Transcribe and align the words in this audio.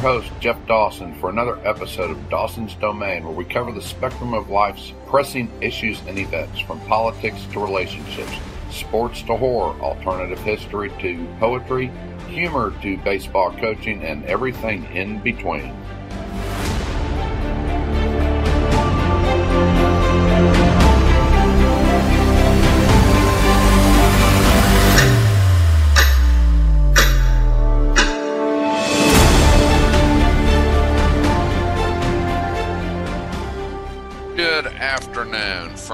Host, 0.00 0.32
Jeff 0.40 0.56
Dawson, 0.66 1.14
for 1.20 1.28
another 1.28 1.58
episode 1.62 2.10
of 2.10 2.30
Dawson's 2.30 2.74
Domain, 2.76 3.22
where 3.22 3.34
we 3.34 3.44
cover 3.44 3.70
the 3.70 3.82
spectrum 3.82 4.32
of 4.32 4.48
life's 4.48 4.94
pressing 5.06 5.52
issues 5.60 6.00
and 6.06 6.18
events, 6.18 6.58
from 6.60 6.80
politics 6.86 7.44
to 7.52 7.60
relationships, 7.60 8.32
sports 8.70 9.20
to 9.24 9.36
horror, 9.36 9.78
alternative 9.82 10.38
history 10.38 10.90
to 11.00 11.28
poetry, 11.38 11.92
humor 12.28 12.72
to 12.80 12.96
baseball 12.98 13.54
coaching, 13.58 14.02
and 14.02 14.24
everything 14.24 14.84
in 14.96 15.18
between. 15.18 15.76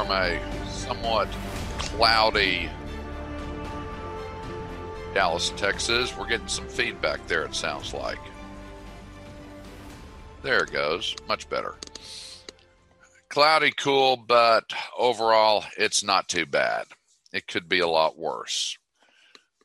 From 0.06 0.16
a 0.16 0.68
somewhat 0.68 1.28
cloudy 1.78 2.70
Dallas, 5.14 5.50
Texas. 5.56 6.16
We're 6.16 6.28
getting 6.28 6.46
some 6.46 6.68
feedback 6.68 7.26
there, 7.26 7.44
it 7.44 7.54
sounds 7.54 7.94
like. 7.94 8.18
There 10.42 10.62
it 10.62 10.72
goes. 10.72 11.16
Much 11.26 11.48
better. 11.48 11.74
Cloudy, 13.30 13.72
cool, 13.72 14.18
but 14.18 14.72
overall, 14.96 15.64
it's 15.78 16.04
not 16.04 16.28
too 16.28 16.44
bad. 16.44 16.86
It 17.32 17.46
could 17.46 17.68
be 17.68 17.80
a 17.80 17.88
lot 17.88 18.18
worse. 18.18 18.76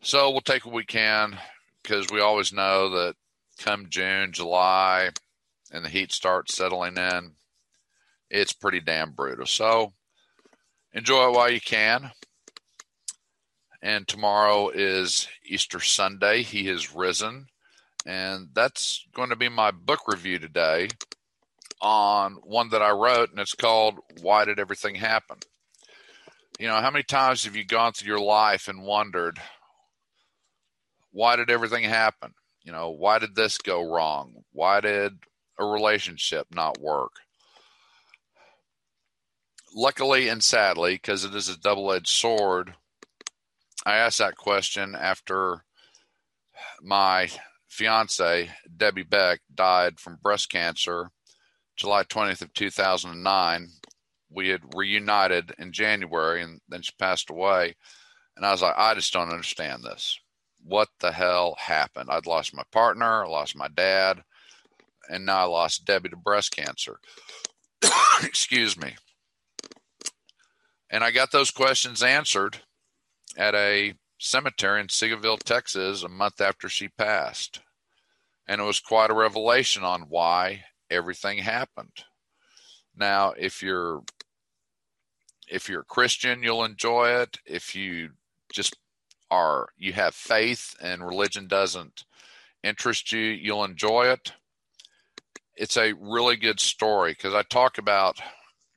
So 0.01 0.31
we'll 0.31 0.41
take 0.41 0.65
what 0.65 0.73
we 0.73 0.85
can 0.85 1.37
because 1.83 2.07
we 2.11 2.21
always 2.21 2.53
know 2.53 2.89
that 2.89 3.15
come 3.59 3.87
June, 3.89 4.31
July, 4.31 5.09
and 5.71 5.83
the 5.83 5.89
heat 5.89 6.13
starts 6.13 6.55
settling 6.55 6.97
in, 6.97 7.33
it's 8.29 8.53
pretty 8.53 8.79
damn 8.79 9.11
brutal. 9.11 9.45
So 9.45 9.93
enjoy 10.93 11.29
it 11.29 11.33
while 11.33 11.49
you 11.49 11.61
can. 11.61 12.11
And 13.81 14.07
tomorrow 14.07 14.69
is 14.69 15.27
Easter 15.45 15.79
Sunday. 15.79 16.43
He 16.43 16.67
has 16.67 16.93
risen. 16.95 17.47
And 18.05 18.49
that's 18.53 19.05
going 19.13 19.29
to 19.29 19.35
be 19.35 19.49
my 19.49 19.71
book 19.71 20.07
review 20.07 20.39
today 20.39 20.89
on 21.81 22.33
one 22.43 22.69
that 22.69 22.81
I 22.81 22.91
wrote, 22.91 23.31
and 23.31 23.39
it's 23.39 23.55
called 23.55 23.99
Why 24.21 24.45
Did 24.45 24.59
Everything 24.59 24.95
Happen? 24.95 25.37
You 26.59 26.67
know, 26.67 26.79
how 26.79 26.91
many 26.91 27.03
times 27.03 27.45
have 27.45 27.55
you 27.55 27.65
gone 27.65 27.93
through 27.93 28.09
your 28.09 28.23
life 28.23 28.67
and 28.67 28.83
wondered, 28.83 29.39
why 31.11 31.35
did 31.35 31.49
everything 31.49 31.83
happen? 31.83 32.33
You 32.63 32.71
know, 32.71 32.91
why 32.91 33.17
did 33.17 33.35
this 33.35 33.57
go 33.57 33.91
wrong? 33.91 34.43
Why 34.51 34.79
did 34.79 35.13
a 35.57 35.65
relationship 35.65 36.47
not 36.53 36.79
work? 36.79 37.13
Luckily 39.73 40.27
and 40.27 40.43
sadly, 40.43 40.95
because 40.95 41.25
it 41.25 41.35
is 41.35 41.49
a 41.49 41.59
double 41.59 41.91
edged 41.91 42.07
sword, 42.07 42.75
I 43.85 43.95
asked 43.95 44.19
that 44.19 44.37
question 44.37 44.95
after 44.95 45.63
my 46.81 47.29
fiance, 47.67 48.49
Debbie 48.75 49.03
Beck, 49.03 49.41
died 49.53 49.99
from 49.99 50.19
breast 50.21 50.49
cancer 50.49 51.11
July 51.75 52.03
20th 52.03 52.41
of 52.41 52.53
2009. 52.53 53.69
We 54.29 54.49
had 54.49 54.75
reunited 54.75 55.53
in 55.57 55.71
January 55.71 56.43
and 56.43 56.61
then 56.69 56.81
she 56.81 56.91
passed 56.99 57.29
away. 57.29 57.75
And 58.37 58.45
I 58.45 58.51
was 58.51 58.61
like, 58.61 58.75
I 58.77 58.93
just 58.93 59.11
don't 59.11 59.31
understand 59.31 59.83
this. 59.83 60.19
What 60.63 60.89
the 60.99 61.11
hell 61.11 61.55
happened? 61.59 62.09
I'd 62.11 62.27
lost 62.27 62.53
my 62.53 62.63
partner, 62.71 63.25
I 63.25 63.27
lost 63.27 63.55
my 63.55 63.67
dad, 63.67 64.23
and 65.09 65.25
now 65.25 65.39
I 65.39 65.43
lost 65.43 65.85
Debbie 65.85 66.09
to 66.09 66.15
breast 66.15 66.55
cancer. 66.55 66.99
Excuse 68.23 68.77
me. 68.77 68.95
And 70.91 71.05
I 71.05 71.11
got 71.11 71.31
those 71.31 71.51
questions 71.51 72.03
answered 72.03 72.59
at 73.37 73.55
a 73.55 73.93
cemetery 74.19 74.81
in 74.81 74.87
Seagoville, 74.87 75.39
Texas, 75.39 76.03
a 76.03 76.09
month 76.09 76.41
after 76.41 76.67
she 76.67 76.89
passed. 76.89 77.61
And 78.45 78.59
it 78.59 78.65
was 78.65 78.81
quite 78.81 79.09
a 79.09 79.15
revelation 79.15 79.83
on 79.83 80.01
why 80.09 80.65
everything 80.89 81.37
happened. 81.37 82.03
Now, 82.95 83.31
if 83.31 83.63
you're 83.63 84.03
if 85.47 85.69
you're 85.69 85.81
a 85.81 85.85
Christian, 85.85 86.43
you'll 86.43 86.65
enjoy 86.65 87.09
it. 87.21 87.37
If 87.45 87.73
you 87.73 88.09
just 88.53 88.75
are 89.29 89.69
you 89.77 89.93
have 89.93 90.13
faith 90.13 90.75
and 90.81 91.05
religion 91.05 91.47
doesn't 91.47 92.03
interest 92.63 93.13
you, 93.13 93.21
you'll 93.21 93.63
enjoy 93.63 94.07
it. 94.07 94.33
It's 95.55 95.77
a 95.77 95.93
really 95.93 96.35
good 96.35 96.59
story 96.59 97.13
because 97.13 97.33
I 97.33 97.43
talk 97.43 97.77
about 97.77 98.19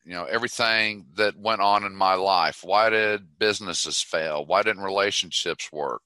you 0.04 0.12
know 0.14 0.24
everything 0.24 1.06
that 1.16 1.38
went 1.38 1.60
on 1.60 1.84
in 1.84 1.94
my 1.96 2.14
life. 2.14 2.60
Why 2.62 2.90
did 2.90 3.38
businesses 3.38 4.02
fail? 4.02 4.44
Why 4.44 4.62
didn't 4.62 4.82
relationships 4.82 5.70
work? 5.72 6.02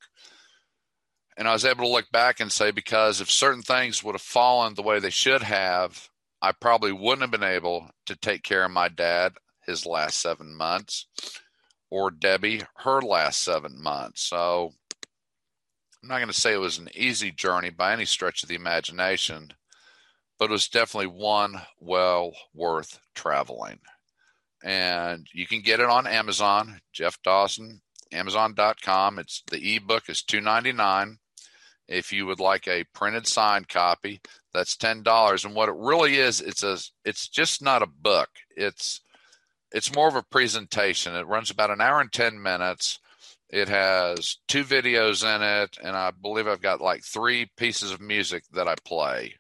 And 1.37 1.47
i 1.47 1.53
was 1.53 1.65
able 1.65 1.85
to 1.85 1.91
look 1.91 2.11
back 2.11 2.41
and 2.41 2.51
say 2.51 2.73
because 2.73 3.21
if 3.21 3.31
certain 3.31 3.63
things 3.63 4.03
would 4.03 4.15
have 4.17 4.23
fallen 4.23 4.75
the 4.75 4.83
way 4.83 4.99
they 4.99 5.11
should 5.11 5.43
have 5.43 6.09
i 6.43 6.51
probably 6.51 6.91
wouldn't 6.91 7.23
have 7.23 7.31
been 7.31 7.45
able 7.45 7.89
to 8.07 8.17
take 8.17 8.43
care 8.43 8.65
of 8.65 8.73
my 8.73 8.89
dad 8.89 9.35
his 9.65 9.87
last 9.87 10.21
seven 10.21 10.53
months 10.53 11.07
or 11.91 12.11
debbie 12.11 12.63
her 12.79 13.01
last 13.01 13.43
seven 13.43 13.81
months. 13.81 14.23
So 14.23 14.73
i'm 16.03 16.09
not 16.09 16.17
going 16.19 16.29
to 16.29 16.35
say 16.35 16.55
it 16.55 16.59
was 16.59 16.79
an 16.79 16.89
easy 16.95 17.31
journey 17.31 17.71
by 17.71 17.93
any 17.93 18.05
stretch 18.05 18.43
of 18.43 18.49
the 18.49 18.55
imagination 18.57 19.53
but 20.39 20.51
it 20.51 20.53
was 20.53 20.69
definitely 20.69 21.09
one 21.09 21.61
well 21.81 22.33
worth 22.55 23.01
traveling. 23.15 23.79
And 24.63 25.27
you 25.33 25.47
can 25.47 25.61
get 25.61 25.81
it 25.81 25.89
on 25.89 26.07
Amazon, 26.07 26.81
Jeff 26.93 27.21
Dawson, 27.23 27.81
Amazon.com. 28.13 29.19
It's 29.19 29.43
the 29.51 29.77
ebook 29.77 30.09
is 30.09 30.23
two 30.23 30.41
ninety 30.41 30.73
nine. 30.73 31.19
If 31.87 32.13
you 32.13 32.27
would 32.27 32.41
like 32.41 32.69
a 32.69 32.85
printed 32.93 33.27
signed 33.27 33.69
copy, 33.69 34.21
that's 34.53 34.77
ten 34.77 35.03
dollars. 35.03 35.45
And 35.45 35.55
what 35.55 35.69
it 35.69 35.75
really 35.77 36.17
is, 36.17 36.41
it's 36.41 36.63
a 36.63 36.79
it's 37.05 37.29
just 37.29 37.63
not 37.63 37.83
a 37.83 37.87
book. 37.87 38.29
It's 38.57 39.01
it's 39.73 39.95
more 39.95 40.09
of 40.09 40.17
a 40.17 40.23
presentation. 40.23 41.15
It 41.15 41.27
runs 41.27 41.51
about 41.51 41.71
an 41.71 41.81
hour 41.81 42.01
and 42.01 42.13
ten 42.13 42.41
minutes. 42.41 42.99
It 43.51 43.69
has 43.69 44.37
two 44.47 44.65
videos 44.65 45.25
in 45.25 45.43
it, 45.43 45.79
and 45.83 45.97
I 45.97 46.11
believe 46.11 46.47
I've 46.47 46.61
got 46.61 46.83
like 46.83 47.03
three 47.03 47.51
pieces 47.57 47.93
of 47.93 48.01
music 48.01 48.45
that 48.53 48.69
I 48.69 48.75
play 48.85 49.38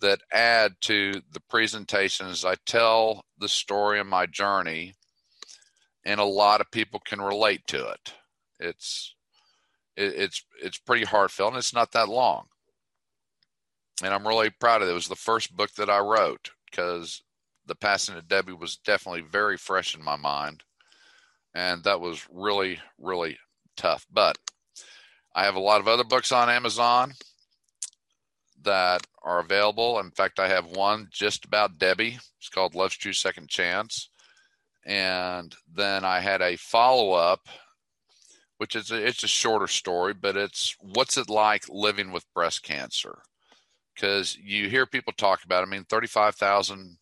that 0.00 0.20
add 0.32 0.74
to 0.82 1.22
the 1.32 1.40
presentations. 1.48 2.44
I 2.44 2.56
tell 2.66 3.24
the 3.38 3.48
story 3.48 4.00
of 4.00 4.06
my 4.06 4.26
journey, 4.26 4.94
and 6.04 6.20
a 6.20 6.24
lot 6.24 6.60
of 6.60 6.70
people 6.70 7.00
can 7.00 7.20
relate 7.20 7.66
to 7.68 7.88
it. 7.88 8.14
It's 8.58 9.14
it, 9.96 10.14
it's 10.16 10.44
it's 10.62 10.78
pretty 10.78 11.04
heartfelt, 11.04 11.52
and 11.52 11.58
it's 11.58 11.74
not 11.74 11.92
that 11.92 12.08
long. 12.08 12.46
And 14.02 14.12
I'm 14.12 14.26
really 14.26 14.50
proud 14.50 14.82
of 14.82 14.88
it. 14.88 14.90
It 14.90 14.94
was 14.94 15.08
the 15.08 15.14
first 15.14 15.56
book 15.56 15.72
that 15.74 15.88
I 15.88 16.00
wrote 16.00 16.50
because 16.70 17.22
the 17.66 17.76
passing 17.76 18.16
of 18.16 18.28
Debbie 18.28 18.52
was 18.52 18.76
definitely 18.76 19.22
very 19.22 19.56
fresh 19.56 19.94
in 19.94 20.02
my 20.02 20.16
mind, 20.16 20.64
and 21.54 21.84
that 21.84 22.00
was 22.00 22.26
really 22.30 22.80
really 22.98 23.38
tough. 23.76 24.06
But 24.12 24.36
I 25.34 25.44
have 25.44 25.56
a 25.56 25.60
lot 25.60 25.80
of 25.80 25.88
other 25.88 26.04
books 26.04 26.32
on 26.32 26.50
Amazon 26.50 27.14
that 28.64 29.06
are 29.22 29.40
available. 29.40 29.98
In 29.98 30.10
fact, 30.10 30.38
I 30.38 30.48
have 30.48 30.66
one 30.66 31.08
just 31.10 31.44
about 31.44 31.78
Debbie. 31.78 32.18
It's 32.38 32.48
called 32.48 32.74
Love's 32.74 32.96
True 32.96 33.12
Second 33.12 33.48
Chance. 33.48 34.10
And 34.84 35.54
then 35.72 36.04
I 36.04 36.20
had 36.20 36.42
a 36.42 36.56
follow 36.56 37.12
up, 37.12 37.48
which 38.58 38.76
is 38.76 38.90
a, 38.90 39.06
it's 39.06 39.22
a 39.22 39.28
shorter 39.28 39.66
story, 39.66 40.12
but 40.12 40.36
it's 40.36 40.76
what's 40.80 41.16
it 41.16 41.30
like 41.30 41.64
living 41.68 42.12
with 42.12 42.32
breast 42.34 42.62
cancer? 42.62 43.18
Because 43.94 44.36
you 44.36 44.68
hear 44.68 44.86
people 44.86 45.12
talk 45.16 45.44
about. 45.44 45.62
It. 45.62 45.68
I 45.68 45.70
mean, 45.70 45.84
thirty 45.84 46.06
five 46.06 46.34
thousand 46.34 46.98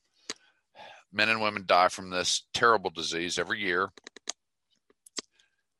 men 1.12 1.29
and 1.29 1.43
women 1.43 1.65
die 1.67 1.88
from 1.88 2.11
this 2.11 2.44
terrible 2.55 2.91
disease 2.91 3.38
every 3.38 3.61
year, 3.61 3.88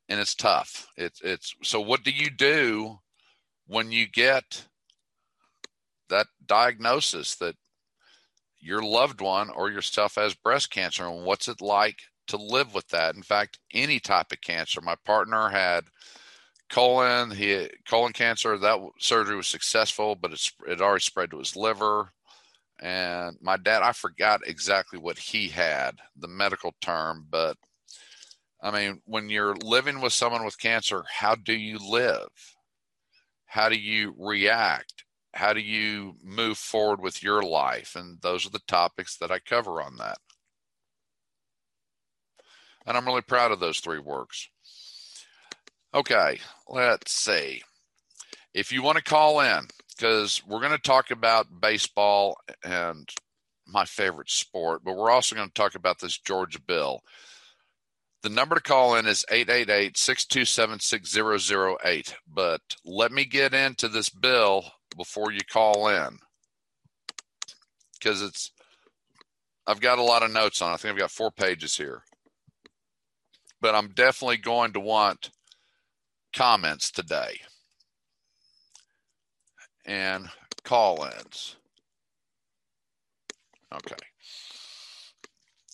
and 0.08 0.19
it's 0.19 0.35
tough. 0.35 0.88
It's 0.96 1.20
it's 1.23 1.55
so. 1.62 1.81
What 1.81 2.02
do 2.02 2.11
you 2.11 2.31
do 2.31 2.99
when 3.67 3.93
you 3.93 4.06
get 4.08 4.67
that 6.12 6.26
diagnosis 6.47 7.37
that 7.37 7.56
your 8.61 8.82
loved 8.82 9.23
one 9.23 9.49
or 9.50 9.70
yourself 9.70 10.14
has 10.17 10.35
breast 10.35 10.70
cancer 10.70 11.06
and 11.06 11.25
what's 11.25 11.49
it 11.49 11.61
like 11.62 11.99
to 12.29 12.37
live 12.37 12.75
with 12.75 12.87
that. 12.88 13.17
In 13.17 13.23
fact 13.23 13.59
any 13.73 13.99
type 13.99 14.31
of 14.31 14.41
cancer. 14.43 14.81
My 14.82 14.94
partner 15.06 15.49
had 15.49 15.85
colon 16.69 17.31
he 17.31 17.69
colon 17.88 18.12
cancer. 18.12 18.59
That 18.59 18.79
surgery 18.99 19.37
was 19.37 19.47
successful 19.49 20.14
but 20.14 20.32
it's 20.32 20.53
it 20.69 20.82
already 20.82 21.00
spread 21.00 21.31
to 21.31 21.38
his 21.38 21.56
liver. 21.56 22.12
And 22.81 23.38
my 23.41 23.56
dad 23.56 23.82
i 23.82 23.93
forgot 23.93 24.47
exactly 24.47 24.99
what 24.99 25.19
he 25.19 25.49
had 25.49 25.99
the 26.17 26.29
medical 26.29 26.75
term 26.81 27.26
but 27.31 27.56
i 28.61 28.70
mean 28.70 29.00
when 29.06 29.31
you're 29.31 29.56
living 29.64 30.00
with 30.00 30.12
someone 30.12 30.44
with 30.44 30.59
cancer 30.59 31.05
how 31.09 31.35
do 31.35 31.55
you 31.55 31.79
live? 31.79 32.29
How 33.47 33.69
do 33.69 33.76
you 33.76 34.14
react 34.19 35.01
how 35.34 35.52
do 35.52 35.61
you 35.61 36.14
move 36.23 36.58
forward 36.58 37.00
with 37.00 37.23
your 37.23 37.43
life? 37.43 37.96
And 37.96 38.20
those 38.20 38.46
are 38.46 38.50
the 38.50 38.61
topics 38.67 39.17
that 39.19 39.31
I 39.31 39.38
cover 39.38 39.82
on 39.82 39.96
that. 39.96 40.19
And 42.87 42.96
I'm 42.96 43.06
really 43.06 43.23
proud 43.23 43.52
of 43.52 43.61
those 43.61 43.81
three 43.81 43.99
works. 43.99 44.49
Okay, 45.94 46.40
let's 46.69 47.12
see. 47.12 47.62
If 48.55 48.73
you 48.73 48.82
want 48.82 48.99
to 48.99 49.05
call 49.05 49.40
in, 49.40 49.67
because 49.96 50.43
we're 50.46 50.61
going 50.61 50.73
to 50.73 50.79
talk 50.79 51.11
about 51.11 51.61
baseball 51.61 52.37
and 52.64 53.08
my 53.67 53.85
favorite 53.85 54.31
sport, 54.31 54.82
but 54.85 54.96
we're 54.96 55.11
also 55.11 55.37
going 55.37 55.49
to 55.49 55.55
talk 55.55 55.75
about 55.75 56.00
this 56.00 56.19
Georgia 56.19 56.61
bill. 56.61 57.00
The 58.23 58.28
number 58.28 58.55
to 58.55 58.61
call 58.61 58.94
in 58.96 59.06
is 59.06 59.25
888 59.31 59.96
627 59.96 60.81
6008. 60.81 62.14
But 62.26 62.61
let 62.85 63.11
me 63.11 63.25
get 63.25 63.52
into 63.52 63.88
this 63.88 64.11
bill 64.11 64.64
before 64.96 65.32
you 65.32 65.40
call 65.48 65.88
in 65.88 66.18
because 68.02 68.22
it's, 68.22 68.50
I've 69.66 69.80
got 69.80 69.98
a 69.98 70.02
lot 70.02 70.22
of 70.22 70.32
notes 70.32 70.60
on 70.60 70.70
it. 70.70 70.74
I 70.74 70.76
think 70.76 70.92
I've 70.92 70.98
got 70.98 71.10
four 71.10 71.30
pages 71.30 71.76
here. 71.76 72.02
But 73.60 73.76
I'm 73.76 73.88
definitely 73.88 74.38
going 74.38 74.72
to 74.72 74.80
want 74.80 75.30
comments 76.32 76.90
today 76.90 77.40
and 79.86 80.28
call 80.64 81.04
ins. 81.04 81.56
Okay. 83.72 83.94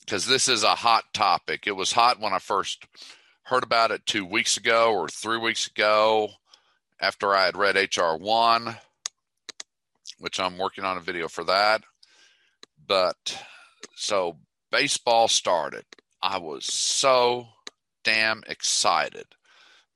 Because 0.01 0.27
this 0.27 0.49
is 0.49 0.65
a 0.65 0.75
hot 0.75 1.05
topic. 1.15 1.67
It 1.67 1.77
was 1.77 1.93
hot 1.93 2.21
when 2.21 2.35
I 2.35 2.39
first 2.39 2.85
heard 3.45 3.63
about 3.63 3.91
it 3.91 4.05
two 4.05 4.27
weeks 4.27 4.59
ago 4.59 4.93
or 4.93 5.09
three 5.09 5.39
weeks 5.39 5.67
ago 5.67 6.31
after 7.01 7.35
I 7.35 7.47
had 7.47 7.57
read 7.57 7.77
HR 7.77 8.17
1, 8.19 8.77
which 10.19 10.41
I'm 10.41 10.59
working 10.59 10.85
on 10.85 10.97
a 10.97 11.03
video 11.03 11.29
for 11.29 11.45
that. 11.45 11.83
But 12.87 13.43
so 13.95 14.39
baseball 14.71 15.29
started. 15.29 15.85
I 16.23 16.39
was 16.39 16.65
so 16.67 17.49
damn 18.05 18.43
excited. 18.47 19.27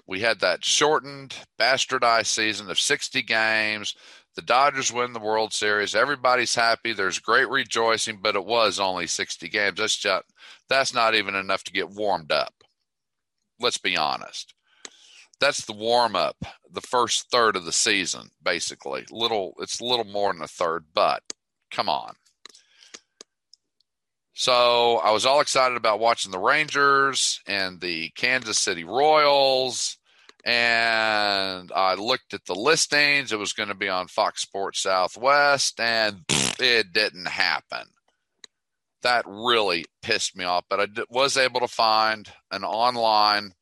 We 0.06 0.20
had 0.20 0.40
that 0.40 0.64
shortened, 0.64 1.34
bastardized 1.58 2.26
season 2.26 2.70
of 2.70 2.78
60 2.78 3.22
games. 3.22 3.94
The 4.34 4.42
Dodgers 4.42 4.92
win 4.92 5.12
the 5.12 5.20
World 5.20 5.52
Series. 5.52 5.94
Everybody's 5.94 6.54
happy. 6.54 6.92
There's 6.92 7.19
great 7.19 7.48
rejoicing, 7.48 8.19
but 8.22 8.34
it 8.34 8.44
was 8.44 8.80
only 8.80 9.06
60 9.06 9.48
games. 9.48 9.78
That's 9.78 9.96
just 9.96 10.24
that's 10.69 10.94
not 10.94 11.14
even 11.14 11.34
enough 11.34 11.64
to 11.64 11.72
get 11.72 11.90
warmed 11.90 12.32
up. 12.32 12.64
Let's 13.60 13.78
be 13.78 13.96
honest. 13.96 14.54
That's 15.43 15.65
the 15.65 15.73
warm 15.73 16.15
up, 16.15 16.37
the 16.71 16.81
first 16.81 17.29
third 17.33 17.56
of 17.56 17.65
the 17.65 17.73
season, 17.73 18.31
basically. 18.41 19.05
Little 19.11 19.55
it's 19.59 19.81
a 19.81 19.85
little 19.85 20.05
more 20.05 20.33
than 20.33 20.41
a 20.41 20.47
third, 20.47 20.85
but 20.94 21.25
come 21.69 21.89
on. 21.89 22.15
So 24.35 24.99
I 24.99 25.11
was 25.11 25.27
all 25.27 25.41
excited 25.41 25.77
about 25.77 25.99
watching 25.99 26.31
the 26.31 26.39
Rangers 26.39 27.41
and 27.44 27.81
the 27.81 28.11
Kansas 28.11 28.56
City 28.56 28.85
Royals. 28.85 29.99
And 30.44 31.73
I 31.73 31.94
looked 31.94 32.35
at 32.35 32.44
the 32.44 32.55
listings. 32.55 33.33
It 33.33 33.39
was 33.41 33.53
going 33.53 33.69
to 33.69 33.75
be 33.75 33.89
on 33.89 34.06
Fox 34.06 34.43
Sports 34.43 34.79
Southwest, 34.79 35.81
and 35.81 36.25
it 36.61 36.93
didn't 36.93 37.27
happen. 37.27 37.89
That 39.03 39.25
really 39.27 39.87
pissed 40.03 40.37
me 40.37 40.44
off. 40.44 40.67
But 40.71 40.81
I 40.81 40.87
was 41.11 41.37
able 41.37 41.59
to 41.59 41.69
find 41.69 42.29
an 42.53 42.62
online 42.62 43.55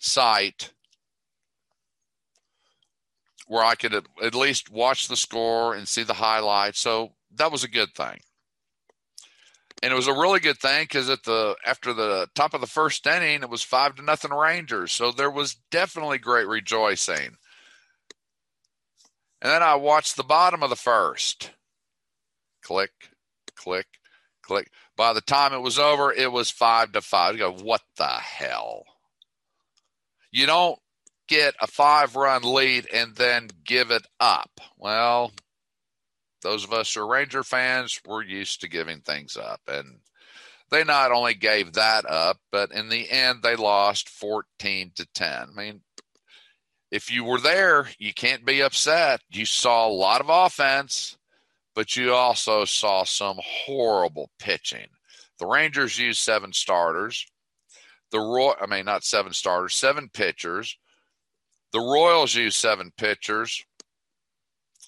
site 0.00 0.72
where 3.46 3.64
I 3.64 3.76
could 3.76 3.94
at 3.94 4.34
least 4.34 4.70
watch 4.70 5.06
the 5.06 5.16
score 5.16 5.74
and 5.74 5.86
see 5.86 6.02
the 6.02 6.14
highlights. 6.14 6.80
So 6.80 7.12
that 7.36 7.52
was 7.52 7.62
a 7.62 7.68
good 7.68 7.94
thing 7.94 8.20
and 9.82 9.92
it 9.92 9.96
was 9.96 10.06
a 10.06 10.12
really 10.12 10.40
good 10.40 10.58
thing 10.58 10.84
because 10.84 11.08
at 11.08 11.22
the 11.24 11.56
after 11.64 11.92
the 11.92 12.28
top 12.34 12.54
of 12.54 12.60
the 12.60 12.66
first 12.66 13.06
inning, 13.06 13.42
it 13.42 13.50
was 13.50 13.62
five 13.62 13.94
to 13.96 14.02
nothing 14.02 14.32
Rangers. 14.32 14.92
So 14.92 15.10
there 15.10 15.30
was 15.30 15.56
definitely 15.70 16.18
great 16.18 16.46
rejoicing. 16.46 17.36
And 19.42 19.50
then 19.50 19.62
I 19.62 19.76
watched 19.76 20.16
the 20.16 20.22
bottom 20.22 20.62
of 20.62 20.68
the 20.68 20.76
first. 20.76 21.52
Click, 22.62 22.90
click, 23.56 23.86
click. 24.42 24.70
By 24.96 25.14
the 25.14 25.22
time 25.22 25.54
it 25.54 25.62
was 25.62 25.78
over, 25.78 26.12
it 26.12 26.30
was 26.30 26.50
five 26.50 26.92
to 26.92 27.00
five. 27.00 27.34
You 27.34 27.40
go, 27.40 27.52
what 27.52 27.80
the 27.96 28.06
hell? 28.06 28.84
You 30.32 30.46
don't 30.46 30.78
get 31.28 31.54
a 31.60 31.66
five 31.66 32.16
run 32.16 32.42
lead 32.42 32.88
and 32.92 33.14
then 33.14 33.48
give 33.64 33.90
it 33.90 34.06
up. 34.18 34.50
Well, 34.76 35.32
those 36.42 36.64
of 36.64 36.72
us 36.72 36.94
who 36.94 37.02
are 37.02 37.08
Ranger 37.08 37.42
fans, 37.42 38.00
we're 38.06 38.22
used 38.22 38.60
to 38.60 38.68
giving 38.68 39.00
things 39.00 39.36
up. 39.36 39.60
And 39.68 40.00
they 40.70 40.84
not 40.84 41.12
only 41.12 41.34
gave 41.34 41.74
that 41.74 42.04
up, 42.08 42.38
but 42.50 42.72
in 42.72 42.88
the 42.88 43.10
end, 43.10 43.42
they 43.42 43.56
lost 43.56 44.08
14 44.08 44.92
to 44.96 45.06
10. 45.14 45.28
I 45.30 45.46
mean, 45.54 45.80
if 46.90 47.10
you 47.10 47.24
were 47.24 47.40
there, 47.40 47.88
you 47.98 48.12
can't 48.12 48.44
be 48.44 48.62
upset. 48.62 49.20
You 49.30 49.46
saw 49.46 49.86
a 49.86 49.92
lot 49.92 50.20
of 50.20 50.28
offense, 50.28 51.16
but 51.74 51.96
you 51.96 52.14
also 52.14 52.64
saw 52.64 53.04
some 53.04 53.38
horrible 53.42 54.30
pitching. 54.38 54.86
The 55.38 55.46
Rangers 55.46 55.98
used 55.98 56.20
seven 56.20 56.52
starters. 56.52 57.26
The 58.12 58.18
Roy, 58.18 58.52
I 58.60 58.66
mean, 58.66 58.84
not 58.84 59.04
seven 59.04 59.32
starters, 59.32 59.74
seven 59.74 60.08
pitchers. 60.08 60.76
The 61.72 61.80
Royals 61.80 62.34
use 62.34 62.56
seven 62.56 62.92
pitchers. 62.96 63.64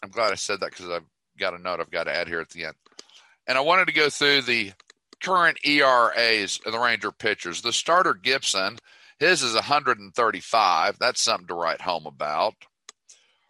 I'm 0.03 0.11
glad 0.11 0.33
I 0.33 0.37
said 0.37 0.61
that 0.61 0.71
because 0.71 0.89
I've 0.89 1.07
got 1.39 1.55
a 1.55 1.59
note 1.59 1.81
I've 1.81 1.91
got 1.91 2.05
to 2.05 2.15
add 2.15 2.29
here 2.29 2.41
at 2.41 2.51
the 2.51 2.65
end. 2.65 2.75
And 3.47 3.57
I 3.57 3.61
wanted 3.61 3.87
to 3.87 3.93
go 3.93 4.11
through 4.11 4.43
the 4.43 4.73
current 5.23 5.59
ERAs 5.65 6.61
of 6.67 6.73
the 6.73 6.79
Ranger 6.79 7.13
pitchers. 7.13 7.63
The 7.63 7.73
starter 7.73 8.15
Gibson, 8.15 8.79
his 9.19 9.43
is 9.43 9.55
135. 9.55 10.99
That's 10.99 11.21
something 11.21 11.47
to 11.47 11.55
write 11.55 11.81
home 11.81 12.07
about. 12.07 12.55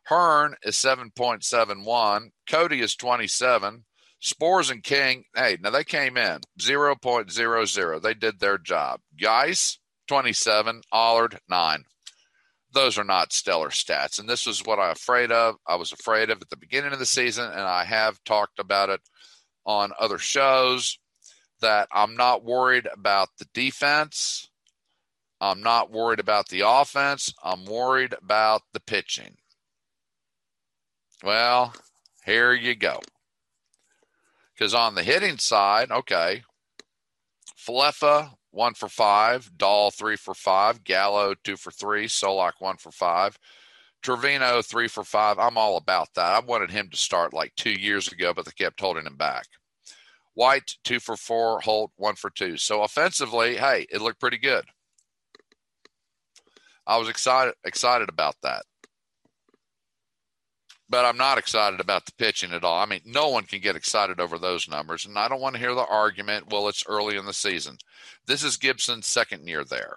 Hearn 0.05 0.57
is 0.63 0.77
7.71. 0.77 2.31
Cody 2.49 2.81
is 2.81 2.97
27. 2.97 3.85
Sborz 4.23 4.71
and 4.71 4.83
King, 4.83 5.25
hey, 5.35 5.59
now 5.61 5.71
they 5.71 5.85
came 5.85 6.17
in 6.17 6.41
0.00. 6.61 8.03
They 8.03 8.15
did 8.15 8.39
their 8.39 8.59
job. 8.59 9.01
Geis, 9.19 9.79
27. 10.07 10.83
Allard, 10.93 11.39
9 11.49 11.85
those 12.73 12.99
are 12.99 13.05
not 13.05 13.33
stellar 13.33 13.69
stats. 13.69 14.19
And 14.19 14.29
this 14.29 14.47
was 14.47 14.65
what 14.65 14.79
I'm 14.79 14.93
afraid 14.93 15.31
of. 15.31 15.57
I 15.67 15.77
was 15.77 15.93
afraid 15.93 16.31
of 16.31 16.41
at 16.41 16.49
the 16.49 16.57
beginning 16.57 16.93
of 16.93 16.99
the 16.99 17.07
season, 17.07 17.45
and 17.45 17.61
I 17.61 17.85
have 17.85 18.23
talked 18.25 18.59
about 18.59 18.89
it 18.89 19.01
on 19.65 19.93
other 19.99 20.19
shows 20.19 20.99
that 21.61 21.89
I'm 21.93 22.17
not 22.17 22.45
worried 22.45 22.89
about 22.93 23.29
the 23.39 23.47
defense. 23.55 24.49
I'm 25.41 25.63
not 25.63 25.91
worried 25.91 26.21
about 26.21 26.49
the 26.49 26.63
offense. 26.67 27.33
I'm 27.43 27.65
worried 27.65 28.15
about 28.21 28.63
the 28.73 28.81
pitching. 28.81 29.37
Well, 31.23 31.75
here 32.25 32.53
you 32.53 32.75
go. 32.75 33.01
Because 34.63 34.75
on 34.75 34.95
the 34.95 35.03
hitting 35.03 35.39
side, 35.39 35.91
okay, 35.91 36.45
Falefa 37.59 38.31
one 38.53 38.75
for 38.75 38.89
five. 38.89 39.51
Dahl, 39.59 39.91
three 39.91 40.15
for 40.15 40.35
five. 40.35 40.85
Gallo, 40.85 41.35
two 41.43 41.57
for 41.57 41.73
three. 41.73 42.07
Solak, 42.07 42.53
one 42.61 42.77
for 42.77 42.93
five. 42.93 43.37
Trevino, 44.05 44.63
three 44.63 44.87
for 44.87 45.03
five. 45.03 45.41
I'm 45.41 45.59
all 45.59 45.77
about 45.77 46.15
that. 46.15 46.37
I 46.37 46.39
wanted 46.39 46.71
him 46.71 46.91
to 46.91 46.97
start 46.97 47.35
like 47.35 47.53
two 47.57 47.73
years 47.73 48.07
ago, 48.07 48.33
but 48.33 48.45
they 48.45 48.53
kept 48.53 48.81
holding 48.81 49.05
him 49.05 49.17
back. 49.17 49.47
White, 50.35 50.77
two 50.85 51.01
for 51.01 51.17
four. 51.17 51.61
Holt, 51.61 51.91
one 51.97 52.15
for 52.15 52.31
two. 52.31 52.57
So 52.57 52.85
offensively, 52.85 53.57
hey, 53.57 53.87
it 53.91 54.01
looked 54.01 54.21
pretty 54.21 54.39
good. 54.39 54.67
I 56.87 56.99
was 56.99 57.09
excited 57.09 57.55
excited 57.65 58.09
about 58.09 58.37
that 58.45 58.63
but 60.93 61.07
I'm 61.07 61.17
not 61.17 61.39
excited 61.39 61.81
about 61.81 62.05
the 62.05 62.13
pitching 62.13 62.53
at 62.53 62.65
all. 62.65 62.79
I 62.79 62.85
mean, 62.85 63.01
no 63.07 63.31
one 63.31 63.45
can 63.45 63.63
get 63.63 63.77
excited 63.77 64.21
over 64.21 64.39
those 64.39 64.69
numbers, 64.69 65.07
and 65.07 65.19
I 65.19 65.27
don't 65.27 65.41
want 65.41 65.55
to 65.55 65.59
hear 65.59 65.75
the 65.75 65.87
argument, 65.87 66.51
well, 66.51 66.69
it's 66.69 66.85
early 66.87 67.17
in 67.17 67.25
the 67.25 67.33
season. 67.33 67.79
This 68.27 68.45
is 68.45 68.59
Gibson's 68.59 69.07
second 69.07 69.49
year 69.49 69.65
there. 69.65 69.97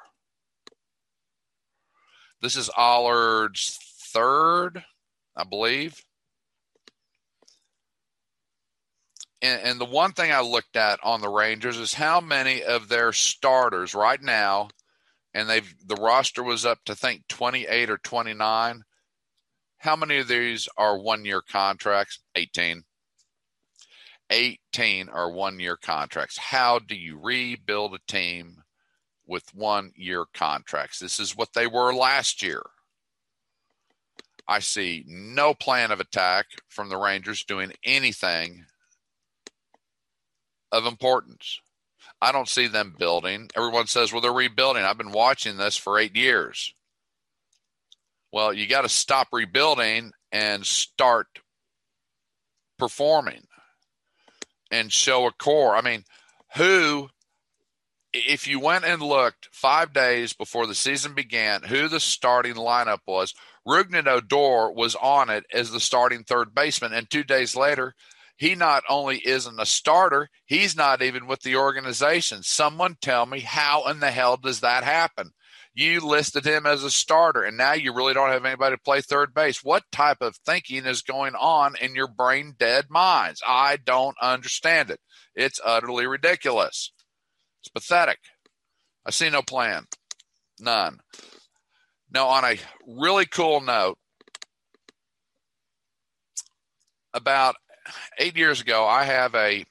This 2.41 2.55
is 2.55 2.69
Allard's 2.77 3.77
third, 4.13 4.85
I 5.35 5.43
believe. 5.43 6.01
And, 9.41 9.61
and 9.63 9.81
the 9.81 9.85
one 9.85 10.13
thing 10.13 10.31
I 10.31 10.39
looked 10.39 10.77
at 10.77 11.01
on 11.03 11.19
the 11.19 11.27
Rangers 11.27 11.77
is 11.77 11.93
how 11.93 12.21
many 12.21 12.63
of 12.63 12.87
their 12.87 13.11
starters 13.11 13.93
right 13.93 14.21
now, 14.21 14.69
and 15.33 15.49
they've 15.49 15.75
the 15.85 15.95
roster 15.95 16.41
was 16.41 16.65
up 16.65 16.79
to 16.85 16.95
think 16.95 17.27
28 17.27 17.89
or 17.89 17.97
29 17.97 18.85
how 19.85 19.95
many 19.95 20.17
of 20.17 20.27
these 20.27 20.67
are 20.77 20.97
one 20.97 21.23
year 21.25 21.41
contracts? 21.41 22.19
18. 22.35 22.83
18 24.31 25.09
are 25.09 25.31
one 25.31 25.59
year 25.59 25.77
contracts. 25.77 26.39
How 26.39 26.79
do 26.79 26.95
you 26.95 27.19
rebuild 27.21 27.93
a 27.93 28.11
team 28.11 28.63
with 29.27 29.43
one 29.53 29.91
year 29.95 30.25
contracts? 30.33 30.97
This 30.97 31.19
is 31.19 31.37
what 31.37 31.53
they 31.53 31.67
were 31.67 31.93
last 31.93 32.41
year. 32.41 32.63
I 34.47 34.59
see 34.59 35.03
no 35.07 35.53
plan 35.53 35.91
of 35.91 35.99
attack 35.99 36.47
from 36.67 36.89
the 36.89 36.97
Rangers 36.97 37.43
doing 37.43 37.71
anything 37.83 38.65
of 40.71 40.87
importance. 40.87 41.59
I 42.19 42.31
don't 42.31 42.49
see 42.49 42.65
them 42.65 42.95
building. 42.97 43.49
Everyone 43.55 43.85
says, 43.85 44.11
well, 44.11 44.21
they're 44.21 44.33
rebuilding. 44.33 44.83
I've 44.83 44.97
been 44.97 45.11
watching 45.11 45.57
this 45.57 45.77
for 45.77 45.99
eight 45.99 46.15
years. 46.15 46.73
Well, 48.35 48.51
you 48.51 48.67
got 48.67 48.81
to 48.81 48.89
stop 48.89 49.29
rebuilding 49.31 50.11
and 50.29 50.65
start 50.65 51.27
performing 52.77 53.43
and 54.69 54.91
show 54.91 55.25
a 55.25 55.31
core. 55.31 55.73
I 55.73 55.79
mean, 55.79 56.03
who, 56.57 57.07
if 58.11 58.45
you 58.45 58.59
went 58.59 58.83
and 58.83 59.01
looked 59.01 59.47
five 59.53 59.93
days 59.93 60.33
before 60.33 60.67
the 60.67 60.75
season 60.75 61.13
began, 61.13 61.63
who 61.63 61.87
the 61.87 62.01
starting 62.01 62.55
lineup 62.55 62.99
was, 63.07 63.33
Rougned 63.65 64.05
Odor 64.05 64.69
was 64.69 64.95
on 64.95 65.29
it 65.29 65.45
as 65.53 65.71
the 65.71 65.79
starting 65.79 66.25
third 66.25 66.53
baseman. 66.53 66.91
And 66.91 67.09
two 67.09 67.23
days 67.23 67.55
later, 67.55 67.95
he 68.35 68.53
not 68.53 68.83
only 68.89 69.19
isn't 69.25 69.61
a 69.61 69.65
starter, 69.65 70.27
he's 70.45 70.75
not 70.75 71.01
even 71.01 71.25
with 71.25 71.43
the 71.43 71.55
organization. 71.55 72.43
Someone 72.43 72.97
tell 72.99 73.25
me 73.25 73.39
how 73.39 73.87
in 73.87 74.01
the 74.01 74.11
hell 74.11 74.35
does 74.35 74.59
that 74.59 74.83
happen? 74.83 75.31
You 75.77 75.99
listed 75.99 76.45
him 76.45 76.65
as 76.65 76.85
a 76.85 76.89
starter, 76.89 77.43
and 77.43 77.57
now 77.57 77.73
you 77.73 77.93
really 77.93 78.13
don't 78.13 78.31
have 78.31 78.45
anybody 78.45 78.77
to 78.77 78.81
play 78.81 79.01
third 79.01 79.33
base. 79.33 79.61
What 79.61 79.83
type 79.91 80.21
of 80.21 80.37
thinking 80.37 80.85
is 80.85 81.01
going 81.01 81.35
on 81.35 81.75
in 81.81 81.95
your 81.95 82.07
brain 82.07 82.55
dead 82.57 82.85
minds? 82.89 83.41
I 83.45 83.75
don't 83.75 84.15
understand 84.21 84.89
it. 84.89 85.01
It's 85.35 85.59
utterly 85.63 86.07
ridiculous. 86.07 86.93
It's 87.59 87.67
pathetic. 87.67 88.19
I 89.05 89.11
see 89.11 89.29
no 89.29 89.41
plan. 89.41 89.83
None. 90.61 90.99
Now, 92.09 92.27
on 92.27 92.45
a 92.45 92.57
really 92.87 93.25
cool 93.25 93.59
note, 93.59 93.97
about 97.13 97.57
eight 98.17 98.37
years 98.37 98.61
ago, 98.61 98.85
I 98.85 99.03
have 99.03 99.35
a 99.35 99.65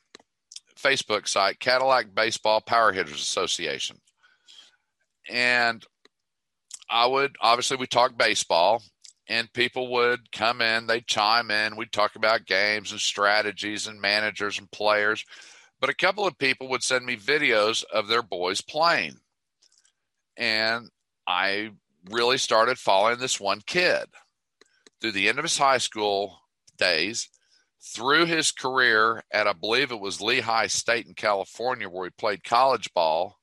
Facebook 0.79 1.27
site, 1.27 1.61
Cadillac 1.61 2.15
Baseball 2.15 2.61
Power 2.61 2.93
Hitters 2.93 3.23
Association. 3.23 3.97
And 5.31 5.83
I 6.91 7.07
would 7.07 7.37
obviously 7.41 7.77
we 7.77 7.87
talk 7.87 8.17
baseball 8.17 8.83
and 9.29 9.53
people 9.53 9.91
would 9.93 10.31
come 10.33 10.61
in, 10.61 10.87
they'd 10.87 11.07
chime 11.07 11.51
in, 11.51 11.77
we'd 11.77 11.93
talk 11.93 12.15
about 12.17 12.47
games 12.47 12.93
and 12.93 13.01
strategies 13.01 13.87
and 13.87 14.01
managers 14.01 14.59
and 14.59 14.71
players. 14.71 15.25
But 15.81 15.91
a 15.91 15.95
couple 15.95 16.27
of 16.27 16.39
people 16.39 16.69
would 16.69 16.83
send 16.83 17.07
me 17.07 17.17
videos 17.17 17.85
of 17.85 18.09
their 18.09 18.23
boys 18.23 18.61
playing. 18.61 19.17
And 20.37 20.91
I 21.27 21.71
really 22.11 22.39
started 22.39 22.79
following 22.79 23.19
this 23.19 23.41
one 23.41 23.63
kid 23.67 24.05
through 25.01 25.13
the 25.13 25.29
end 25.29 25.39
of 25.39 25.45
his 25.45 25.59
high 25.59 25.79
school 25.79 26.39
days, 26.77 27.29
through 27.81 28.27
his 28.27 28.51
career 28.51 29.23
at, 29.31 29.47
I 29.47 29.53
believe 29.53 29.91
it 29.91 30.01
was 30.01 30.21
Lehigh 30.21 30.67
State 30.67 31.07
in 31.07 31.15
California, 31.15 31.89
where 31.89 32.07
he 32.07 32.11
played 32.11 32.45
college 32.45 32.93
ball 32.95 33.39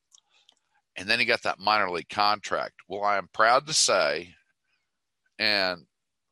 and 0.96 1.08
then 1.10 1.20
he 1.20 1.26
got 1.26 1.44
that 1.44 1.60
minor 1.60 1.90
league 1.90 2.10
contract. 2.10 2.76
Well, 2.88 3.04
I 3.04 3.18
am 3.18 3.30
proud 3.34 3.68
to 3.68 3.74
say, 3.74 4.36
and 5.40 5.86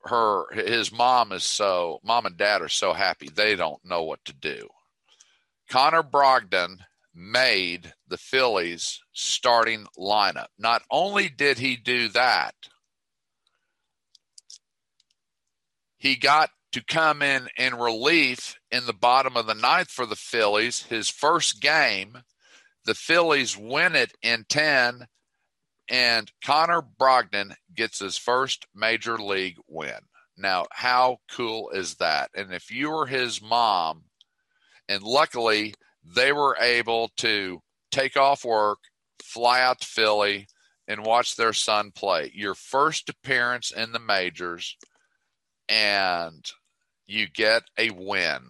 her 0.03 0.45
his 0.53 0.91
mom 0.91 1.31
is 1.31 1.43
so 1.43 1.99
mom 2.03 2.25
and 2.25 2.37
dad 2.37 2.61
are 2.61 2.69
so 2.69 2.93
happy 2.93 3.29
they 3.29 3.55
don't 3.55 3.83
know 3.83 4.03
what 4.03 4.23
to 4.25 4.33
do. 4.33 4.69
Connor 5.69 6.03
Brogdon 6.03 6.79
made 7.13 7.93
the 8.07 8.17
Phillies 8.17 9.01
starting 9.11 9.85
lineup. 9.97 10.47
Not 10.57 10.83
only 10.89 11.29
did 11.29 11.59
he 11.59 11.75
do 11.75 12.07
that, 12.09 12.55
he 15.97 16.15
got 16.15 16.49
to 16.71 16.83
come 16.83 17.21
in 17.21 17.49
in 17.57 17.75
relief 17.75 18.55
in 18.71 18.85
the 18.85 18.93
bottom 18.93 19.35
of 19.35 19.47
the 19.47 19.53
ninth 19.53 19.89
for 19.89 20.05
the 20.05 20.15
Phillies, 20.15 20.83
his 20.83 21.09
first 21.09 21.61
game 21.61 22.19
the 22.89 22.95
Phillies 22.95 23.55
win 23.55 23.95
it 23.95 24.13
in 24.23 24.45
10, 24.49 25.05
and 25.91 26.31
Connor 26.43 26.81
Brogdon 26.81 27.53
gets 27.75 27.99
his 27.99 28.17
first 28.17 28.65
major 28.73 29.19
league 29.19 29.57
win. 29.67 29.99
Now, 30.35 30.65
how 30.71 31.17
cool 31.29 31.69
is 31.69 31.97
that? 31.97 32.31
And 32.33 32.51
if 32.51 32.71
you 32.71 32.89
were 32.89 33.05
his 33.05 33.43
mom, 33.43 34.05
and 34.87 35.03
luckily 35.03 35.75
they 36.03 36.31
were 36.31 36.57
able 36.59 37.11
to 37.17 37.61
take 37.91 38.17
off 38.17 38.43
work, 38.43 38.79
fly 39.23 39.61
out 39.61 39.81
to 39.81 39.87
Philly, 39.87 40.47
and 40.87 41.05
watch 41.05 41.35
their 41.35 41.53
son 41.53 41.91
play. 41.91 42.31
Your 42.33 42.55
first 42.55 43.07
appearance 43.07 43.69
in 43.69 43.91
the 43.91 43.99
majors, 43.99 44.75
and 45.67 46.43
you 47.05 47.27
get 47.27 47.61
a 47.77 47.91
win 47.91 48.49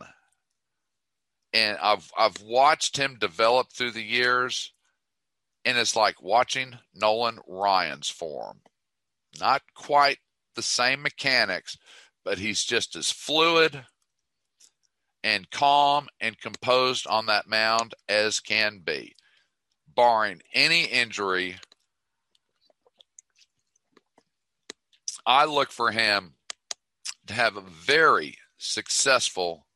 and 1.54 1.78
I've 1.82 2.12
I've 2.18 2.42
watched 2.42 2.98
him 2.98 3.18
develop 3.20 3.72
through 3.72 3.92
the 3.92 4.04
years, 4.04 4.74
and 5.66 5.78
it's 5.78 5.96
like 5.96 6.22
watching 6.22 6.78
Nolan 6.94 7.40
Ryan's 7.48 8.10
form. 8.10 8.62
Not 9.40 9.62
quite 9.76 10.20
the 10.56 10.62
same 10.62 11.02
mechanics, 11.02 11.78
but 12.24 12.38
he's 12.38 12.64
just 12.64 12.96
as 12.96 13.12
fluid 13.12 13.86
and 15.24 15.50
calm 15.52 16.08
and 16.20 16.40
composed 16.40 17.06
on 17.08 17.26
that 17.26 17.48
mound 17.48 17.94
as 18.08 18.40
can 18.40 18.80
be, 18.80 19.16
barring 19.94 20.42
any 20.54 20.86
injury. 20.86 21.58
I 25.26 25.46
look 25.46 25.72
for 25.72 25.92
him 25.92 26.34
to 27.28 27.34
have 27.34 27.58
a 27.58 27.62
very 27.62 28.38
successful 28.58 29.68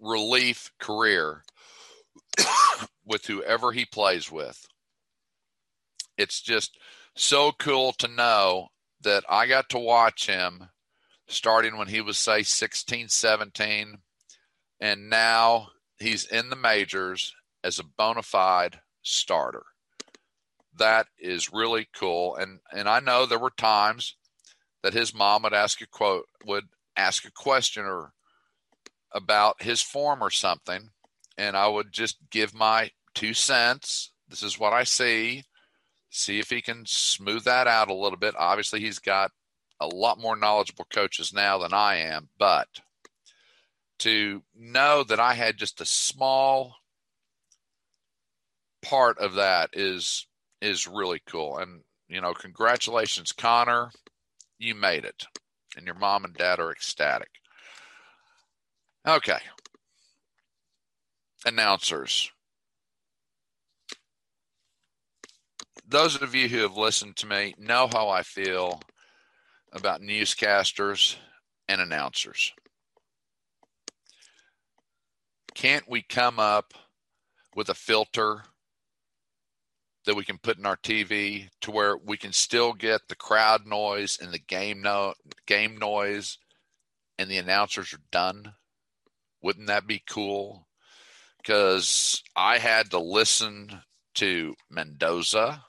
relief 0.00 0.70
career 0.78 1.44
with 3.04 3.26
whoever 3.26 3.72
he 3.72 3.84
plays 3.84 4.30
with. 4.30 4.66
It's 6.18 6.40
just 6.40 6.78
so 7.14 7.52
cool 7.52 7.92
to 7.94 8.08
know 8.08 8.68
that 9.02 9.24
I 9.28 9.46
got 9.46 9.68
to 9.70 9.78
watch 9.78 10.26
him 10.26 10.68
starting 11.28 11.76
when 11.76 11.88
he 11.88 12.00
was, 12.00 12.18
say, 12.18 12.42
16, 12.42 13.08
17, 13.08 13.98
and 14.80 15.10
now 15.10 15.68
he's 15.98 16.26
in 16.26 16.50
the 16.50 16.56
majors 16.56 17.34
as 17.64 17.78
a 17.78 17.84
bona 17.84 18.22
fide 18.22 18.80
starter. 19.02 19.64
That 20.78 21.06
is 21.18 21.52
really 21.52 21.88
cool. 21.94 22.36
And 22.36 22.60
and 22.70 22.86
I 22.86 23.00
know 23.00 23.24
there 23.24 23.38
were 23.38 23.50
times 23.56 24.14
that 24.82 24.92
his 24.92 25.14
mom 25.14 25.42
would 25.42 25.54
ask 25.54 25.80
a 25.80 25.86
quote 25.86 26.26
would 26.44 26.64
ask 26.96 27.24
a 27.24 27.32
question 27.32 27.84
or 27.84 28.12
about 29.12 29.62
his 29.62 29.82
form 29.82 30.22
or 30.22 30.30
something, 30.30 30.90
and 31.38 31.56
I 31.56 31.68
would 31.68 31.92
just 31.92 32.18
give 32.30 32.54
my 32.54 32.90
two 33.14 33.34
cents. 33.34 34.12
This 34.28 34.42
is 34.42 34.58
what 34.58 34.72
I 34.72 34.84
see. 34.84 35.44
See 36.10 36.38
if 36.38 36.50
he 36.50 36.62
can 36.62 36.84
smooth 36.86 37.44
that 37.44 37.66
out 37.66 37.90
a 37.90 37.94
little 37.94 38.18
bit. 38.18 38.34
Obviously, 38.38 38.80
he's 38.80 38.98
got 38.98 39.30
a 39.80 39.86
lot 39.86 40.18
more 40.18 40.36
knowledgeable 40.36 40.86
coaches 40.92 41.32
now 41.32 41.58
than 41.58 41.72
I 41.72 41.96
am, 41.96 42.28
but 42.38 42.68
to 43.98 44.42
know 44.54 45.04
that 45.04 45.20
I 45.20 45.34
had 45.34 45.56
just 45.56 45.80
a 45.80 45.86
small 45.86 46.76
part 48.82 49.18
of 49.18 49.34
that 49.34 49.70
is 49.72 50.26
is 50.60 50.86
really 50.86 51.20
cool. 51.26 51.58
And 51.58 51.82
you 52.08 52.20
know, 52.20 52.34
congratulations, 52.34 53.32
Connor. 53.32 53.90
You 54.58 54.74
made 54.74 55.04
it. 55.04 55.26
And 55.76 55.84
your 55.86 55.96
mom 55.96 56.24
and 56.24 56.34
dad 56.34 56.60
are 56.60 56.72
ecstatic. 56.72 57.28
Okay. 59.06 59.38
Announcers. 61.44 62.30
Those 65.86 66.20
of 66.20 66.34
you 66.34 66.48
who 66.48 66.58
have 66.58 66.76
listened 66.76 67.16
to 67.18 67.26
me 67.26 67.54
know 67.56 67.86
how 67.86 68.08
I 68.08 68.22
feel 68.22 68.80
about 69.72 70.00
newscasters 70.00 71.14
and 71.68 71.80
announcers. 71.80 72.52
Can't 75.54 75.88
we 75.88 76.02
come 76.02 76.40
up 76.40 76.74
with 77.54 77.68
a 77.68 77.74
filter 77.74 78.42
that 80.04 80.16
we 80.16 80.24
can 80.24 80.38
put 80.38 80.58
in 80.58 80.66
our 80.66 80.76
TV 80.76 81.48
to 81.60 81.70
where 81.70 81.96
we 81.96 82.16
can 82.16 82.32
still 82.32 82.72
get 82.72 83.02
the 83.08 83.14
crowd 83.14 83.66
noise 83.66 84.18
and 84.20 84.32
the 84.32 84.38
game 84.38 84.82
no 84.82 85.14
game 85.46 85.76
noise 85.76 86.38
and 87.18 87.30
the 87.30 87.38
announcers 87.38 87.92
are 87.92 88.02
done? 88.10 88.54
Wouldn't 89.46 89.68
that 89.68 89.86
be 89.86 90.02
cool? 90.08 90.66
Because 91.36 92.20
I 92.34 92.58
had 92.58 92.90
to 92.90 92.98
listen 92.98 93.80
to 94.14 94.56
Mendoza, 94.68 95.64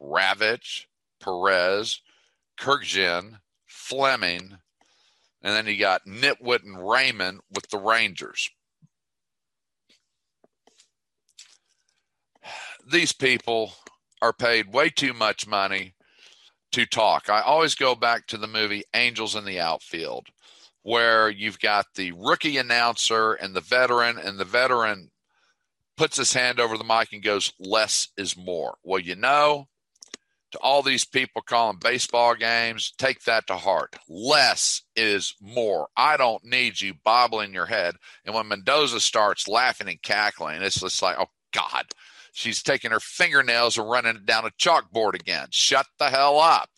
Ravech, 0.00 0.86
Perez, 1.20 2.00
Kurkjian, 2.58 3.40
Fleming, 3.66 4.56
and 5.42 5.54
then 5.54 5.66
you 5.66 5.78
got 5.78 6.06
Nitwit 6.06 6.62
and 6.62 6.88
Raymond 6.88 7.40
with 7.54 7.68
the 7.68 7.76
Rangers. 7.76 8.48
These 12.90 13.12
people 13.12 13.74
are 14.22 14.32
paid 14.32 14.72
way 14.72 14.88
too 14.88 15.12
much 15.12 15.46
money 15.46 15.92
to 16.70 16.86
talk. 16.86 17.28
I 17.28 17.42
always 17.42 17.74
go 17.74 17.94
back 17.94 18.26
to 18.28 18.38
the 18.38 18.48
movie 18.48 18.84
Angels 18.94 19.36
in 19.36 19.44
the 19.44 19.60
Outfield, 19.60 20.28
where 20.82 21.28
you've 21.28 21.58
got 21.58 21.86
the 21.94 22.12
rookie 22.12 22.58
announcer 22.58 23.34
and 23.34 23.54
the 23.54 23.60
veteran, 23.60 24.18
and 24.18 24.38
the 24.38 24.44
veteran 24.44 25.10
puts 25.96 26.16
his 26.16 26.32
hand 26.32 26.58
over 26.60 26.76
the 26.76 26.84
mic 26.84 27.12
and 27.12 27.22
goes, 27.22 27.52
Less 27.58 28.08
is 28.16 28.36
more. 28.36 28.76
Well, 28.82 29.00
you 29.00 29.14
know, 29.16 29.68
to 30.52 30.58
all 30.58 30.82
these 30.82 31.04
people 31.04 31.42
calling 31.42 31.78
baseball 31.80 32.34
games, 32.34 32.92
take 32.98 33.22
that 33.24 33.46
to 33.46 33.56
heart. 33.56 33.96
Less 34.08 34.82
is 34.94 35.34
more. 35.40 35.88
I 35.96 36.16
don't 36.16 36.44
need 36.44 36.80
you 36.80 36.94
bobbling 37.04 37.54
your 37.54 37.66
head. 37.66 37.96
And 38.24 38.34
when 38.34 38.48
Mendoza 38.48 39.00
starts 39.00 39.48
laughing 39.48 39.88
and 39.88 40.02
cackling, 40.02 40.62
it's 40.62 40.80
just 40.80 41.02
like, 41.02 41.16
oh, 41.18 41.30
God, 41.52 41.86
she's 42.32 42.62
taking 42.62 42.90
her 42.90 43.00
fingernails 43.00 43.78
and 43.78 43.88
running 43.88 44.16
it 44.16 44.26
down 44.26 44.44
a 44.44 44.50
chalkboard 44.50 45.14
again. 45.14 45.48
Shut 45.50 45.86
the 45.98 46.10
hell 46.10 46.38
up. 46.38 46.68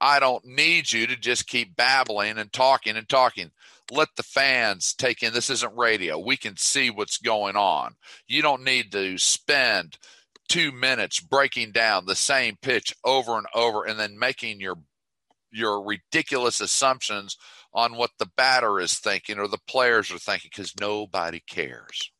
I 0.00 0.20
don't 0.20 0.44
need 0.44 0.92
you 0.92 1.06
to 1.06 1.16
just 1.16 1.46
keep 1.46 1.76
babbling 1.76 2.38
and 2.38 2.52
talking 2.52 2.96
and 2.96 3.08
talking. 3.08 3.50
Let 3.90 4.08
the 4.16 4.22
fans 4.22 4.94
take 4.94 5.22
in. 5.22 5.32
This 5.32 5.50
isn't 5.50 5.76
radio. 5.76 6.18
We 6.18 6.36
can 6.36 6.56
see 6.56 6.90
what's 6.90 7.18
going 7.18 7.56
on. 7.56 7.94
You 8.26 8.42
don't 8.42 8.64
need 8.64 8.92
to 8.92 9.18
spend 9.18 9.98
two 10.48 10.72
minutes 10.72 11.20
breaking 11.20 11.72
down 11.72 12.06
the 12.06 12.14
same 12.14 12.56
pitch 12.60 12.94
over 13.04 13.36
and 13.36 13.46
over 13.54 13.84
and 13.84 13.98
then 13.98 14.18
making 14.18 14.60
your 14.60 14.76
your 15.50 15.82
ridiculous 15.82 16.60
assumptions 16.60 17.36
on 17.72 17.96
what 17.96 18.10
the 18.18 18.28
batter 18.36 18.80
is 18.80 18.98
thinking 18.98 19.38
or 19.38 19.48
the 19.48 19.58
players 19.66 20.10
are 20.10 20.18
thinking 20.18 20.50
because 20.54 20.74
nobody 20.78 21.40
cares. 21.48 22.10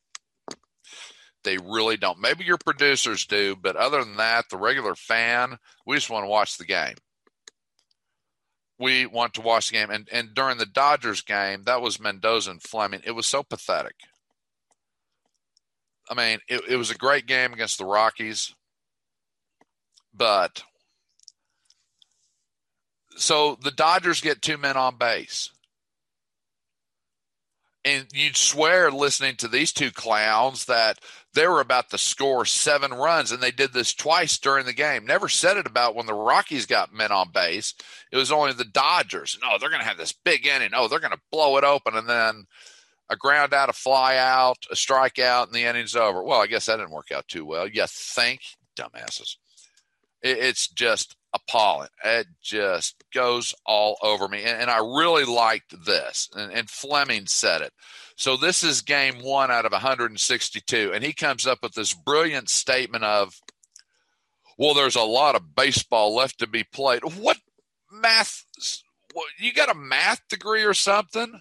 They 1.44 1.58
really 1.58 1.96
don't. 1.96 2.20
Maybe 2.20 2.44
your 2.44 2.58
producers 2.58 3.26
do, 3.26 3.56
but 3.56 3.76
other 3.76 4.02
than 4.02 4.16
that, 4.16 4.46
the 4.50 4.56
regular 4.56 4.94
fan, 4.94 5.58
we 5.86 5.96
just 5.96 6.10
want 6.10 6.24
to 6.24 6.28
watch 6.28 6.58
the 6.58 6.64
game. 6.64 6.94
We 8.78 9.06
want 9.06 9.34
to 9.34 9.40
watch 9.40 9.68
the 9.68 9.74
game. 9.74 9.90
And, 9.90 10.08
and 10.12 10.34
during 10.34 10.58
the 10.58 10.66
Dodgers 10.66 11.20
game, 11.20 11.64
that 11.64 11.82
was 11.82 12.00
Mendoza 12.00 12.52
and 12.52 12.62
Fleming. 12.62 13.00
It 13.04 13.12
was 13.12 13.26
so 13.26 13.42
pathetic. 13.42 13.96
I 16.10 16.14
mean, 16.14 16.38
it, 16.48 16.62
it 16.68 16.76
was 16.76 16.90
a 16.90 16.96
great 16.96 17.26
game 17.26 17.52
against 17.52 17.78
the 17.78 17.84
Rockies, 17.84 18.54
but 20.14 20.62
so 23.16 23.58
the 23.60 23.70
Dodgers 23.70 24.20
get 24.20 24.40
two 24.40 24.56
men 24.56 24.76
on 24.76 24.96
base. 24.96 25.50
And 27.84 28.06
you'd 28.12 28.36
swear 28.36 28.90
listening 28.90 29.36
to 29.36 29.48
these 29.48 29.72
two 29.72 29.90
clowns 29.90 30.64
that 30.66 30.98
they 31.34 31.46
were 31.46 31.60
about 31.60 31.90
to 31.90 31.98
score 31.98 32.44
seven 32.44 32.92
runs, 32.92 33.30
and 33.30 33.40
they 33.40 33.50
did 33.50 33.72
this 33.72 33.94
twice 33.94 34.38
during 34.38 34.66
the 34.66 34.72
game. 34.72 35.06
Never 35.06 35.28
said 35.28 35.56
it 35.56 35.66
about 35.66 35.94
when 35.94 36.06
the 36.06 36.14
Rockies 36.14 36.66
got 36.66 36.92
men 36.92 37.12
on 37.12 37.30
base. 37.30 37.74
It 38.10 38.16
was 38.16 38.32
only 38.32 38.52
the 38.52 38.64
Dodgers. 38.64 39.38
No, 39.40 39.58
they're 39.58 39.70
going 39.70 39.82
to 39.82 39.88
have 39.88 39.98
this 39.98 40.12
big 40.12 40.46
inning. 40.46 40.70
Oh, 40.74 40.88
they're 40.88 40.98
going 40.98 41.12
to 41.12 41.20
blow 41.30 41.56
it 41.56 41.64
open. 41.64 41.96
And 41.96 42.08
then 42.08 42.46
a 43.08 43.16
ground 43.16 43.54
out, 43.54 43.68
a 43.68 43.72
fly 43.72 44.16
out, 44.16 44.58
a 44.70 44.74
strikeout, 44.74 45.44
and 45.44 45.52
the 45.52 45.64
inning's 45.64 45.96
over. 45.96 46.22
Well, 46.22 46.40
I 46.40 46.46
guess 46.46 46.66
that 46.66 46.76
didn't 46.76 46.90
work 46.90 47.12
out 47.14 47.28
too 47.28 47.44
well. 47.44 47.68
You 47.68 47.84
think, 47.88 48.40
dumbasses. 48.76 49.36
it's 50.22 50.68
just 50.68 51.16
appalling. 51.34 51.88
It 52.04 52.26
just 52.42 53.02
goes 53.14 53.54
all 53.66 53.98
over 54.02 54.28
me. 54.28 54.42
And, 54.44 54.62
and 54.62 54.70
I 54.70 54.78
really 54.78 55.24
liked 55.24 55.74
this. 55.84 56.28
And, 56.34 56.52
and, 56.52 56.70
Fleming 56.70 57.26
said 57.26 57.60
it. 57.62 57.72
So 58.16 58.36
this 58.36 58.64
is 58.64 58.80
game 58.82 59.22
one 59.22 59.50
out 59.50 59.64
of 59.64 59.72
162. 59.72 60.92
And 60.94 61.04
he 61.04 61.12
comes 61.12 61.46
up 61.46 61.58
with 61.62 61.74
this 61.74 61.94
brilliant 61.94 62.48
statement 62.48 63.04
of, 63.04 63.40
well, 64.58 64.74
there's 64.74 64.96
a 64.96 65.02
lot 65.02 65.36
of 65.36 65.54
baseball 65.54 66.14
left 66.14 66.38
to 66.40 66.46
be 66.46 66.64
played. 66.64 67.02
What 67.04 67.38
math? 67.92 68.44
You 69.38 69.52
got 69.52 69.70
a 69.70 69.78
math 69.78 70.26
degree 70.28 70.64
or 70.64 70.74
something? 70.74 71.40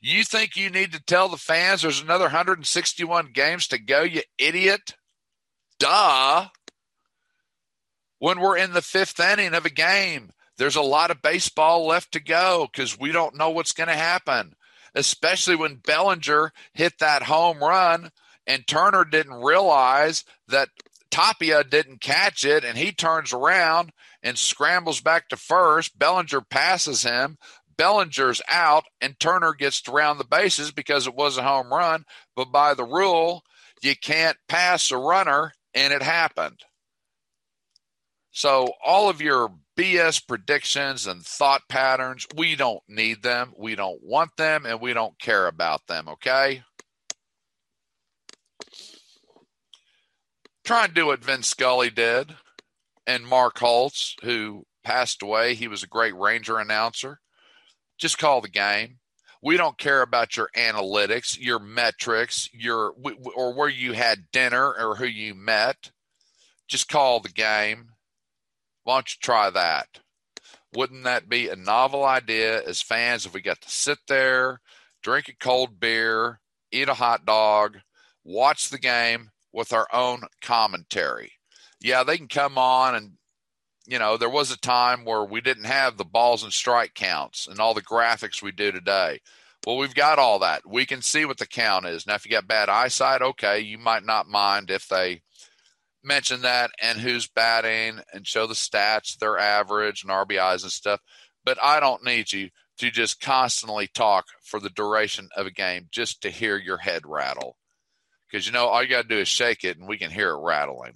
You 0.00 0.22
think 0.22 0.56
you 0.56 0.68
need 0.68 0.92
to 0.92 1.02
tell 1.02 1.28
the 1.28 1.38
fans 1.38 1.82
there's 1.82 2.02
another 2.02 2.24
161 2.24 3.30
games 3.32 3.68
to 3.68 3.78
go, 3.78 4.02
you 4.02 4.20
idiot? 4.38 4.94
Duh. 5.78 6.48
When 8.24 8.40
we're 8.40 8.56
in 8.56 8.72
the 8.72 8.80
fifth 8.80 9.20
inning 9.20 9.52
of 9.52 9.66
a 9.66 9.70
game, 9.70 10.30
there's 10.56 10.76
a 10.76 10.80
lot 10.80 11.10
of 11.10 11.20
baseball 11.20 11.86
left 11.86 12.12
to 12.12 12.20
go 12.20 12.66
because 12.72 12.98
we 12.98 13.12
don't 13.12 13.36
know 13.36 13.50
what's 13.50 13.72
going 13.72 13.90
to 13.90 13.94
happen, 13.94 14.54
especially 14.94 15.56
when 15.56 15.82
Bellinger 15.86 16.50
hit 16.72 17.00
that 17.00 17.24
home 17.24 17.58
run 17.58 18.12
and 18.46 18.66
Turner 18.66 19.04
didn't 19.04 19.42
realize 19.42 20.24
that 20.48 20.70
Tapia 21.10 21.64
didn't 21.64 22.00
catch 22.00 22.46
it 22.46 22.64
and 22.64 22.78
he 22.78 22.92
turns 22.92 23.34
around 23.34 23.92
and 24.22 24.38
scrambles 24.38 25.02
back 25.02 25.28
to 25.28 25.36
first. 25.36 25.98
Bellinger 25.98 26.40
passes 26.40 27.02
him. 27.02 27.36
Bellinger's 27.76 28.40
out 28.48 28.84
and 29.02 29.20
Turner 29.20 29.52
gets 29.52 29.82
to 29.82 29.92
round 29.92 30.18
the 30.18 30.24
bases 30.24 30.72
because 30.72 31.06
it 31.06 31.14
was 31.14 31.36
a 31.36 31.42
home 31.42 31.70
run. 31.70 32.06
But 32.34 32.50
by 32.50 32.72
the 32.72 32.84
rule, 32.84 33.42
you 33.82 33.94
can't 33.94 34.38
pass 34.48 34.90
a 34.90 34.96
runner, 34.96 35.52
and 35.74 35.92
it 35.92 36.02
happened. 36.02 36.64
So, 38.36 38.72
all 38.84 39.08
of 39.08 39.20
your 39.20 39.54
BS 39.78 40.26
predictions 40.26 41.06
and 41.06 41.24
thought 41.24 41.62
patterns, 41.68 42.26
we 42.34 42.56
don't 42.56 42.82
need 42.88 43.22
them. 43.22 43.52
We 43.56 43.76
don't 43.76 44.02
want 44.02 44.36
them, 44.36 44.66
and 44.66 44.80
we 44.80 44.92
don't 44.92 45.16
care 45.20 45.46
about 45.46 45.86
them, 45.86 46.08
okay? 46.08 46.64
Try 50.64 50.86
and 50.86 50.94
do 50.94 51.06
what 51.06 51.24
Vince 51.24 51.46
Scully 51.46 51.90
did 51.90 52.34
and 53.06 53.24
Mark 53.24 53.56
Holtz, 53.60 54.16
who 54.24 54.66
passed 54.82 55.22
away. 55.22 55.54
He 55.54 55.68
was 55.68 55.84
a 55.84 55.88
great 55.88 56.16
Ranger 56.16 56.58
announcer. 56.58 57.20
Just 57.98 58.18
call 58.18 58.40
the 58.40 58.48
game. 58.48 58.98
We 59.42 59.56
don't 59.56 59.78
care 59.78 60.02
about 60.02 60.36
your 60.36 60.48
analytics, 60.56 61.38
your 61.38 61.60
metrics, 61.60 62.48
your 62.52 62.94
or 63.36 63.54
where 63.54 63.68
you 63.68 63.92
had 63.92 64.32
dinner 64.32 64.74
or 64.74 64.96
who 64.96 65.06
you 65.06 65.36
met. 65.36 65.92
Just 66.66 66.88
call 66.88 67.20
the 67.20 67.28
game. 67.28 67.90
Why 68.84 68.96
don't 68.96 69.14
you 69.14 69.18
try 69.20 69.50
that? 69.50 70.00
Wouldn't 70.74 71.04
that 71.04 71.28
be 71.28 71.48
a 71.48 71.56
novel 71.56 72.04
idea 72.04 72.62
as 72.62 72.82
fans 72.82 73.26
if 73.26 73.34
we 73.34 73.40
got 73.40 73.60
to 73.60 73.70
sit 73.70 73.98
there, 74.08 74.60
drink 75.02 75.28
a 75.28 75.36
cold 75.36 75.80
beer, 75.80 76.40
eat 76.70 76.88
a 76.88 76.94
hot 76.94 77.24
dog, 77.24 77.78
watch 78.24 78.68
the 78.68 78.78
game 78.78 79.30
with 79.52 79.72
our 79.72 79.88
own 79.92 80.22
commentary? 80.42 81.32
Yeah, 81.80 82.02
they 82.02 82.16
can 82.16 82.28
come 82.28 82.58
on 82.58 82.94
and 82.94 83.12
you 83.86 83.98
know, 83.98 84.16
there 84.16 84.30
was 84.30 84.50
a 84.50 84.58
time 84.58 85.04
where 85.04 85.24
we 85.24 85.40
didn't 85.40 85.64
have 85.64 85.96
the 85.96 86.04
balls 86.04 86.42
and 86.42 86.52
strike 86.52 86.94
counts 86.94 87.46
and 87.46 87.60
all 87.60 87.74
the 87.74 87.82
graphics 87.82 88.42
we 88.42 88.50
do 88.50 88.72
today. 88.72 89.20
Well, 89.66 89.76
we've 89.76 89.94
got 89.94 90.18
all 90.18 90.38
that. 90.40 90.62
We 90.66 90.86
can 90.86 91.02
see 91.02 91.24
what 91.24 91.38
the 91.38 91.46
count 91.46 91.86
is. 91.86 92.06
Now, 92.06 92.14
if 92.14 92.24
you 92.24 92.30
got 92.30 92.46
bad 92.46 92.68
eyesight, 92.68 93.22
okay, 93.22 93.60
you 93.60 93.78
might 93.78 94.04
not 94.04 94.26
mind 94.26 94.70
if 94.70 94.88
they 94.88 95.22
mention 96.04 96.42
that 96.42 96.70
and 96.80 96.98
who's 96.98 97.26
batting 97.26 98.00
and 98.12 98.26
show 98.26 98.46
the 98.46 98.54
stats, 98.54 99.18
their 99.18 99.38
average 99.38 100.02
and 100.02 100.12
RBIs 100.12 100.62
and 100.62 100.72
stuff. 100.72 101.00
But 101.44 101.58
I 101.62 101.80
don't 101.80 102.04
need 102.04 102.32
you 102.32 102.50
to 102.78 102.90
just 102.90 103.20
constantly 103.20 103.86
talk 103.86 104.26
for 104.42 104.60
the 104.60 104.70
duration 104.70 105.28
of 105.36 105.46
a 105.46 105.50
game 105.50 105.88
just 105.90 106.22
to 106.22 106.30
hear 106.30 106.56
your 106.56 106.78
head 106.78 107.02
rattle. 107.06 107.56
Because, 108.30 108.46
you 108.46 108.52
know, 108.52 108.66
all 108.66 108.82
you 108.82 108.88
got 108.88 109.02
to 109.02 109.08
do 109.08 109.18
is 109.18 109.28
shake 109.28 109.64
it 109.64 109.78
and 109.78 109.88
we 109.88 109.98
can 109.98 110.10
hear 110.10 110.30
it 110.30 110.40
rattling. 110.42 110.94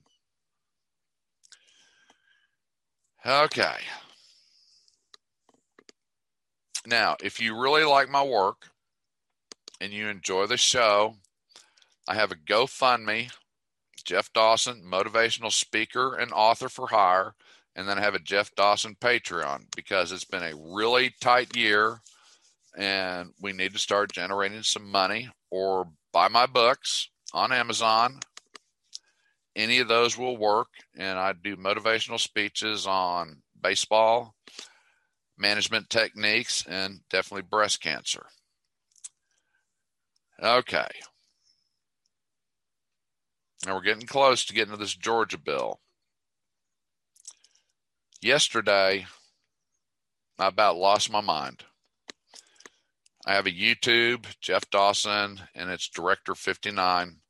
Okay. 3.24 3.76
Now, 6.86 7.16
if 7.22 7.40
you 7.40 7.60
really 7.60 7.84
like 7.84 8.08
my 8.08 8.22
work 8.22 8.70
and 9.80 9.92
you 9.92 10.08
enjoy 10.08 10.46
the 10.46 10.56
show, 10.56 11.16
I 12.08 12.14
have 12.14 12.32
a 12.32 12.36
GoFundMe, 12.36 13.30
Jeff 14.08 14.32
Dawson, 14.32 14.82
motivational 14.90 15.52
speaker 15.52 16.16
and 16.16 16.32
author 16.32 16.70
for 16.70 16.86
hire, 16.86 17.34
and 17.76 17.86
then 17.86 17.98
I 17.98 18.00
have 18.00 18.14
a 18.14 18.18
Jeff 18.18 18.54
Dawson 18.54 18.96
Patreon 18.98 19.66
because 19.76 20.12
it's 20.12 20.24
been 20.24 20.42
a 20.42 20.56
really 20.56 21.14
tight 21.20 21.54
year 21.54 22.00
and 22.76 23.32
we 23.42 23.52
need 23.52 23.74
to 23.74 23.78
start 23.78 24.12
generating 24.12 24.62
some 24.62 24.90
money 24.90 25.28
or 25.50 25.88
buy 26.12 26.28
my 26.28 26.46
books 26.46 27.10
on 27.34 27.52
Amazon 27.52 28.20
any 29.58 29.80
of 29.80 29.88
those 29.88 30.16
will 30.16 30.36
work. 30.36 30.68
And 30.96 31.18
I 31.18 31.32
do 31.34 31.56
motivational 31.56 32.20
speeches 32.20 32.86
on 32.86 33.42
baseball, 33.60 34.34
management 35.36 35.90
techniques, 35.90 36.64
and 36.66 37.00
definitely 37.10 37.42
breast 37.42 37.82
cancer. 37.82 38.24
Okay. 40.42 40.86
Now 43.66 43.74
we're 43.74 43.82
getting 43.82 44.06
close 44.06 44.44
to 44.44 44.54
getting 44.54 44.72
to 44.72 44.78
this 44.78 44.94
Georgia 44.94 45.38
bill. 45.38 45.80
Yesterday, 48.20 49.06
I 50.38 50.46
about 50.46 50.76
lost 50.76 51.10
my 51.10 51.20
mind. 51.20 51.64
I 53.26 53.34
have 53.34 53.46
a 53.46 53.50
YouTube, 53.50 54.26
Jeff 54.40 54.70
Dawson, 54.70 55.40
and 55.54 55.70
it's 55.70 55.88
Director 55.88 56.34
59 56.34 57.20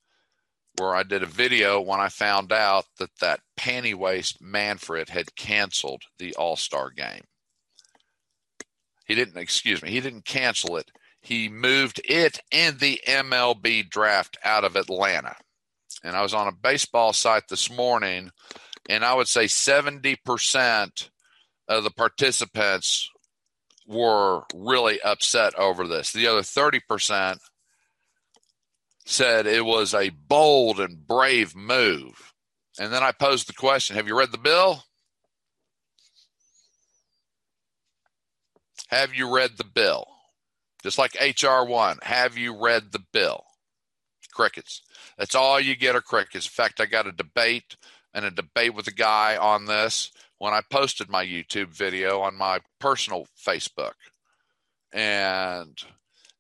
where 0.79 0.95
I 0.95 1.03
did 1.03 1.23
a 1.23 1.27
video 1.27 1.81
when 1.81 2.01
I 2.01 2.09
found 2.09 2.53
out 2.53 2.87
that 2.99 3.11
that 3.21 3.41
panty 3.59 3.95
waist 3.95 4.41
Manfred 4.41 5.09
had 5.09 5.35
canceled 5.35 6.03
the 6.19 6.35
All 6.37 6.57
Star 6.57 6.91
game. 6.91 7.25
He 9.07 9.15
didn't, 9.15 9.39
excuse 9.39 9.83
me, 9.83 9.91
he 9.91 10.01
didn't 10.01 10.25
cancel 10.25 10.77
it. 10.77 10.91
He 11.21 11.49
moved 11.49 12.01
it 12.05 12.41
and 12.53 12.79
the 12.79 13.01
MLB 13.07 13.89
draft 13.89 14.37
out 14.45 14.65
of 14.65 14.77
Atlanta. 14.77 15.35
And 16.05 16.17
I 16.17 16.23
was 16.23 16.35
on 16.35 16.49
a 16.49 16.53
baseball 16.53 17.13
site 17.13 17.49
this 17.49 17.71
morning, 17.71 18.31
and 18.89 19.05
I 19.05 19.15
would 19.15 19.29
say 19.29 19.45
70% 19.45 21.11
of 21.69 21.85
the 21.85 21.91
participants 21.91 23.11
were 23.87 24.43
really 24.55 25.01
upset 25.01 25.55
over 25.57 25.87
this. 25.87 26.13
The 26.13 26.27
other 26.27 26.43
30% 26.43 27.39
said 29.07 29.47
it 29.47 29.65
was 29.65 29.95
a 29.95 30.11
bold 30.11 30.79
and 30.79 31.07
brave 31.07 31.57
move. 31.57 32.33
And 32.79 32.93
then 32.93 33.03
I 33.03 33.13
posed 33.13 33.49
the 33.49 33.55
question 33.55 33.97
Have 33.97 34.07
you 34.07 34.17
read 34.17 34.31
the 34.31 34.39
bill? 34.39 34.85
Have 38.89 39.15
you 39.15 39.35
read 39.35 39.57
the 39.57 39.65
bill? 39.65 40.07
Just 40.83 40.99
like 40.99 41.13
HR1, 41.13 42.03
have 42.05 42.39
you 42.39 42.57
read 42.59 42.93
the 42.93 43.03
bill? 43.13 43.45
Crickets. 44.39 44.83
That's 45.19 45.35
all 45.35 45.59
you 45.59 45.75
get 45.75 45.97
are 45.97 46.01
crickets. 46.01 46.47
In 46.47 46.51
fact, 46.51 46.81
I 46.81 46.87
got 46.87 47.09
a 47.09 47.13
debate 47.13 47.75
and 48.15 48.25
a 48.25 48.31
debate 48.31 48.73
with 48.73 48.87
a 48.87 48.93
guy 48.93 49.37
on 49.37 49.65
this 49.65 50.13
when 50.39 50.55
I 50.55 50.61
posted 50.71 51.09
my 51.09 51.27
YouTube 51.27 51.71
video 51.77 52.21
on 52.21 52.37
my 52.37 52.61
personal 52.79 53.27
Facebook. 53.37 53.95
And 54.93 55.77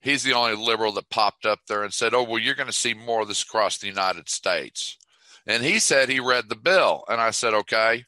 he's 0.00 0.22
the 0.22 0.34
only 0.34 0.54
liberal 0.54 0.92
that 0.92 1.10
popped 1.10 1.44
up 1.44 1.58
there 1.66 1.82
and 1.82 1.92
said, 1.92 2.14
Oh, 2.14 2.22
well, 2.22 2.38
you're 2.38 2.54
going 2.54 2.68
to 2.68 2.72
see 2.72 2.94
more 2.94 3.22
of 3.22 3.28
this 3.28 3.42
across 3.42 3.78
the 3.78 3.88
United 3.88 4.28
States. 4.28 4.96
And 5.44 5.64
he 5.64 5.80
said 5.80 6.08
he 6.08 6.20
read 6.20 6.48
the 6.48 6.54
bill. 6.54 7.02
And 7.08 7.20
I 7.20 7.32
said, 7.32 7.52
Okay. 7.52 8.04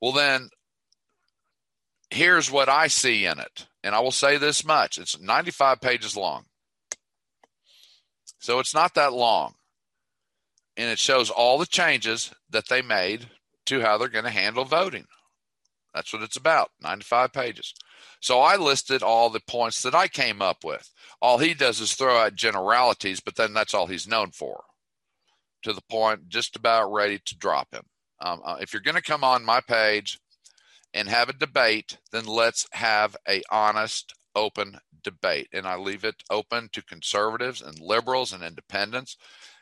Well, 0.00 0.12
then 0.12 0.48
here's 2.08 2.50
what 2.50 2.70
I 2.70 2.86
see 2.86 3.26
in 3.26 3.38
it. 3.38 3.66
And 3.84 3.94
I 3.94 4.00
will 4.00 4.10
say 4.10 4.38
this 4.38 4.64
much 4.64 4.96
it's 4.96 5.20
95 5.20 5.82
pages 5.82 6.16
long. 6.16 6.46
So 8.42 8.58
it's 8.58 8.74
not 8.74 8.94
that 8.94 9.12
long. 9.12 9.54
And 10.76 10.90
it 10.90 10.98
shows 10.98 11.30
all 11.30 11.58
the 11.58 11.66
changes 11.66 12.32
that 12.50 12.68
they 12.68 12.82
made 12.82 13.28
to 13.66 13.80
how 13.80 13.96
they're 13.96 14.08
going 14.08 14.24
to 14.24 14.30
handle 14.30 14.64
voting. 14.64 15.06
That's 15.94 16.12
what 16.12 16.22
it's 16.22 16.36
about 16.36 16.70
95 16.82 17.32
pages. 17.32 17.72
So 18.20 18.40
I 18.40 18.56
listed 18.56 19.00
all 19.00 19.30
the 19.30 19.40
points 19.46 19.82
that 19.82 19.94
I 19.94 20.08
came 20.08 20.42
up 20.42 20.64
with. 20.64 20.90
All 21.20 21.38
he 21.38 21.54
does 21.54 21.80
is 21.80 21.94
throw 21.94 22.16
out 22.16 22.34
generalities, 22.34 23.20
but 23.20 23.36
then 23.36 23.54
that's 23.54 23.74
all 23.74 23.86
he's 23.86 24.08
known 24.08 24.32
for. 24.32 24.64
To 25.62 25.72
the 25.72 25.82
point, 25.88 26.28
just 26.28 26.56
about 26.56 26.92
ready 26.92 27.20
to 27.24 27.38
drop 27.38 27.72
him. 27.72 27.84
Um, 28.20 28.40
uh, 28.44 28.56
if 28.60 28.72
you're 28.72 28.82
going 28.82 28.96
to 28.96 29.02
come 29.02 29.22
on 29.22 29.44
my 29.44 29.60
page 29.60 30.18
and 30.92 31.08
have 31.08 31.28
a 31.28 31.34
debate, 31.34 31.98
then 32.10 32.26
let's 32.26 32.66
have 32.72 33.16
a 33.28 33.42
honest, 33.52 34.14
open 34.34 34.78
debate. 35.02 35.48
And 35.52 35.66
I 35.66 35.76
leave 35.76 36.04
it 36.04 36.22
open 36.30 36.68
to 36.72 36.82
conservatives 36.82 37.62
and 37.62 37.78
liberals 37.78 38.32
and 38.32 38.42
independents 38.42 39.16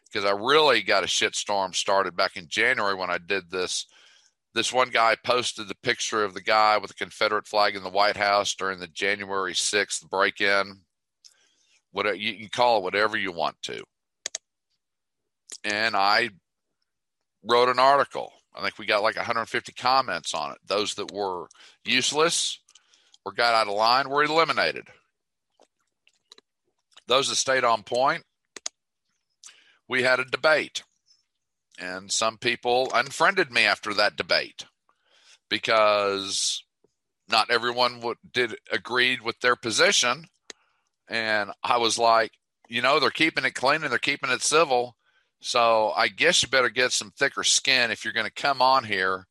because 0.06 0.24
I 0.24 0.32
really 0.32 0.82
got 0.82 1.04
a 1.04 1.06
shitstorm 1.06 1.74
started 1.74 2.16
back 2.16 2.36
in 2.36 2.48
January 2.48 2.94
when 2.94 3.10
I 3.10 3.18
did 3.18 3.50
this. 3.50 3.86
This 4.52 4.72
one 4.72 4.90
guy 4.90 5.16
posted 5.22 5.68
the 5.68 5.76
picture 5.76 6.24
of 6.24 6.34
the 6.34 6.42
guy 6.42 6.76
with 6.78 6.88
the 6.88 7.04
Confederate 7.04 7.46
flag 7.46 7.76
in 7.76 7.84
the 7.84 7.90
White 7.90 8.16
House 8.16 8.54
during 8.54 8.80
the 8.80 8.88
January 8.88 9.52
6th 9.52 10.08
break 10.10 10.40
in. 10.40 10.80
Whatever 11.92 12.16
you 12.16 12.36
can 12.36 12.48
call 12.48 12.78
it 12.78 12.82
whatever 12.82 13.16
you 13.16 13.32
want 13.32 13.56
to. 13.62 13.82
And 15.64 15.96
I 15.96 16.30
wrote 17.44 17.68
an 17.68 17.78
article 17.78 18.32
I 18.54 18.62
think 18.62 18.78
we 18.78 18.86
got 18.86 19.02
like 19.02 19.16
150 19.16 19.72
comments 19.72 20.34
on 20.34 20.52
it. 20.52 20.58
Those 20.66 20.94
that 20.94 21.12
were 21.12 21.46
useless 21.84 22.59
or 23.24 23.32
got 23.32 23.54
out 23.54 23.68
of 23.68 23.74
line 23.74 24.08
were 24.08 24.24
eliminated. 24.24 24.88
Those 27.06 27.28
that 27.28 27.36
stayed 27.36 27.64
on 27.64 27.82
point, 27.82 28.22
we 29.88 30.02
had 30.02 30.20
a 30.20 30.24
debate. 30.24 30.84
And 31.78 32.12
some 32.12 32.36
people 32.36 32.90
unfriended 32.94 33.50
me 33.50 33.64
after 33.64 33.94
that 33.94 34.16
debate 34.16 34.66
because 35.48 36.62
not 37.28 37.50
everyone 37.50 38.02
did 38.32 38.56
agreed 38.70 39.22
with 39.22 39.40
their 39.40 39.56
position. 39.56 40.26
And 41.08 41.50
I 41.64 41.78
was 41.78 41.98
like, 41.98 42.32
you 42.68 42.82
know, 42.82 43.00
they're 43.00 43.10
keeping 43.10 43.44
it 43.44 43.54
clean 43.54 43.82
and 43.82 43.90
they're 43.90 43.98
keeping 43.98 44.30
it 44.30 44.42
civil. 44.42 44.96
So 45.40 45.90
I 45.96 46.08
guess 46.08 46.42
you 46.42 46.48
better 46.48 46.68
get 46.68 46.92
some 46.92 47.12
thicker 47.18 47.42
skin 47.42 47.90
if 47.90 48.04
you're 48.04 48.14
going 48.14 48.26
to 48.26 48.32
come 48.32 48.60
on 48.62 48.84
here 48.84 49.26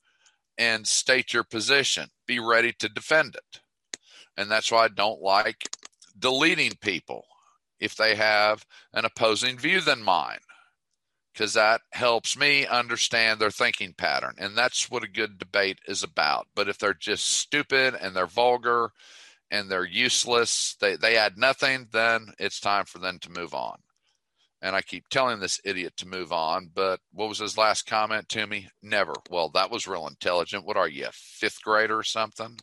and 0.57 0.85
state 0.85 1.33
your 1.33 1.43
position. 1.43 2.09
Be 2.27 2.39
ready 2.39 2.73
to 2.79 2.89
defend 2.89 3.35
it. 3.35 3.61
And 4.39 4.49
that's 4.49 4.71
why 4.71 4.85
I 4.85 4.87
don't 4.87 5.21
like 5.21 5.69
deleting 6.17 6.71
people 6.81 7.25
if 7.79 7.95
they 7.95 8.15
have 8.15 8.65
an 8.93 9.03
opposing 9.03 9.57
view 9.57 9.81
than 9.81 10.01
mine, 10.01 10.39
because 11.33 11.53
that 11.53 11.81
helps 11.91 12.37
me 12.37 12.65
understand 12.65 13.39
their 13.39 13.51
thinking 13.51 13.93
pattern. 13.93 14.35
And 14.37 14.57
that's 14.57 14.89
what 14.89 15.03
a 15.03 15.09
good 15.09 15.37
debate 15.37 15.79
is 15.87 16.03
about. 16.03 16.47
But 16.55 16.69
if 16.69 16.77
they're 16.77 16.93
just 16.93 17.25
stupid 17.27 17.95
and 17.99 18.15
they're 18.15 18.27
vulgar 18.27 18.91
and 19.51 19.69
they're 19.69 19.85
useless, 19.85 20.75
they, 20.79 20.95
they 20.95 21.17
add 21.17 21.37
nothing, 21.37 21.89
then 21.91 22.33
it's 22.39 22.61
time 22.61 22.85
for 22.85 22.99
them 22.99 23.19
to 23.19 23.29
move 23.29 23.53
on 23.53 23.79
and 24.61 24.75
I 24.75 24.81
keep 24.81 25.07
telling 25.09 25.39
this 25.39 25.59
idiot 25.63 25.93
to 25.97 26.07
move 26.07 26.31
on. 26.31 26.69
But 26.73 26.99
what 27.11 27.29
was 27.29 27.39
his 27.39 27.57
last 27.57 27.85
comment 27.85 28.29
to 28.29 28.45
me? 28.45 28.69
Never. 28.81 29.13
Well, 29.29 29.49
that 29.49 29.71
was 29.71 29.87
real 29.87 30.07
intelligent. 30.07 30.65
What 30.65 30.77
are 30.77 30.87
you, 30.87 31.07
a 31.07 31.11
fifth 31.11 31.61
grader 31.61 31.97
or 31.97 32.03
something? 32.03 32.57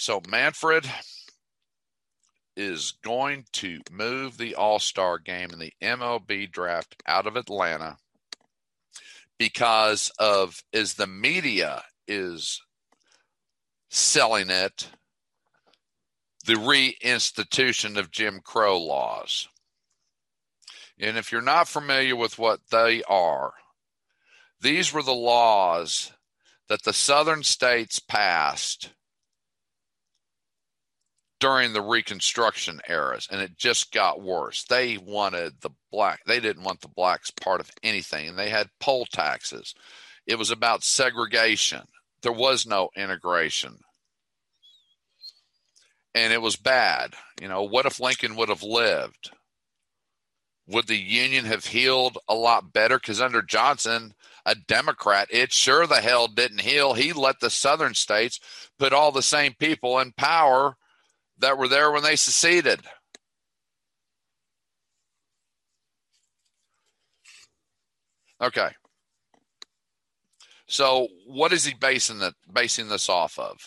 So 0.00 0.22
Manfred 0.26 0.90
is 2.56 2.94
going 3.04 3.44
to 3.52 3.80
move 3.92 4.38
the 4.38 4.54
All 4.54 4.78
Star 4.78 5.18
game 5.18 5.50
in 5.52 5.58
the 5.58 5.74
MLB 5.82 6.50
draft 6.50 6.96
out 7.06 7.26
of 7.26 7.36
Atlanta 7.36 7.98
because 9.38 10.10
of 10.18 10.64
as 10.72 10.94
the 10.94 11.06
media 11.06 11.84
is 12.08 12.62
selling 13.90 14.48
it 14.48 14.88
the 16.46 16.54
reinstitution 16.54 17.98
of 17.98 18.10
Jim 18.10 18.40
Crow 18.42 18.80
laws. 18.80 19.48
And 20.98 21.18
if 21.18 21.30
you're 21.30 21.42
not 21.42 21.68
familiar 21.68 22.16
with 22.16 22.38
what 22.38 22.60
they 22.70 23.02
are, 23.02 23.52
these 24.62 24.94
were 24.94 25.02
the 25.02 25.12
laws 25.12 26.10
that 26.70 26.84
the 26.84 26.94
southern 26.94 27.42
states 27.42 27.98
passed 27.98 28.94
during 31.40 31.72
the 31.72 31.82
reconstruction 31.82 32.80
eras 32.88 33.26
and 33.30 33.40
it 33.40 33.56
just 33.56 33.92
got 33.92 34.22
worse 34.22 34.64
they 34.64 34.98
wanted 34.98 35.54
the 35.60 35.70
black 35.90 36.20
they 36.26 36.38
didn't 36.38 36.64
want 36.64 36.80
the 36.80 36.88
blacks 36.88 37.30
part 37.30 37.60
of 37.60 37.70
anything 37.82 38.28
and 38.28 38.38
they 38.38 38.50
had 38.50 38.68
poll 38.78 39.06
taxes 39.06 39.74
it 40.26 40.38
was 40.38 40.50
about 40.50 40.84
segregation 40.84 41.82
there 42.22 42.32
was 42.32 42.66
no 42.66 42.90
integration 42.96 43.78
and 46.14 46.32
it 46.32 46.42
was 46.42 46.56
bad. 46.56 47.14
You 47.40 47.48
know, 47.48 47.62
what 47.62 47.86
if 47.86 48.00
Lincoln 48.00 48.36
would 48.36 48.48
have 48.48 48.62
lived? 48.62 49.30
Would 50.66 50.86
the 50.86 50.96
Union 50.96 51.46
have 51.46 51.66
healed 51.66 52.18
a 52.28 52.34
lot 52.34 52.72
better? 52.72 52.98
Because 52.98 53.20
under 53.20 53.42
Johnson, 53.42 54.14
a 54.46 54.54
Democrat, 54.54 55.28
it 55.30 55.52
sure 55.52 55.86
the 55.86 55.96
hell 55.96 56.28
didn't 56.28 56.60
heal. 56.60 56.94
He 56.94 57.12
let 57.12 57.40
the 57.40 57.50
southern 57.50 57.94
states 57.94 58.40
put 58.78 58.92
all 58.92 59.12
the 59.12 59.22
same 59.22 59.54
people 59.58 59.98
in 59.98 60.12
power 60.12 60.76
that 61.40 61.58
were 61.58 61.68
there 61.68 61.90
when 61.90 62.02
they 62.02 62.16
seceded. 62.16 62.80
Okay. 68.40 68.70
So 70.66 71.08
what 71.26 71.52
is 71.52 71.64
he 71.64 71.74
basing 71.74 72.20
that 72.20 72.34
basing 72.50 72.88
this 72.88 73.08
off 73.08 73.38
of? 73.38 73.58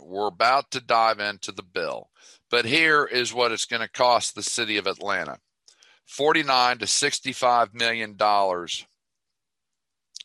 We're 0.00 0.28
about 0.28 0.70
to 0.70 0.80
dive 0.80 1.18
into 1.18 1.52
the 1.52 1.62
bill, 1.62 2.08
but 2.50 2.64
here 2.64 3.04
is 3.04 3.34
what 3.34 3.52
it's 3.52 3.66
going 3.66 3.82
to 3.82 3.88
cost 3.88 4.34
the 4.34 4.42
city 4.42 4.78
of 4.78 4.86
Atlanta 4.86 5.38
49 6.06 6.78
to 6.78 6.86
65 6.86 7.74
million 7.74 8.16
dollars 8.16 8.86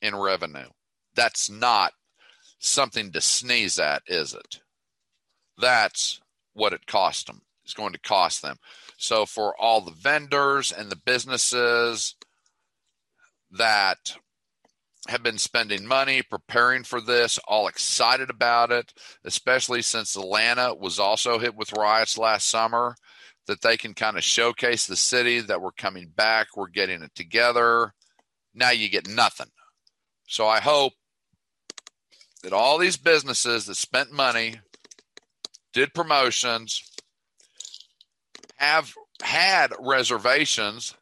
in 0.02 0.16
revenue. 0.16 0.70
That's 1.16 1.50
not 1.50 1.92
something 2.60 3.12
to 3.12 3.22
sneeze 3.22 3.80
at, 3.80 4.04
is 4.08 4.34
it? 4.34 4.62
That's 5.58 6.22
what 6.56 6.74
it 6.74 6.88
cost 6.88 7.28
them. 7.28 7.42
It's 7.64 7.76
going 7.76 7.94
to 7.94 8.00
cost 8.00 8.42
them. 8.42 8.58
So 8.98 9.26
for 9.28 9.56
all 9.60 9.82
the 9.82 9.92
vendors 9.92 10.72
and 10.72 10.92
the 10.92 10.96
businesses 10.96 12.16
that 13.52 14.18
have 15.08 15.22
been 15.22 15.38
spending 15.38 15.86
money 15.86 16.24
preparing 16.24 16.84
for 16.84 17.00
this, 17.00 17.38
all 17.48 17.68
excited 17.68 18.32
about 18.32 18.72
it, 18.72 18.92
especially 19.24 19.84
since 19.84 20.16
Atlanta 20.16 20.74
was 20.74 20.98
also 20.98 21.38
hit 21.38 21.56
with 21.56 21.74
riots 21.74 22.18
last 22.18 22.50
summer. 22.50 22.96
that 23.48 23.62
they 23.62 23.78
can 23.78 23.94
kind 23.94 24.18
of 24.18 24.24
showcase 24.24 24.88
the 24.88 24.96
city 24.96 25.40
that 25.42 25.62
we're 25.62 25.72
coming 25.72 26.12
back, 26.16 26.48
we're 26.56 26.68
getting 26.68 27.02
it 27.02 27.14
together. 27.16 27.94
Now 28.54 28.72
you 28.72 28.90
get 28.90 29.08
nothing. 29.08 29.52
So 30.28 30.48
I 30.48 30.60
hope 30.60 30.94
that 32.44 32.54
all 32.54 32.78
these 32.78 32.98
businesses 32.98 33.66
that 33.66 33.76
spent 33.76 34.12
money, 34.12 34.56
did 35.76 35.94
promotions, 35.94 36.90
have 38.56 38.94
had 39.22 39.74
reservations 39.78 40.96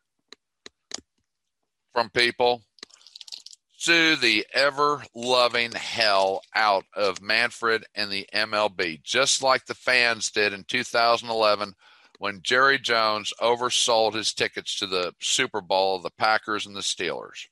from 1.94 2.10
people 2.10 2.64
sue 3.78 4.16
the 4.16 4.48
ever 4.52 5.04
loving 5.14 5.72
hell 5.74 6.42
out 6.56 6.86
of 6.96 7.22
Manfred 7.22 7.86
and 7.94 8.12
the 8.12 8.28
MLB, 8.34 9.04
just 9.04 9.44
like 9.44 9.68
the 9.68 9.76
fans 9.76 10.32
did 10.32 10.54
in 10.54 10.64
2011 10.64 11.76
when 12.18 12.42
Jerry 12.42 12.80
Jones 12.80 13.32
oversold 13.40 14.16
his 14.16 14.34
tickets 14.34 14.80
to 14.80 14.88
the 14.88 15.14
Super 15.20 15.62
Bowl 15.62 15.98
of 15.98 16.04
the 16.04 16.10
Packers 16.18 16.66
and 16.66 16.76
the 16.76 16.80
Steelers. 16.80 17.46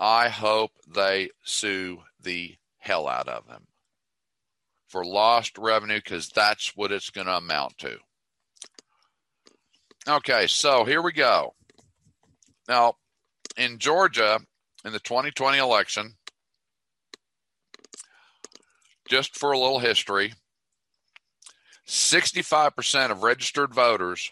I 0.00 0.28
hope 0.28 0.72
they 0.92 1.30
sue 1.44 2.00
the 2.20 2.56
hell 2.80 3.06
out 3.06 3.28
of 3.28 3.46
him 3.46 3.68
for 4.96 5.04
lost 5.04 5.58
revenue 5.58 6.00
because 6.02 6.30
that's 6.30 6.74
what 6.74 6.90
it's 6.90 7.10
going 7.10 7.26
to 7.26 7.36
amount 7.36 7.76
to. 7.76 7.98
Okay, 10.08 10.46
so 10.46 10.86
here 10.86 11.02
we 11.02 11.12
go. 11.12 11.52
Now, 12.66 12.94
in 13.58 13.76
Georgia, 13.76 14.40
in 14.86 14.92
the 14.94 14.98
2020 14.98 15.58
election, 15.58 16.14
just 19.10 19.36
for 19.36 19.52
a 19.52 19.58
little 19.58 19.80
history, 19.80 20.32
65% 21.86 23.10
of 23.10 23.22
registered 23.22 23.74
voters 23.74 24.30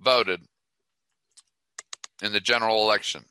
voted 0.00 0.40
in 2.22 2.32
the 2.32 2.40
general 2.40 2.82
election. 2.82 3.26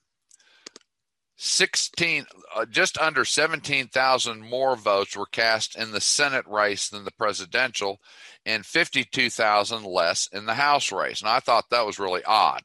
16 1.37 2.25
uh, 2.55 2.65
just 2.65 2.97
under 2.97 3.23
17,000 3.23 4.41
more 4.41 4.75
votes 4.75 5.15
were 5.15 5.27
cast 5.27 5.77
in 5.77 5.91
the 5.91 6.01
Senate 6.01 6.45
race 6.47 6.89
than 6.89 7.05
the 7.05 7.11
presidential 7.11 7.99
and 8.45 8.65
52,000 8.65 9.83
less 9.83 10.27
in 10.33 10.45
the 10.45 10.55
House 10.55 10.91
race. 10.91 11.21
And 11.21 11.29
I 11.29 11.39
thought 11.39 11.69
that 11.69 11.85
was 11.85 11.99
really 11.99 12.23
odd. 12.23 12.63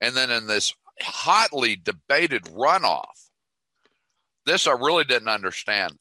And 0.00 0.16
then 0.16 0.30
in 0.30 0.46
this 0.46 0.72
hotly 1.02 1.76
debated 1.76 2.44
runoff, 2.44 3.28
this 4.46 4.66
I 4.66 4.72
really 4.72 5.04
didn't 5.04 5.28
understand. 5.28 5.98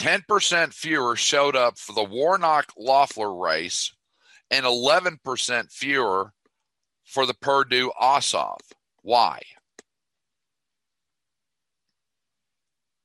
10% 0.00 0.74
fewer 0.74 1.16
showed 1.16 1.56
up 1.56 1.78
for 1.78 1.92
the 1.92 2.04
Warnock 2.04 2.72
Loeffler 2.76 3.34
race 3.34 3.92
and 4.50 4.66
11% 4.66 5.72
fewer 5.72 6.32
for 7.04 7.24
the 7.24 7.34
Perdue 7.34 7.90
Ossoff. 8.00 8.60
Why? 9.02 9.40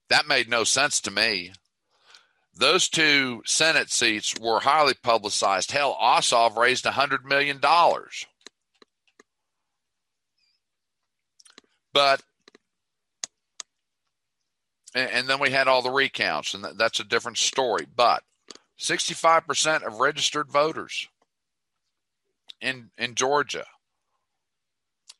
That 0.09 0.27
made 0.27 0.49
no 0.49 0.63
sense 0.63 0.99
to 1.01 1.11
me. 1.11 1.53
Those 2.55 2.87
two 2.87 3.41
Senate 3.45 3.91
seats 3.91 4.35
were 4.39 4.59
highly 4.59 4.93
publicized. 4.93 5.71
Hell, 5.71 5.97
Ossoff 5.99 6.55
raised 6.55 6.85
$100 6.85 7.23
million. 7.23 7.59
But 11.93 12.21
and, 14.95 15.27
then 15.27 15.39
we 15.39 15.49
had 15.49 15.67
all 15.67 15.81
the 15.81 15.89
recounts, 15.89 16.53
and 16.53 16.63
that's 16.77 16.99
a 16.99 17.03
different 17.03 17.37
story. 17.37 17.87
But 17.95 18.23
65% 18.79 19.83
of 19.83 19.99
registered 19.99 20.51
voters 20.51 21.07
in 22.61 22.91
in 22.97 23.15
Georgia. 23.15 23.65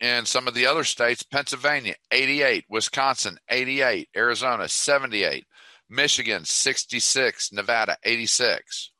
And 0.03 0.27
some 0.27 0.49
of 0.49 0.53
the 0.53 0.65
other 0.65 0.83
states, 0.83 1.23
Pennsylvania 1.23 1.95
88, 2.11 2.65
Wisconsin 2.69 3.37
88, 3.47 4.09
Arizona 4.17 4.67
78, 4.67 5.47
Michigan 5.89 6.43
66, 6.43 7.53
Nevada 7.53 7.95
86. 8.03 8.91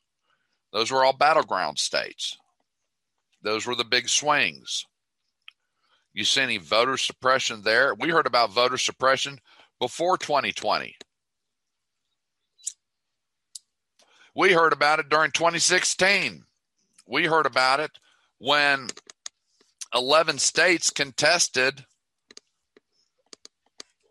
Those 0.72 0.92
were 0.92 1.04
all 1.04 1.12
battleground 1.12 1.78
states. 1.78 2.38
Those 3.42 3.68
were 3.68 3.76
the 3.76 3.84
big 3.84 4.08
swings. 4.08 4.86
You 6.13 6.24
see 6.24 6.39
any 6.39 6.58
voter 6.58 6.96
suppression 6.96 7.63
there? 7.63 7.94
We 7.96 8.08
heard 8.08 8.26
about 8.26 8.52
voter 8.52 8.78
suppression 8.78 9.39
before 9.82 10.18
2020. 10.18 10.96
We 14.34 14.54
heard 14.54 14.72
about 14.72 15.00
it 15.00 15.10
during 15.10 15.32
2016. 15.32 16.46
We 17.06 17.26
heard 17.26 17.46
about 17.46 17.82
it 17.82 17.92
when 18.38 18.88
11 19.93 20.39
states 20.39 20.89
contested 20.89 21.86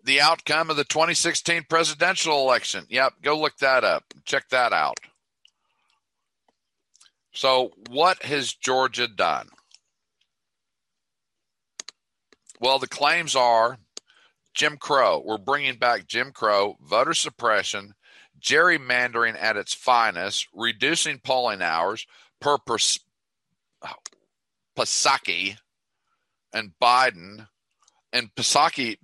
the 0.04 0.20
outcome 0.20 0.70
of 0.70 0.76
the 0.76 0.84
2016 0.84 1.64
presidential 1.68 2.40
election. 2.40 2.86
Yep, 2.88 3.14
go 3.22 3.38
look 3.38 3.56
that 3.58 3.84
up. 3.84 4.04
Check 4.24 4.48
that 4.50 4.72
out. 4.72 4.98
So, 7.32 7.70
what 7.88 8.22
has 8.24 8.52
Georgia 8.52 9.08
done? 9.08 9.48
Well, 12.60 12.78
the 12.78 12.88
claims 12.88 13.34
are 13.34 13.78
Jim 14.54 14.76
Crow. 14.76 15.22
We're 15.24 15.38
bringing 15.38 15.78
back 15.78 16.06
Jim 16.06 16.30
Crow, 16.30 16.76
voter 16.80 17.14
suppression, 17.14 17.94
gerrymandering 18.40 19.36
at 19.40 19.56
its 19.56 19.72
finest, 19.72 20.46
reducing 20.54 21.18
polling 21.18 21.62
hours 21.62 22.06
per 22.40 22.58
pers- 22.58 23.00
oh, 23.82 23.94
Psaki 24.76 25.56
and 26.52 26.72
Biden. 26.80 27.48
And 28.12 28.34
Psaki 28.34 28.98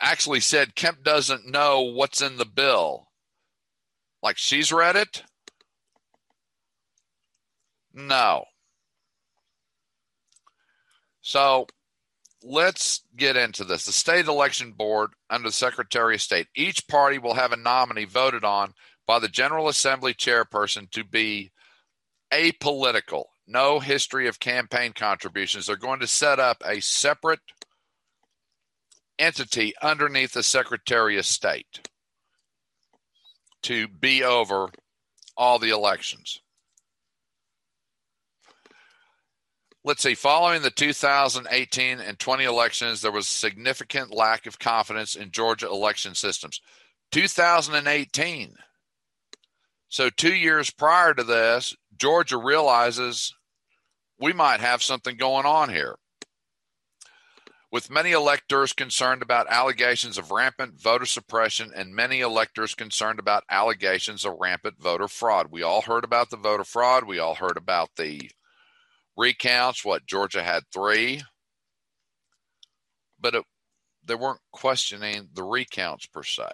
actually 0.00 0.40
said 0.40 0.74
Kemp 0.74 1.02
doesn't 1.02 1.46
know 1.46 1.82
what's 1.82 2.22
in 2.22 2.36
the 2.36 2.44
bill. 2.44 3.08
Like 4.22 4.36
she's 4.36 4.72
read 4.72 4.96
it? 4.96 5.22
No. 7.94 8.44
So 11.22 11.66
let's 12.42 13.02
get 13.16 13.36
into 13.36 13.64
this. 13.64 13.84
The 13.84 13.92
state 13.92 14.26
election 14.26 14.72
board 14.72 15.10
under 15.28 15.48
the 15.48 15.52
Secretary 15.52 16.14
of 16.14 16.22
State, 16.22 16.48
each 16.54 16.86
party 16.88 17.18
will 17.18 17.34
have 17.34 17.52
a 17.52 17.56
nominee 17.56 18.04
voted 18.04 18.44
on 18.44 18.74
by 19.06 19.18
the 19.18 19.28
General 19.28 19.68
Assembly 19.68 20.14
chairperson 20.14 20.90
to 20.90 21.04
be 21.04 21.50
apolitical, 22.32 23.24
no 23.50 23.80
history 23.80 24.28
of 24.28 24.40
campaign 24.40 24.92
contributions. 24.92 25.66
They're 25.66 25.76
going 25.76 26.00
to 26.00 26.06
set 26.06 26.38
up 26.38 26.62
a 26.64 26.80
separate 26.80 27.40
entity 29.18 29.74
underneath 29.82 30.32
the 30.32 30.42
Secretary 30.42 31.18
of 31.18 31.26
State 31.26 31.88
to 33.62 33.88
be 33.88 34.24
over 34.24 34.70
all 35.36 35.58
the 35.58 35.70
elections. 35.70 36.40
let's 39.84 40.02
see, 40.02 40.14
following 40.14 40.62
the 40.62 40.70
2018 40.70 42.00
and 42.00 42.18
20 42.18 42.44
elections, 42.44 43.00
there 43.00 43.12
was 43.12 43.28
significant 43.28 44.14
lack 44.14 44.46
of 44.46 44.58
confidence 44.58 45.14
in 45.14 45.30
Georgia 45.30 45.66
election 45.66 46.14
systems. 46.14 46.60
2018. 47.12 48.54
So, 49.88 50.08
two 50.08 50.34
years 50.34 50.70
prior 50.70 51.14
to 51.14 51.24
this, 51.24 51.74
Georgia 51.96 52.36
realizes 52.36 53.34
we 54.20 54.32
might 54.32 54.60
have 54.60 54.82
something 54.82 55.16
going 55.16 55.46
on 55.46 55.70
here. 55.70 55.96
With 57.72 57.88
many 57.88 58.10
electors 58.10 58.72
concerned 58.72 59.22
about 59.22 59.46
allegations 59.48 60.18
of 60.18 60.32
rampant 60.32 60.80
voter 60.80 61.06
suppression 61.06 61.70
and 61.74 61.94
many 61.94 62.20
electors 62.20 62.74
concerned 62.74 63.20
about 63.20 63.44
allegations 63.48 64.24
of 64.24 64.36
rampant 64.40 64.80
voter 64.80 65.06
fraud. 65.06 65.46
We 65.50 65.62
all 65.62 65.82
heard 65.82 66.04
about 66.04 66.30
the 66.30 66.36
voter 66.36 66.64
fraud. 66.64 67.04
We 67.04 67.20
all 67.20 67.36
heard 67.36 67.56
about 67.56 67.90
the 67.96 68.30
recounts. 69.16 69.84
What 69.84 70.06
Georgia 70.06 70.42
had 70.42 70.64
three, 70.72 71.22
but 73.20 73.36
it, 73.36 73.44
they 74.04 74.16
weren't 74.16 74.40
questioning 74.50 75.28
the 75.32 75.44
recounts 75.44 76.06
per 76.06 76.24
se. 76.24 76.50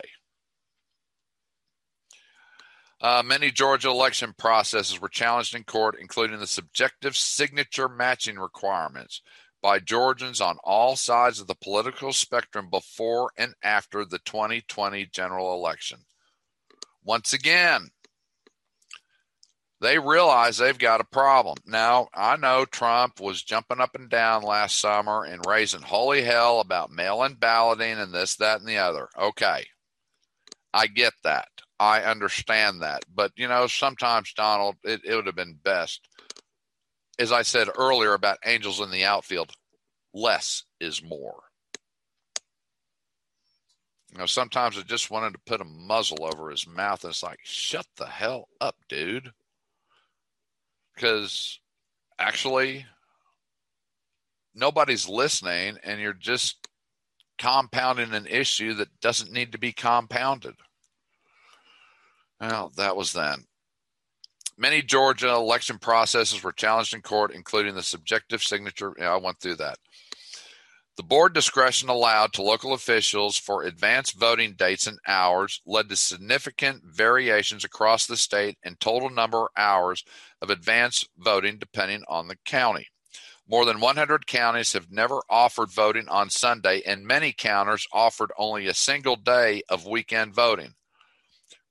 Uh, 3.00 3.22
many 3.24 3.50
Georgia 3.50 3.88
election 3.88 4.34
processes 4.38 5.00
were 5.00 5.08
challenged 5.08 5.54
in 5.54 5.64
court, 5.64 5.96
including 6.00 6.38
the 6.38 6.46
subjective 6.46 7.16
signature 7.16 7.88
matching 7.88 8.38
requirements 8.38 9.20
by 9.62 9.78
Georgians 9.78 10.40
on 10.40 10.56
all 10.64 10.96
sides 10.96 11.40
of 11.40 11.46
the 11.46 11.54
political 11.54 12.12
spectrum 12.12 12.68
before 12.70 13.30
and 13.36 13.54
after 13.62 14.04
the 14.04 14.18
2020 14.20 15.06
general 15.12 15.54
election. 15.54 15.98
Once 17.04 17.32
again, 17.32 17.90
they 19.80 19.98
realize 19.98 20.56
they've 20.56 20.78
got 20.78 21.02
a 21.02 21.04
problem. 21.04 21.56
Now, 21.66 22.08
I 22.14 22.36
know 22.36 22.64
Trump 22.64 23.20
was 23.20 23.42
jumping 23.42 23.80
up 23.80 23.94
and 23.94 24.08
down 24.08 24.42
last 24.42 24.78
summer 24.78 25.24
and 25.24 25.44
raising 25.46 25.82
holy 25.82 26.22
hell 26.22 26.60
about 26.60 26.90
mail 26.90 27.22
in 27.24 27.34
balloting 27.34 27.98
and 27.98 28.12
this, 28.12 28.36
that, 28.36 28.60
and 28.60 28.68
the 28.68 28.78
other. 28.78 29.08
Okay. 29.18 29.66
I 30.72 30.86
get 30.86 31.12
that. 31.24 31.48
I 31.78 32.02
understand 32.02 32.82
that. 32.82 33.04
But, 33.14 33.32
you 33.36 33.48
know, 33.48 33.66
sometimes, 33.66 34.32
Donald, 34.32 34.76
it, 34.82 35.02
it 35.04 35.14
would 35.14 35.26
have 35.26 35.36
been 35.36 35.58
best. 35.62 36.08
As 37.18 37.32
I 37.32 37.42
said 37.42 37.68
earlier 37.76 38.14
about 38.14 38.38
angels 38.44 38.80
in 38.80 38.90
the 38.90 39.04
outfield, 39.04 39.52
less 40.14 40.64
is 40.80 41.02
more. 41.02 41.42
You 44.12 44.18
know, 44.18 44.26
sometimes 44.26 44.78
I 44.78 44.82
just 44.82 45.10
wanted 45.10 45.32
to 45.34 45.40
put 45.46 45.60
a 45.60 45.64
muzzle 45.64 46.24
over 46.24 46.50
his 46.50 46.66
mouth. 46.66 47.04
And 47.04 47.10
it's 47.10 47.22
like, 47.22 47.40
shut 47.42 47.86
the 47.96 48.06
hell 48.06 48.48
up, 48.60 48.76
dude. 48.88 49.30
Because 50.94 51.60
actually, 52.18 52.86
nobody's 54.54 55.08
listening, 55.08 55.76
and 55.84 56.00
you're 56.00 56.14
just 56.14 56.66
compounding 57.38 58.14
an 58.14 58.26
issue 58.26 58.72
that 58.74 59.00
doesn't 59.00 59.32
need 59.32 59.52
to 59.52 59.58
be 59.58 59.72
compounded. 59.72 60.54
Well, 62.40 62.72
that 62.76 62.96
was 62.96 63.12
then. 63.12 63.44
Many 64.58 64.82
Georgia 64.82 65.34
election 65.34 65.78
processes 65.78 66.42
were 66.42 66.52
challenged 66.52 66.94
in 66.94 67.02
court, 67.02 67.34
including 67.34 67.74
the 67.74 67.82
subjective 67.82 68.42
signature. 68.42 68.94
Yeah, 68.98 69.12
I 69.12 69.16
went 69.16 69.38
through 69.40 69.56
that. 69.56 69.78
The 70.96 71.02
board 71.02 71.34
discretion 71.34 71.90
allowed 71.90 72.32
to 72.34 72.42
local 72.42 72.72
officials 72.72 73.36
for 73.36 73.62
advanced 73.62 74.18
voting 74.18 74.54
dates 74.54 74.86
and 74.86 74.98
hours 75.06 75.60
led 75.66 75.90
to 75.90 75.96
significant 75.96 76.84
variations 76.84 77.64
across 77.64 78.06
the 78.06 78.16
state 78.16 78.56
in 78.62 78.76
total 78.76 79.10
number 79.10 79.42
of 79.42 79.48
hours 79.58 80.04
of 80.40 80.48
advanced 80.48 81.10
voting 81.18 81.58
depending 81.58 82.02
on 82.08 82.28
the 82.28 82.36
county. 82.46 82.88
More 83.46 83.66
than 83.66 83.78
100 83.78 84.26
counties 84.26 84.72
have 84.72 84.90
never 84.90 85.20
offered 85.28 85.70
voting 85.70 86.08
on 86.08 86.30
Sunday, 86.30 86.80
and 86.86 87.06
many 87.06 87.30
counties 87.30 87.86
offered 87.92 88.32
only 88.38 88.66
a 88.66 88.74
single 88.74 89.16
day 89.16 89.62
of 89.68 89.86
weekend 89.86 90.34
voting 90.34 90.75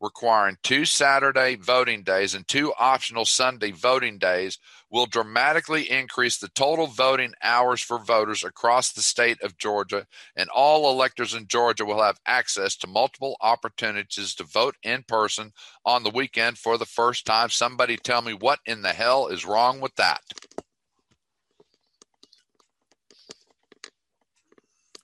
requiring 0.01 0.57
two 0.61 0.85
Saturday 0.85 1.55
voting 1.55 2.03
days 2.03 2.33
and 2.35 2.47
two 2.47 2.73
optional 2.77 3.25
Sunday 3.25 3.71
voting 3.71 4.17
days 4.17 4.59
will 4.91 5.05
dramatically 5.05 5.89
increase 5.89 6.37
the 6.37 6.49
total 6.49 6.87
voting 6.87 7.33
hours 7.41 7.81
for 7.81 7.97
voters 7.97 8.43
across 8.43 8.91
the 8.91 9.01
state 9.01 9.41
of 9.41 9.57
Georgia, 9.57 10.05
and 10.35 10.49
all 10.49 10.91
electors 10.91 11.33
in 11.33 11.47
Georgia 11.47 11.85
will 11.85 12.01
have 12.01 12.19
access 12.25 12.75
to 12.77 12.87
multiple 12.87 13.35
opportunities 13.41 14.35
to 14.35 14.43
vote 14.43 14.75
in 14.83 15.03
person 15.07 15.51
on 15.85 16.03
the 16.03 16.09
weekend 16.09 16.57
for 16.57 16.77
the 16.77 16.85
first 16.85 17.25
time. 17.25 17.49
Somebody 17.49 17.97
tell 17.97 18.21
me 18.21 18.33
what 18.33 18.59
in 18.65 18.81
the 18.81 18.93
hell 18.93 19.27
is 19.27 19.45
wrong 19.45 19.81
with 19.81 19.95
that? 19.95 20.21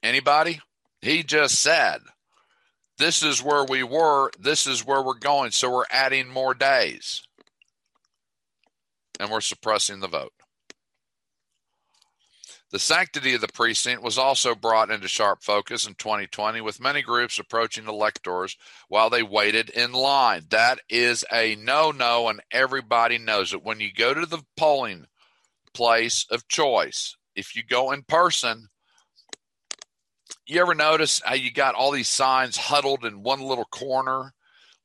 Anybody? 0.04 0.62
He 1.02 1.24
just 1.24 1.60
said 1.60 2.02
this 3.02 3.24
is 3.24 3.44
where 3.44 3.64
we 3.64 3.84
were, 3.84 4.32
this 4.40 4.68
is 4.68 4.86
where 4.86 5.02
we're 5.02 5.18
going. 5.18 5.52
So 5.52 5.72
we're 5.72 5.86
adding 5.90 6.30
more 6.30 6.54
days. 6.54 7.24
And 9.20 9.30
we're 9.30 9.42
suppressing 9.42 10.00
the 10.00 10.08
vote. 10.08 10.34
The 12.72 12.80
sanctity 12.80 13.34
of 13.34 13.42
the 13.42 13.50
precinct 13.50 14.02
was 14.02 14.18
also 14.18 14.56
brought 14.56 14.92
into 14.92 15.10
sharp 15.10 15.44
focus 15.44 15.86
in 15.86 15.96
2020 15.96 16.62
with 16.62 16.80
many 16.80 17.02
groups 17.02 17.38
approaching 17.38 17.86
electors 17.86 18.56
while 18.88 19.10
they 19.10 19.24
waited 19.24 19.70
in 19.70 19.92
line. 19.92 20.44
That 20.50 20.80
is 20.90 21.26
a 21.34 21.56
no 21.58 21.92
no, 21.92 22.30
and 22.30 22.42
everybody 22.50 23.18
knows 23.18 23.54
it. 23.54 23.64
When 23.64 23.82
you 23.82 23.92
go 23.92 24.14
to 24.14 24.26
the 24.26 24.44
polling 24.56 25.08
place 25.74 26.26
of 26.32 26.48
choice, 26.48 27.18
if 27.36 27.58
you 27.58 27.64
go 27.64 27.92
in 27.92 28.04
person, 28.04 28.70
you 30.52 30.60
ever 30.60 30.76
notice 30.76 31.22
how 31.24 31.34
you 31.34 31.50
got 31.50 31.76
all 31.76 31.92
these 31.92 32.10
signs 32.10 32.58
huddled 32.58 33.06
in 33.06 33.24
one 33.24 33.40
little 33.40 33.66
corner, 33.66 34.34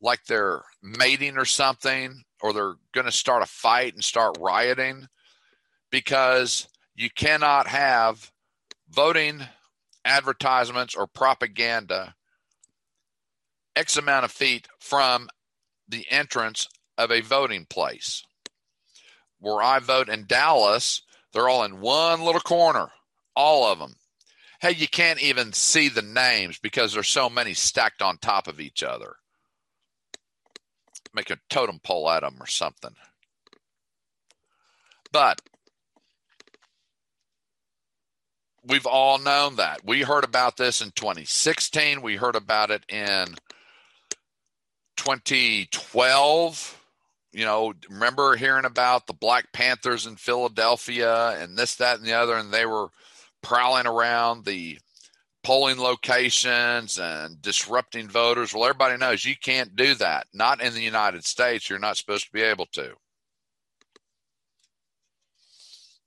like 0.01 0.25
they're 0.25 0.63
mating 0.81 1.37
or 1.37 1.45
something, 1.45 2.23
or 2.41 2.53
they're 2.53 2.77
going 2.93 3.07
to 3.07 3.13
start 3.13 3.43
a 3.43 3.47
fight 3.47 3.93
and 3.93 4.05
start 4.05 4.39
rioting? 4.39 5.09
Because 5.91 6.69
you 6.95 7.11
cannot 7.11 7.67
have 7.67 8.31
voting 8.89 9.41
advertisements 10.05 10.95
or 10.95 11.09
propaganda 11.09 12.15
X 13.75 13.97
amount 13.97 14.25
of 14.25 14.31
feet 14.31 14.69
from 14.79 15.29
the 15.89 16.07
entrance 16.11 16.69
of 16.97 17.11
a 17.11 17.23
voting 17.23 17.67
place. 17.69 18.23
Where 19.41 19.61
I 19.61 19.81
vote 19.81 20.09
in 20.09 20.27
Dallas, 20.27 21.03
they're 21.33 21.49
all 21.49 21.65
in 21.65 21.81
one 21.81 22.23
little 22.23 22.41
corner, 22.41 22.87
all 23.35 23.65
of 23.65 23.81
them. 23.81 23.97
Hey, 24.61 24.73
you 24.73 24.89
can't 24.89 25.23
even 25.23 25.53
see 25.53 25.89
the 25.89 26.03
names 26.03 26.59
because 26.59 26.93
there's 26.93 27.09
so 27.09 27.29
many 27.29 27.55
stacked 27.55 28.03
on 28.03 28.19
top 28.19 28.49
of 28.49 28.61
each 28.61 28.83
other. 28.83 29.17
Make 31.15 31.31
a 31.31 31.39
totem 31.51 31.79
pole 31.79 32.09
of 32.09 32.23
them 32.23 32.37
or 32.41 32.47
something. 32.47 32.95
But 35.13 35.41
we've 38.67 38.87
all 38.87 39.19
known 39.19 39.57
that. 39.57 39.85
We 39.85 40.03
heard 40.03 40.25
about 40.25 40.57
this 40.57 40.81
in 40.81 40.91
2016. 40.93 42.03
We 42.03 42.17
heard 42.17 42.37
about 42.37 42.71
it 42.71 42.85
in 42.89 43.37
2012. 44.97 46.83
You 47.33 47.45
know, 47.45 47.75
remember 47.89 48.37
hearing 48.37 48.65
about 48.65 49.07
the 49.07 49.13
Black 49.13 49.53
Panthers 49.53 50.07
in 50.07 50.17
Philadelphia 50.17 51.31
and 51.39 51.57
this, 51.57 51.77
that, 51.77 51.99
and 51.99 52.07
the 52.07 52.15
other, 52.15 52.35
and 52.37 52.53
they 52.53 52.67
were 52.67 52.89
prowling 53.47 53.87
around 53.87 54.45
the 54.45 54.77
polling 55.45 55.79
locations 55.79 56.99
and 56.99 57.41
disrupting 57.41 58.09
voters. 58.09 58.53
Well, 58.53 58.65
everybody 58.65 58.97
knows 58.97 59.25
you 59.25 59.37
can't 59.41 59.77
do 59.77 59.95
that. 59.95 60.27
Not 60.35 60.61
in 60.61 60.75
the 60.75 60.83
United 60.83 61.25
States. 61.25 61.71
You're 61.71 61.79
not 61.79 61.97
supposed 61.97 62.25
to 62.27 62.33
be 62.33 62.43
able 62.43 62.67
to. 62.73 62.95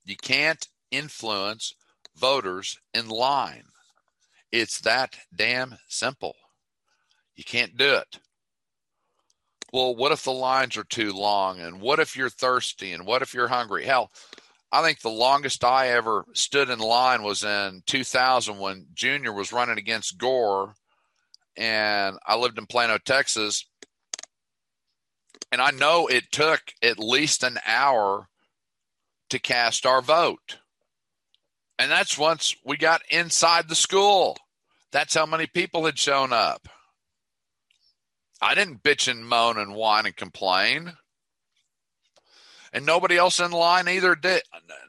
You 0.04 0.18
can't 0.18 0.68
influence 0.92 1.74
voters 2.18 2.78
in 2.94 3.08
line. 3.08 3.64
It's 4.52 4.82
that 4.82 5.16
damn 5.34 5.78
simple. 5.88 6.36
You 7.38 7.46
can't 7.46 7.78
do 7.78 7.94
it. 7.94 8.20
Well, 9.72 9.96
what 9.96 10.12
if 10.12 10.24
the 10.24 10.34
lines 10.34 10.76
are 10.76 10.84
too 10.84 11.14
long? 11.14 11.62
And 11.62 11.80
what 11.80 12.00
if 12.00 12.18
you're 12.18 12.30
thirsty? 12.30 12.92
And 12.92 13.06
what 13.06 13.22
if 13.22 13.34
you're 13.34 13.48
hungry? 13.48 13.86
Hell, 13.86 14.12
I 14.72 14.84
think 14.84 15.00
the 15.00 15.10
longest 15.10 15.64
I 15.64 15.90
ever 15.90 16.26
stood 16.34 16.70
in 16.70 16.80
line 16.80 17.24
was 17.24 17.44
in 17.44 17.82
2000 17.88 18.60
when 18.60 18.88
Junior 18.94 19.34
was 19.34 19.52
running 19.52 19.80
against 19.80 20.18
Gore, 20.18 20.76
and 21.58 22.18
I 22.26 22.36
lived 22.36 22.58
in 22.58 22.68
Plano, 22.68 22.98
Texas. 22.98 23.66
And 25.52 25.62
I 25.62 25.72
know 25.72 26.08
it 26.08 26.32
took 26.32 26.62
at 26.84 27.00
least 27.00 27.44
an 27.44 27.58
hour 27.66 28.30
to 29.30 29.40
cast 29.40 29.86
our 29.86 30.02
vote. 30.02 30.60
And 31.80 31.90
that's 31.90 32.18
once 32.18 32.56
we 32.64 32.78
got 32.78 33.02
inside 33.10 33.68
the 33.68 33.76
school. 33.76 34.38
That's 34.92 35.16
how 35.16 35.26
many 35.26 35.48
people 35.48 35.86
had 35.86 35.98
shown 35.98 36.32
up. 36.32 36.68
I 38.42 38.54
didn't 38.54 38.84
bitch 38.84 39.08
and 39.10 39.26
moan 39.26 39.58
and 39.58 39.74
whine 39.74 40.06
and 40.06 40.16
complain 40.16 40.94
and 42.74 42.86
nobody 42.86 43.18
else 43.18 43.40
in 43.40 43.52
line 43.52 43.88
either 43.88 44.16
did. 44.16 44.42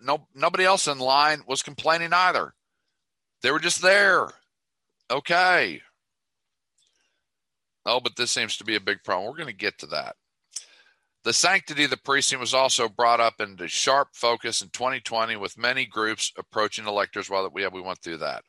No, 0.02 0.26
nobody 0.34 0.64
else 0.64 0.86
in 0.86 0.98
line 0.98 1.42
was 1.46 1.62
complaining 1.62 2.12
either. 2.12 2.54
They 3.42 3.50
were 3.50 3.58
just 3.58 3.82
there. 3.82 4.28
Okay. 5.10 5.80
Oh, 7.86 8.00
but 8.00 8.16
this 8.16 8.30
seems 8.30 8.56
to 8.58 8.64
be 8.64 8.76
a 8.76 8.80
big 8.80 9.02
problem. 9.02 9.26
We're 9.26 9.36
going 9.36 9.46
to 9.46 9.54
get 9.54 9.78
to 9.78 9.86
that. 9.86 10.16
The 11.22 11.32
sanctity 11.32 11.84
of 11.84 11.90
the 11.90 11.98
precinct 11.98 12.40
was 12.40 12.54
also 12.54 12.88
brought 12.88 13.20
up 13.20 13.40
into 13.40 13.68
sharp 13.68 14.08
focus 14.14 14.62
in 14.62 14.70
2020 14.70 15.36
with 15.36 15.58
many 15.58 15.84
groups 15.84 16.32
approaching 16.38 16.86
electors 16.86 17.28
while 17.28 17.48
we 17.52 17.62
have 17.62 17.74
we 17.74 17.82
went 17.82 17.98
through 18.00 18.18
that. 18.18 18.42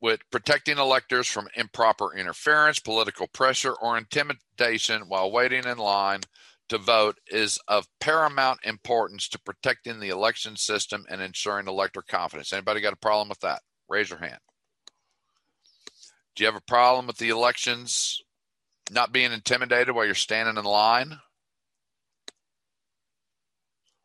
With 0.00 0.20
protecting 0.30 0.78
electors 0.78 1.28
from 1.28 1.48
improper 1.54 2.16
interference, 2.16 2.80
political 2.80 3.28
pressure, 3.28 3.72
or 3.72 3.96
intimidation 3.96 5.02
while 5.08 5.30
waiting 5.30 5.64
in 5.64 5.78
line 5.78 6.20
to 6.68 6.78
vote 6.78 7.18
is 7.26 7.58
of 7.68 7.86
paramount 8.00 8.60
importance 8.64 9.28
to 9.28 9.38
protecting 9.40 10.00
the 10.00 10.08
election 10.08 10.56
system 10.56 11.04
and 11.08 11.20
ensuring 11.20 11.68
elector 11.68 12.02
confidence. 12.02 12.52
Anybody 12.52 12.80
got 12.80 12.92
a 12.92 12.96
problem 12.96 13.28
with 13.28 13.40
that? 13.40 13.60
Raise 13.88 14.10
your 14.10 14.18
hand. 14.18 14.38
Do 16.34 16.42
you 16.42 16.46
have 16.46 16.56
a 16.56 16.62
problem 16.66 17.06
with 17.06 17.18
the 17.18 17.28
elections 17.28 18.20
not 18.90 19.12
being 19.12 19.32
intimidated 19.32 19.94
while 19.94 20.04
you're 20.04 20.14
standing 20.14 20.56
in 20.56 20.64
line? 20.64 21.18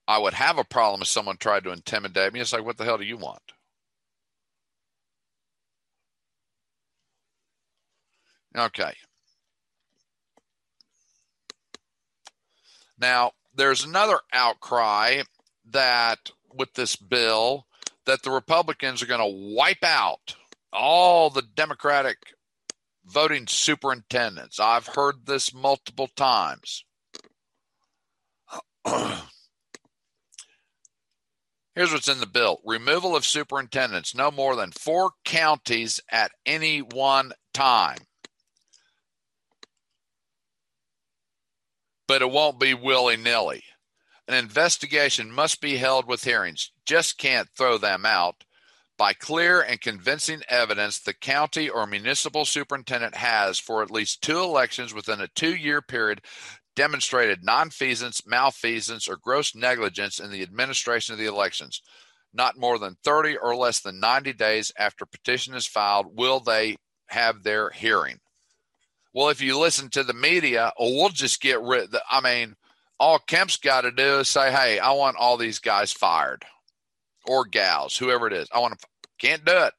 I 0.08 0.18
would 0.18 0.34
have 0.34 0.58
a 0.58 0.64
problem 0.64 1.02
if 1.02 1.08
someone 1.08 1.38
tried 1.38 1.64
to 1.64 1.72
intimidate 1.72 2.34
me. 2.34 2.40
It's 2.40 2.54
like, 2.54 2.66
what 2.66 2.78
the 2.78 2.84
hell 2.84 2.98
do 2.98 3.04
you 3.04 3.18
want? 3.18 3.42
Okay. 8.58 8.94
Now, 13.00 13.32
there's 13.56 13.84
another 13.84 14.20
outcry 14.34 15.22
that 15.72 16.32
with 16.54 16.74
this 16.74 16.96
bill 16.96 17.66
that 18.06 18.24
the 18.24 18.32
Republicans 18.32 19.02
are 19.02 19.08
going 19.08 19.20
to 19.20 19.56
wipe 19.56 19.84
out 19.84 20.36
all 20.74 21.30
the 21.30 21.42
Democratic 21.42 22.18
voting 23.06 23.48
superintendents. 23.48 24.60
I've 24.60 24.88
heard 24.88 25.26
this 25.26 25.54
multiple 25.54 26.08
times. 26.16 26.84
Here's 31.76 31.94
what's 31.94 32.10
in 32.10 32.20
the 32.20 32.26
bill 32.26 32.60
removal 32.66 33.16
of 33.16 33.26
superintendents, 33.26 34.14
no 34.14 34.32
more 34.32 34.56
than 34.56 34.72
four 34.72 35.12
counties 35.24 36.02
at 36.12 36.32
any 36.46 36.80
one 36.80 37.32
time. 37.54 38.00
But 42.10 42.24
it 42.24 42.32
won't 42.32 42.60
be 42.60 42.74
willy 42.74 43.18
nilly. 43.18 43.64
An 44.28 44.34
investigation 44.34 45.32
must 45.32 45.62
be 45.62 45.78
held 45.78 46.08
with 46.08 46.24
hearings. 46.24 46.72
Just 46.84 47.20
can't 47.20 47.48
throw 47.56 47.78
them 47.78 48.04
out. 48.04 48.46
By 48.98 49.14
clear 49.14 49.62
and 49.62 49.80
convincing 49.80 50.42
evidence, 50.50 50.98
the 50.98 51.14
county 51.14 51.70
or 51.70 51.86
municipal 51.86 52.46
superintendent 52.46 53.14
has, 53.14 53.60
for 53.60 53.84
at 53.84 53.92
least 53.92 54.24
two 54.24 54.40
elections 54.40 54.92
within 54.92 55.22
a 55.22 55.28
two 55.28 55.56
year 55.56 55.84
period, 55.84 56.22
demonstrated 56.76 57.44
nonfeasance, 57.44 58.26
malfeasance, 58.26 59.08
or 59.08 59.16
gross 59.16 59.54
negligence 59.54 60.20
in 60.20 60.32
the 60.32 60.42
administration 60.42 61.14
of 61.14 61.20
the 61.20 61.28
elections. 61.28 61.80
Not 62.34 62.58
more 62.58 62.80
than 62.80 62.98
30 63.04 63.38
or 63.38 63.56
less 63.56 63.82
than 63.82 64.00
90 64.00 64.34
days 64.34 64.72
after 64.80 65.06
petition 65.06 65.54
is 65.54 65.68
filed 65.68 66.18
will 66.18 66.40
they 66.40 66.78
have 67.10 67.44
their 67.44 67.70
hearing. 67.70 68.20
Well, 69.14 69.30
if 69.30 69.42
you 69.42 69.58
listen 69.58 69.90
to 69.92 70.04
the 70.04 70.14
media, 70.14 70.72
oh, 70.78 70.96
we'll 70.96 71.10
just 71.10 71.42
get 71.42 71.62
rid. 71.62 71.94
I 72.10 72.22
mean, 72.22 72.56
all 73.00 73.20
Kemp's 73.20 73.58
got 73.58 73.82
to 73.82 73.92
do 73.92 74.20
is 74.20 74.30
say, 74.30 74.52
"Hey, 74.52 74.80
I 74.80 74.92
want 74.92 75.18
all 75.18 75.38
these 75.38 75.60
guys 75.60 75.92
fired, 75.92 76.46
or 77.26 77.46
gals, 77.46 77.98
whoever 77.98 78.28
it 78.28 78.34
is. 78.34 78.48
I 78.54 78.60
want 78.60 78.80
to." 78.80 78.88
Can't 79.20 79.44
do 79.44 79.66
it. 79.66 79.74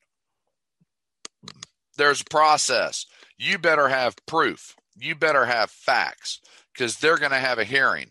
There's 1.96 2.20
a 2.20 2.24
process. 2.26 3.06
You 3.38 3.58
better 3.58 3.88
have 3.88 4.14
proof. 4.26 4.76
You 4.96 5.14
better 5.14 5.46
have 5.46 5.70
facts 5.70 6.40
because 6.72 6.98
they're 6.98 7.16
going 7.16 7.30
to 7.30 7.38
have 7.38 7.58
a 7.58 7.64
hearing. 7.64 8.10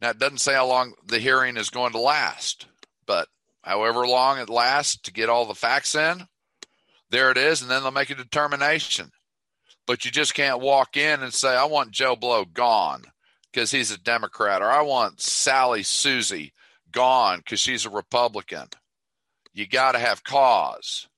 Now, 0.00 0.10
it 0.10 0.18
doesn't 0.18 0.38
say 0.38 0.54
how 0.54 0.66
long 0.66 0.94
the 1.06 1.18
hearing 1.18 1.56
is 1.56 1.70
going 1.70 1.92
to 1.92 1.98
last, 1.98 2.66
but 3.06 3.28
however 3.62 4.06
long 4.06 4.38
it 4.38 4.48
lasts 4.48 4.96
to 5.02 5.12
get 5.12 5.28
all 5.28 5.44
the 5.44 5.54
facts 5.54 5.94
in, 5.94 6.26
there 7.10 7.30
it 7.30 7.38
is, 7.38 7.62
and 7.62 7.70
then 7.70 7.82
they'll 7.82 7.90
make 7.90 8.10
a 8.10 8.14
determination. 8.14 9.10
But 9.86 10.04
you 10.04 10.10
just 10.10 10.34
can't 10.34 10.60
walk 10.60 10.96
in 10.96 11.22
and 11.22 11.34
say, 11.34 11.56
I 11.56 11.64
want 11.64 11.90
Joe 11.90 12.16
Blow 12.16 12.44
gone 12.44 13.04
because 13.52 13.70
he's 13.70 13.90
a 13.90 13.98
Democrat, 13.98 14.62
or 14.62 14.70
I 14.70 14.82
want 14.82 15.20
Sally 15.20 15.82
Susie 15.82 16.52
gone 16.92 17.38
because 17.38 17.60
she's 17.60 17.86
a 17.86 17.90
Republican. 17.90 18.68
You 19.52 19.66
got 19.66 19.92
to 19.92 19.98
have 19.98 20.22
cause 20.22 21.08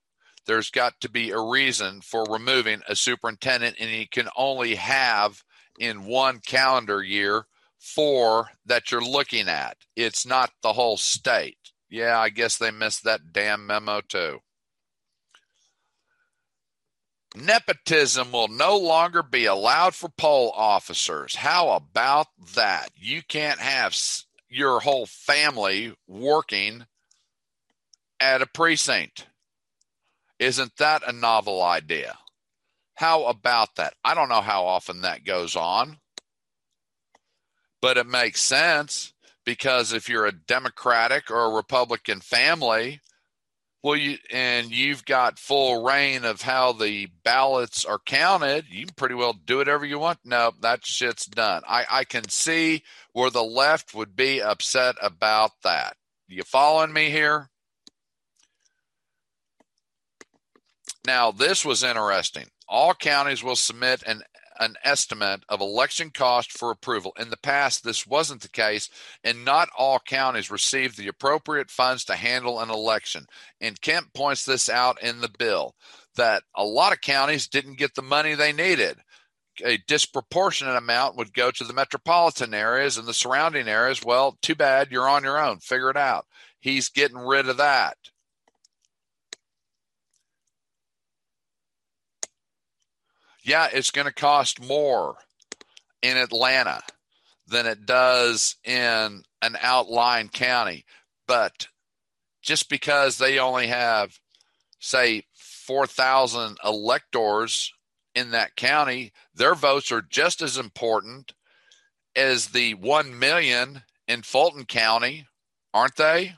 there's 0.47 0.71
got 0.71 1.01
to 1.01 1.11
be 1.11 1.31
a 1.31 1.41
reason 1.41 2.01
for 2.01 2.25
removing 2.29 2.83
a 2.89 2.97
superintendent, 2.97 3.77
and 3.79 3.91
you 3.91 4.09
can 4.09 4.29
only 4.37 4.75
have 4.75 5.43
in 5.79 6.05
one 6.05 6.41
calendar 6.41 7.03
year 7.03 7.47
four 7.79 8.49
that 8.67 8.91
you're 8.91 9.05
looking 9.05 9.49
at. 9.49 9.77
It's 9.97 10.27
not 10.27 10.51
the 10.63 10.73
whole 10.73 10.97
state. 10.97 11.59
Yeah, 11.89 12.19
I 12.19 12.31
guess 12.31 12.57
they 12.57 12.71
missed 12.71 13.05
that 13.05 13.33
damn 13.33 13.67
memo 13.67 14.01
too. 14.01 14.39
Nepotism 17.35 18.31
will 18.31 18.49
no 18.49 18.77
longer 18.77 19.23
be 19.23 19.47
allowed 19.47 19.95
for 19.95 20.09
poll 20.11 20.51
officers. 20.51 21.35
How 21.35 21.71
about 21.71 22.27
that? 22.55 22.91
You 22.95 23.23
can't 23.23 23.61
have 23.61 23.97
your 24.49 24.81
whole 24.81 25.07
family 25.07 25.95
working 26.07 26.85
at 28.21 28.43
a 28.43 28.47
precinct. 28.47 29.27
Isn't 30.39 30.77
that 30.77 31.03
a 31.07 31.13
novel 31.13 31.63
idea? 31.63 32.19
How 32.95 33.25
about 33.25 33.77
that? 33.77 33.95
I 34.05 34.15
don't 34.15 34.29
know 34.29 34.43
how 34.43 34.67
often 34.67 35.01
that 35.01 35.25
goes 35.25 35.57
on, 35.57 35.99
but 37.81 37.97
it 37.97 38.07
makes 38.07 38.43
sense 38.43 39.15
because 39.45 39.93
if 39.93 40.09
you're 40.09 40.27
a 40.27 40.33
Democratic 40.33 41.31
or 41.31 41.47
a 41.47 41.55
Republican 41.55 42.21
family, 42.21 43.01
well, 43.83 43.97
you 43.97 44.19
and 44.31 44.71
you've 44.71 45.05
got 45.05 45.39
full 45.41 45.85
reign 45.85 46.25
of 46.25 46.43
how 46.43 46.73
the 46.73 47.09
ballots 47.25 47.85
are 47.85 47.99
counted. 47.99 48.67
You 48.69 48.87
can 48.87 48.95
pretty 48.95 49.17
well 49.17 49.33
do 49.33 49.57
whatever 49.57 49.85
you 49.85 49.99
want. 49.99 50.21
No, 50.25 50.53
that 50.61 50.87
shit's 50.87 51.27
done. 51.27 51.63
I, 51.69 51.85
I 51.91 52.05
can 52.05 52.29
see 52.29 52.85
where 53.13 53.31
the 53.31 53.43
left 53.43 53.93
would 53.95 54.15
be 54.15 54.41
upset 54.41 54.95
about 55.03 55.51
that. 55.65 55.97
You 56.29 56.45
following 56.45 56.93
me 56.93 57.11
here? 57.11 57.51
Now, 61.05 61.33
this 61.33 61.65
was 61.65 61.83
interesting. 61.83 62.47
All 62.69 62.95
counties 62.95 63.43
will 63.43 63.57
submit 63.57 64.05
an 64.07 64.23
an 64.59 64.75
estimate 64.85 65.45
of 65.49 65.61
election 65.61 66.11
cost 66.11 66.53
for 66.53 66.71
approval. 66.71 67.13
In 67.19 67.31
the 67.31 67.37
past, 67.37 67.85
this 67.85 68.07
wasn't 68.07 68.43
the 68.43 68.49
case, 68.49 68.89
and 69.25 69.45
not 69.45 69.69
all 69.77 69.99
counties 69.99 70.51
received 70.51 70.97
the 70.97 71.09
appropriate 71.09 71.71
funds 71.71 72.05
to 72.07 72.15
handle 72.15 72.61
an 72.61 72.71
election. 72.71 73.27
And 73.61 73.81
Kemp 73.81 74.13
points 74.15 74.45
this 74.45 74.69
out 74.69 75.03
in 75.03 75.21
the 75.21 75.31
bill 75.39 75.75
that 76.17 76.43
a 76.55 76.65
lot 76.65 76.93
of 76.93 77.01
counties 77.01 77.49
didn't 77.49 77.79
get 77.79 77.95
the 77.95 78.03
money 78.03 78.35
they 78.35 78.53
needed. 78.53 78.99
A 79.65 79.79
disproportionate 79.87 80.77
amount 80.77 81.17
would 81.17 81.35
go 81.35 81.51
to 81.51 81.65
the 81.65 81.75
metropolitan 81.75 82.55
areas 82.55 82.97
and 82.97 83.07
the 83.07 83.15
surrounding 83.15 83.69
areas. 83.69 84.03
Well, 84.05 84.39
too 84.43 84.55
bad, 84.55 84.91
you're 84.91 85.09
on 85.09 85.25
your 85.25 85.43
own. 85.43 85.61
Figure 85.61 85.91
it 85.91 85.97
out. 85.97 86.27
He's 86.61 86.89
getting 86.89 87.19
rid 87.19 87.49
of 87.49 87.59
that. 87.59 87.97
Yeah, 93.43 93.69
it's 93.73 93.91
going 93.91 94.07
to 94.07 94.13
cost 94.13 94.63
more 94.63 95.17
in 96.03 96.17
Atlanta 96.17 96.83
than 97.47 97.67
it 97.67 97.87
does 97.87 98.57
in 98.65 99.23
an 99.43 99.57
outlying 99.61 100.29
county. 100.29 100.85
But 101.27 101.69
just 102.43 102.69
because 102.69 103.19
they 103.19 103.39
only 103.39 103.69
have, 103.69 104.19
say, 104.79 105.25
4,000 105.35 106.59
electors 106.65 107.73
in 108.15 108.31
that 108.31 108.57
county, 108.57 109.13
their 109.35 109.55
votes 109.55 109.93
are 109.93 110.03
just 110.03 110.43
as 110.43 110.59
important 110.59 111.33
as 112.15 112.49
the 112.49 112.75
1 112.75 113.19
million 113.19 113.83
in 114.07 114.23
Fulton 114.23 114.65
County, 114.65 115.27
aren't 115.73 115.97
they? 115.97 116.35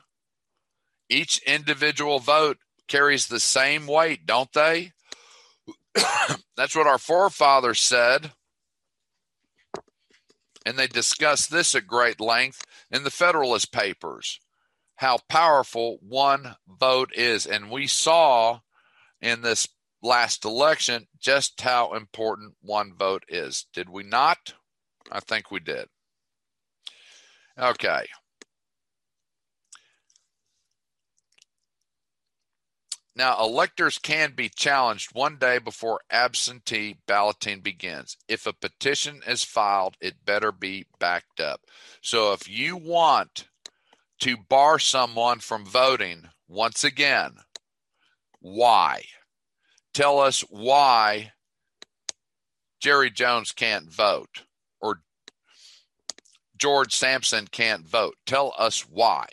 Each 1.09 1.41
individual 1.43 2.19
vote 2.19 2.57
carries 2.87 3.27
the 3.27 3.39
same 3.39 3.87
weight, 3.87 4.25
don't 4.25 4.51
they? 4.53 4.91
That's 6.57 6.75
what 6.75 6.87
our 6.87 6.97
forefathers 6.97 7.81
said. 7.81 8.31
And 10.65 10.77
they 10.77 10.87
discussed 10.87 11.51
this 11.51 11.75
at 11.75 11.87
great 11.87 12.19
length 12.19 12.63
in 12.89 13.03
the 13.03 13.11
Federalist 13.11 13.71
Papers 13.71 14.39
how 14.97 15.19
powerful 15.29 15.97
one 16.01 16.55
vote 16.67 17.11
is. 17.13 17.45
And 17.45 17.69
we 17.69 17.87
saw 17.87 18.59
in 19.21 19.41
this 19.41 19.67
last 20.01 20.45
election 20.45 21.07
just 21.19 21.59
how 21.61 21.93
important 21.93 22.55
one 22.61 22.93
vote 22.97 23.23
is. 23.27 23.65
Did 23.73 23.89
we 23.89 24.03
not? 24.03 24.53
I 25.11 25.19
think 25.19 25.51
we 25.51 25.59
did. 25.59 25.87
Okay. 27.59 28.07
Now, 33.17 33.41
electors 33.41 33.97
can 33.97 34.33
be 34.33 34.49
challenged 34.49 35.15
one 35.15 35.37
day 35.37 35.57
before 35.57 36.01
absentee 36.11 36.97
balloting 37.07 37.61
begins. 37.61 38.17
If 38.27 38.45
a 38.45 38.51
petition 38.51 39.21
is 39.25 39.43
filed, 39.43 39.95
it 40.01 40.25
better 40.25 40.51
be 40.51 40.87
backed 40.99 41.39
up. 41.39 41.61
So, 42.01 42.33
if 42.33 42.49
you 42.49 42.75
want 42.75 43.47
to 44.19 44.35
bar 44.35 44.79
someone 44.79 45.39
from 45.39 45.65
voting, 45.65 46.29
once 46.49 46.83
again, 46.83 47.35
why? 48.41 49.03
Tell 49.93 50.19
us 50.19 50.41
why 50.49 51.31
Jerry 52.81 53.09
Jones 53.09 53.53
can't 53.53 53.89
vote 53.89 54.43
or 54.81 54.99
George 56.57 56.93
Sampson 56.93 57.47
can't 57.47 57.87
vote. 57.87 58.15
Tell 58.25 58.53
us 58.57 58.81
why, 58.81 59.27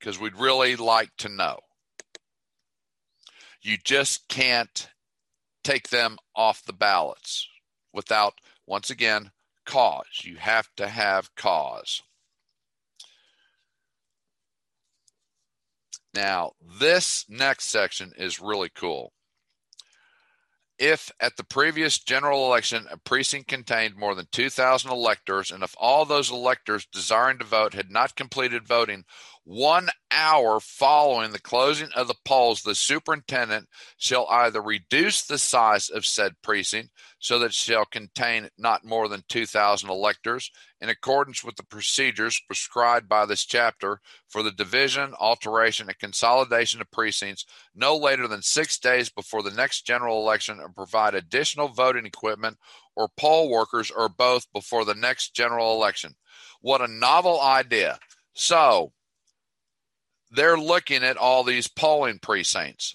because 0.00 0.18
we'd 0.18 0.36
really 0.36 0.74
like 0.74 1.10
to 1.18 1.28
know. 1.28 1.60
You 3.62 3.78
just 3.82 4.28
can't 4.28 4.88
take 5.62 5.88
them 5.88 6.18
off 6.34 6.64
the 6.64 6.72
ballots 6.72 7.48
without, 7.92 8.34
once 8.66 8.90
again, 8.90 9.30
cause. 9.64 10.22
You 10.22 10.36
have 10.36 10.68
to 10.76 10.88
have 10.88 11.34
cause. 11.36 12.02
Now, 16.14 16.52
this 16.80 17.24
next 17.28 17.68
section 17.68 18.12
is 18.16 18.40
really 18.40 18.68
cool. 18.74 19.12
If 20.78 21.12
at 21.20 21.36
the 21.36 21.44
previous 21.44 21.98
general 21.98 22.44
election 22.44 22.86
a 22.90 22.96
precinct 22.96 23.46
contained 23.46 23.94
more 23.94 24.14
than 24.16 24.26
2,000 24.32 24.90
electors, 24.90 25.52
and 25.52 25.62
if 25.62 25.74
all 25.78 26.04
those 26.04 26.30
electors 26.30 26.86
desiring 26.86 27.38
to 27.38 27.44
vote 27.44 27.72
had 27.72 27.90
not 27.90 28.16
completed 28.16 28.66
voting, 28.66 29.04
one 29.44 29.88
hour 30.12 30.60
following 30.60 31.32
the 31.32 31.40
closing 31.40 31.88
of 31.96 32.06
the 32.06 32.14
polls, 32.24 32.62
the 32.62 32.76
superintendent 32.76 33.68
shall 33.96 34.28
either 34.30 34.62
reduce 34.62 35.22
the 35.22 35.38
size 35.38 35.88
of 35.88 36.06
said 36.06 36.34
precinct 36.42 36.90
so 37.18 37.40
that 37.40 37.46
it 37.46 37.52
shall 37.52 37.84
contain 37.84 38.48
not 38.56 38.84
more 38.84 39.08
than 39.08 39.24
2,000 39.28 39.90
electors 39.90 40.52
in 40.80 40.88
accordance 40.88 41.42
with 41.42 41.56
the 41.56 41.64
procedures 41.64 42.40
prescribed 42.46 43.08
by 43.08 43.26
this 43.26 43.44
chapter 43.44 44.00
for 44.28 44.44
the 44.44 44.52
division, 44.52 45.12
alteration, 45.18 45.88
and 45.88 45.98
consolidation 45.98 46.80
of 46.80 46.90
precincts 46.92 47.44
no 47.74 47.96
later 47.96 48.28
than 48.28 48.42
six 48.42 48.78
days 48.78 49.10
before 49.10 49.42
the 49.42 49.50
next 49.50 49.82
general 49.84 50.20
election 50.20 50.60
and 50.60 50.74
provide 50.76 51.14
additional 51.14 51.66
voting 51.66 52.06
equipment 52.06 52.56
or 52.94 53.08
poll 53.16 53.50
workers 53.50 53.90
or 53.90 54.08
both 54.08 54.46
before 54.52 54.84
the 54.84 54.94
next 54.94 55.34
general 55.34 55.74
election. 55.74 56.14
What 56.60 56.80
a 56.80 56.86
novel 56.86 57.40
idea. 57.40 57.98
So, 58.34 58.92
they're 60.32 60.58
looking 60.58 61.04
at 61.04 61.16
all 61.16 61.44
these 61.44 61.68
polling 61.68 62.18
precincts. 62.18 62.94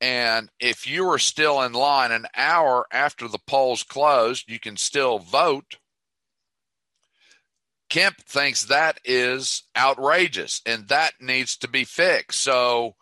And 0.00 0.50
if 0.60 0.86
you 0.86 1.08
are 1.10 1.18
still 1.18 1.62
in 1.62 1.72
line 1.72 2.12
an 2.12 2.26
hour 2.36 2.86
after 2.92 3.26
the 3.26 3.38
polls 3.46 3.82
closed, 3.82 4.50
you 4.50 4.60
can 4.60 4.76
still 4.76 5.18
vote. 5.18 5.76
Kemp 7.90 8.16
thinks 8.22 8.64
that 8.64 9.00
is 9.04 9.64
outrageous 9.76 10.60
and 10.66 10.88
that 10.88 11.12
needs 11.20 11.56
to 11.58 11.68
be 11.68 11.84
fixed. 11.84 12.40
So 12.40 12.94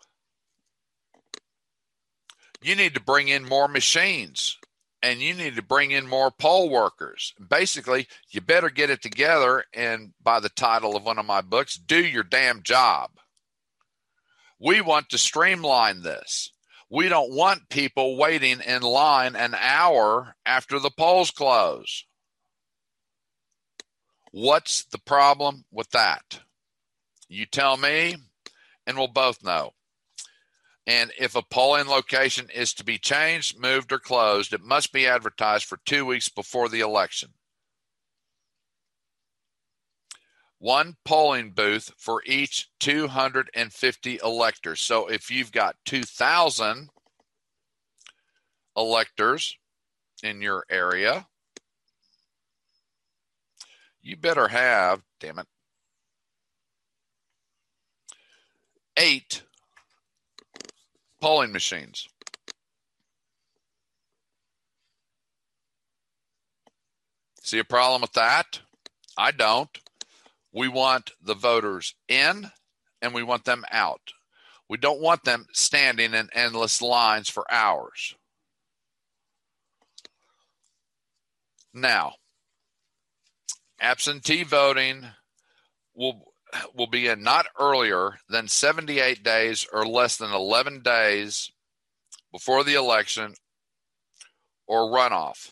you 2.61 2.75
need 2.75 2.93
to 2.95 3.01
bring 3.01 3.27
in 3.27 3.47
more 3.47 3.67
machines 3.67 4.57
and 5.01 5.19
you 5.19 5.33
need 5.33 5.55
to 5.57 5.61
bring 5.61 5.91
in 5.91 6.07
more 6.07 6.31
poll 6.31 6.69
workers. 6.69 7.33
Basically, 7.49 8.07
you 8.29 8.39
better 8.39 8.69
get 8.69 8.89
it 8.89 9.01
together 9.01 9.65
and, 9.73 10.13
by 10.23 10.39
the 10.39 10.49
title 10.49 10.95
of 10.95 11.03
one 11.03 11.19
of 11.19 11.25
my 11.25 11.41
books, 11.41 11.75
do 11.75 11.97
your 11.97 12.23
damn 12.23 12.63
job. 12.63 13.09
We 14.63 14.79
want 14.79 15.09
to 15.09 15.17
streamline 15.17 16.03
this. 16.03 16.53
We 16.89 17.09
don't 17.09 17.33
want 17.33 17.69
people 17.69 18.15
waiting 18.15 18.61
in 18.61 18.81
line 18.81 19.35
an 19.35 19.55
hour 19.59 20.35
after 20.45 20.79
the 20.79 20.89
polls 20.89 21.31
close. 21.31 22.05
What's 24.31 24.85
the 24.85 24.99
problem 24.99 25.65
with 25.69 25.89
that? 25.91 26.39
You 27.27 27.45
tell 27.45 27.75
me, 27.75 28.15
and 28.87 28.97
we'll 28.97 29.07
both 29.07 29.43
know. 29.43 29.71
And 30.87 31.11
if 31.19 31.35
a 31.35 31.41
polling 31.41 31.87
location 31.87 32.47
is 32.53 32.73
to 32.75 32.85
be 32.85 32.97
changed, 32.97 33.59
moved, 33.59 33.91
or 33.91 33.99
closed, 33.99 34.53
it 34.53 34.63
must 34.63 34.93
be 34.93 35.07
advertised 35.07 35.65
for 35.65 35.79
two 35.85 36.05
weeks 36.05 36.29
before 36.29 36.69
the 36.69 36.79
election. 36.79 37.33
One 40.63 40.95
polling 41.03 41.51
booth 41.51 41.91
for 41.97 42.23
each 42.25 42.69
250 42.79 44.19
electors. 44.23 44.79
So 44.79 45.07
if 45.07 45.29
you've 45.29 45.51
got 45.51 45.75
2,000 45.83 46.87
electors 48.77 49.57
in 50.23 50.41
your 50.41 50.63
area, 50.69 51.27
you 54.01 54.15
better 54.15 54.47
have, 54.47 55.01
damn 55.19 55.39
it, 55.39 55.47
eight 58.95 59.43
polling 61.19 61.51
machines. 61.51 62.07
See 67.41 67.59
a 67.59 67.65
problem 67.65 67.99
with 67.99 68.13
that? 68.13 68.61
I 69.17 69.31
don't. 69.31 69.77
We 70.53 70.67
want 70.67 71.11
the 71.21 71.33
voters 71.33 71.95
in 72.07 72.51
and 73.01 73.13
we 73.13 73.23
want 73.23 73.45
them 73.45 73.65
out. 73.71 74.13
We 74.69 74.77
don't 74.77 75.01
want 75.01 75.23
them 75.23 75.47
standing 75.51 76.13
in 76.13 76.29
endless 76.33 76.81
lines 76.81 77.29
for 77.29 77.51
hours. 77.51 78.15
Now, 81.73 82.13
absentee 83.81 84.43
voting 84.43 85.07
will 85.95 86.33
will 86.75 86.87
begin 86.87 87.23
not 87.23 87.47
earlier 87.59 88.19
than 88.29 88.47
78 88.47 89.23
days 89.23 89.65
or 89.73 89.87
less 89.87 90.17
than 90.17 90.31
11 90.31 90.81
days 90.81 91.51
before 92.31 92.63
the 92.63 92.75
election 92.75 93.33
or 94.67 94.91
runoff 94.91 95.51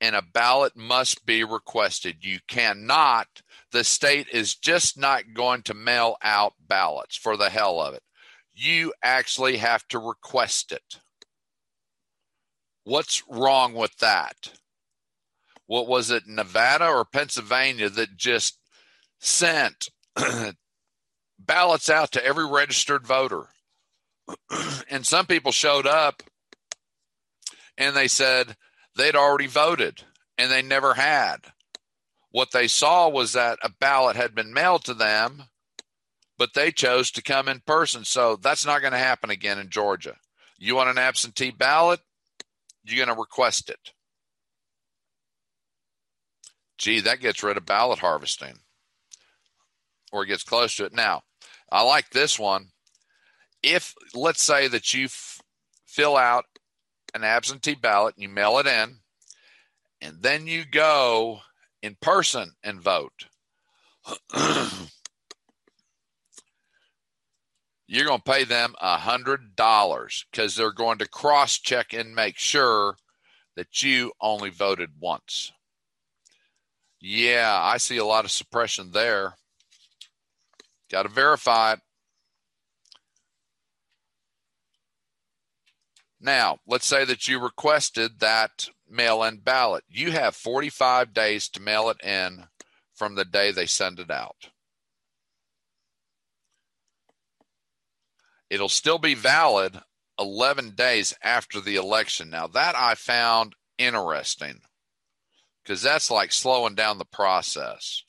and 0.00 0.14
a 0.14 0.22
ballot 0.22 0.76
must 0.76 1.24
be 1.24 1.44
requested. 1.44 2.24
You 2.24 2.40
cannot 2.46 3.40
the 3.74 3.82
state 3.82 4.28
is 4.32 4.54
just 4.54 4.96
not 4.96 5.34
going 5.34 5.60
to 5.60 5.74
mail 5.74 6.16
out 6.22 6.54
ballots 6.60 7.16
for 7.16 7.36
the 7.36 7.50
hell 7.50 7.80
of 7.80 7.92
it. 7.92 8.04
You 8.54 8.94
actually 9.02 9.56
have 9.56 9.86
to 9.88 9.98
request 9.98 10.70
it. 10.70 11.00
What's 12.84 13.24
wrong 13.28 13.74
with 13.74 13.96
that? 13.96 14.52
What 15.66 15.88
was 15.88 16.12
it, 16.12 16.22
Nevada 16.28 16.86
or 16.86 17.04
Pennsylvania 17.04 17.88
that 17.90 18.16
just 18.16 18.60
sent 19.18 19.88
ballots 21.40 21.90
out 21.90 22.12
to 22.12 22.24
every 22.24 22.46
registered 22.46 23.04
voter? 23.04 23.48
and 24.88 25.04
some 25.04 25.26
people 25.26 25.50
showed 25.50 25.86
up 25.86 26.22
and 27.76 27.96
they 27.96 28.06
said 28.06 28.54
they'd 28.96 29.16
already 29.16 29.48
voted 29.48 30.04
and 30.38 30.48
they 30.48 30.62
never 30.62 30.94
had. 30.94 31.38
What 32.34 32.50
they 32.50 32.66
saw 32.66 33.08
was 33.08 33.34
that 33.34 33.60
a 33.62 33.70
ballot 33.70 34.16
had 34.16 34.34
been 34.34 34.52
mailed 34.52 34.82
to 34.86 34.94
them, 34.94 35.44
but 36.36 36.52
they 36.52 36.72
chose 36.72 37.12
to 37.12 37.22
come 37.22 37.46
in 37.46 37.60
person. 37.64 38.04
So 38.04 38.34
that's 38.34 38.66
not 38.66 38.80
going 38.80 38.92
to 38.92 38.98
happen 38.98 39.30
again 39.30 39.60
in 39.60 39.70
Georgia. 39.70 40.16
You 40.58 40.74
want 40.74 40.90
an 40.90 40.98
absentee 40.98 41.52
ballot? 41.52 42.00
You're 42.82 43.06
going 43.06 43.14
to 43.14 43.20
request 43.20 43.70
it. 43.70 43.92
Gee, 46.76 46.98
that 47.02 47.20
gets 47.20 47.44
rid 47.44 47.56
of 47.56 47.66
ballot 47.66 48.00
harvesting 48.00 48.58
or 50.10 50.24
gets 50.24 50.42
close 50.42 50.74
to 50.74 50.86
it. 50.86 50.92
Now, 50.92 51.22
I 51.70 51.82
like 51.82 52.10
this 52.10 52.36
one. 52.36 52.70
If, 53.62 53.94
let's 54.12 54.42
say, 54.42 54.66
that 54.66 54.92
you 54.92 55.04
f- 55.04 55.40
fill 55.86 56.16
out 56.16 56.46
an 57.14 57.22
absentee 57.22 57.76
ballot 57.76 58.16
and 58.16 58.24
you 58.24 58.28
mail 58.28 58.58
it 58.58 58.66
in, 58.66 58.96
and 60.00 60.20
then 60.20 60.48
you 60.48 60.64
go 60.64 61.38
in 61.84 61.96
person 62.00 62.50
and 62.62 62.80
vote. 62.80 63.26
You're 67.86 68.06
going 68.06 68.22
to 68.24 68.32
pay 68.32 68.44
them 68.44 68.74
a 68.80 68.96
hundred 68.96 69.54
dollars 69.54 70.24
because 70.30 70.56
they're 70.56 70.72
going 70.72 70.96
to 70.98 71.08
cross 71.08 71.58
check 71.58 71.92
and 71.92 72.14
make 72.14 72.38
sure 72.38 72.96
that 73.56 73.82
you 73.82 74.12
only 74.18 74.48
voted 74.48 74.92
once. 74.98 75.52
Yeah, 77.02 77.54
I 77.60 77.76
see 77.76 77.98
a 77.98 78.04
lot 78.06 78.24
of 78.24 78.30
suppression 78.30 78.90
there. 78.92 79.34
Got 80.90 81.02
to 81.02 81.10
verify 81.10 81.74
it. 81.74 81.80
Now, 86.24 86.60
let's 86.66 86.86
say 86.86 87.04
that 87.04 87.28
you 87.28 87.38
requested 87.38 88.20
that 88.20 88.70
mail 88.88 89.22
in 89.22 89.40
ballot. 89.40 89.84
You 89.86 90.10
have 90.12 90.34
45 90.34 91.12
days 91.12 91.50
to 91.50 91.60
mail 91.60 91.90
it 91.90 92.02
in 92.02 92.44
from 92.94 93.14
the 93.14 93.26
day 93.26 93.50
they 93.50 93.66
send 93.66 94.00
it 94.00 94.10
out. 94.10 94.48
It'll 98.48 98.70
still 98.70 98.96
be 98.96 99.14
valid 99.14 99.78
11 100.18 100.70
days 100.70 101.12
after 101.22 101.60
the 101.60 101.76
election. 101.76 102.30
Now, 102.30 102.46
that 102.46 102.74
I 102.74 102.94
found 102.94 103.54
interesting 103.76 104.62
because 105.62 105.82
that's 105.82 106.10
like 106.10 106.32
slowing 106.32 106.74
down 106.74 106.96
the 106.96 107.04
process. 107.04 108.02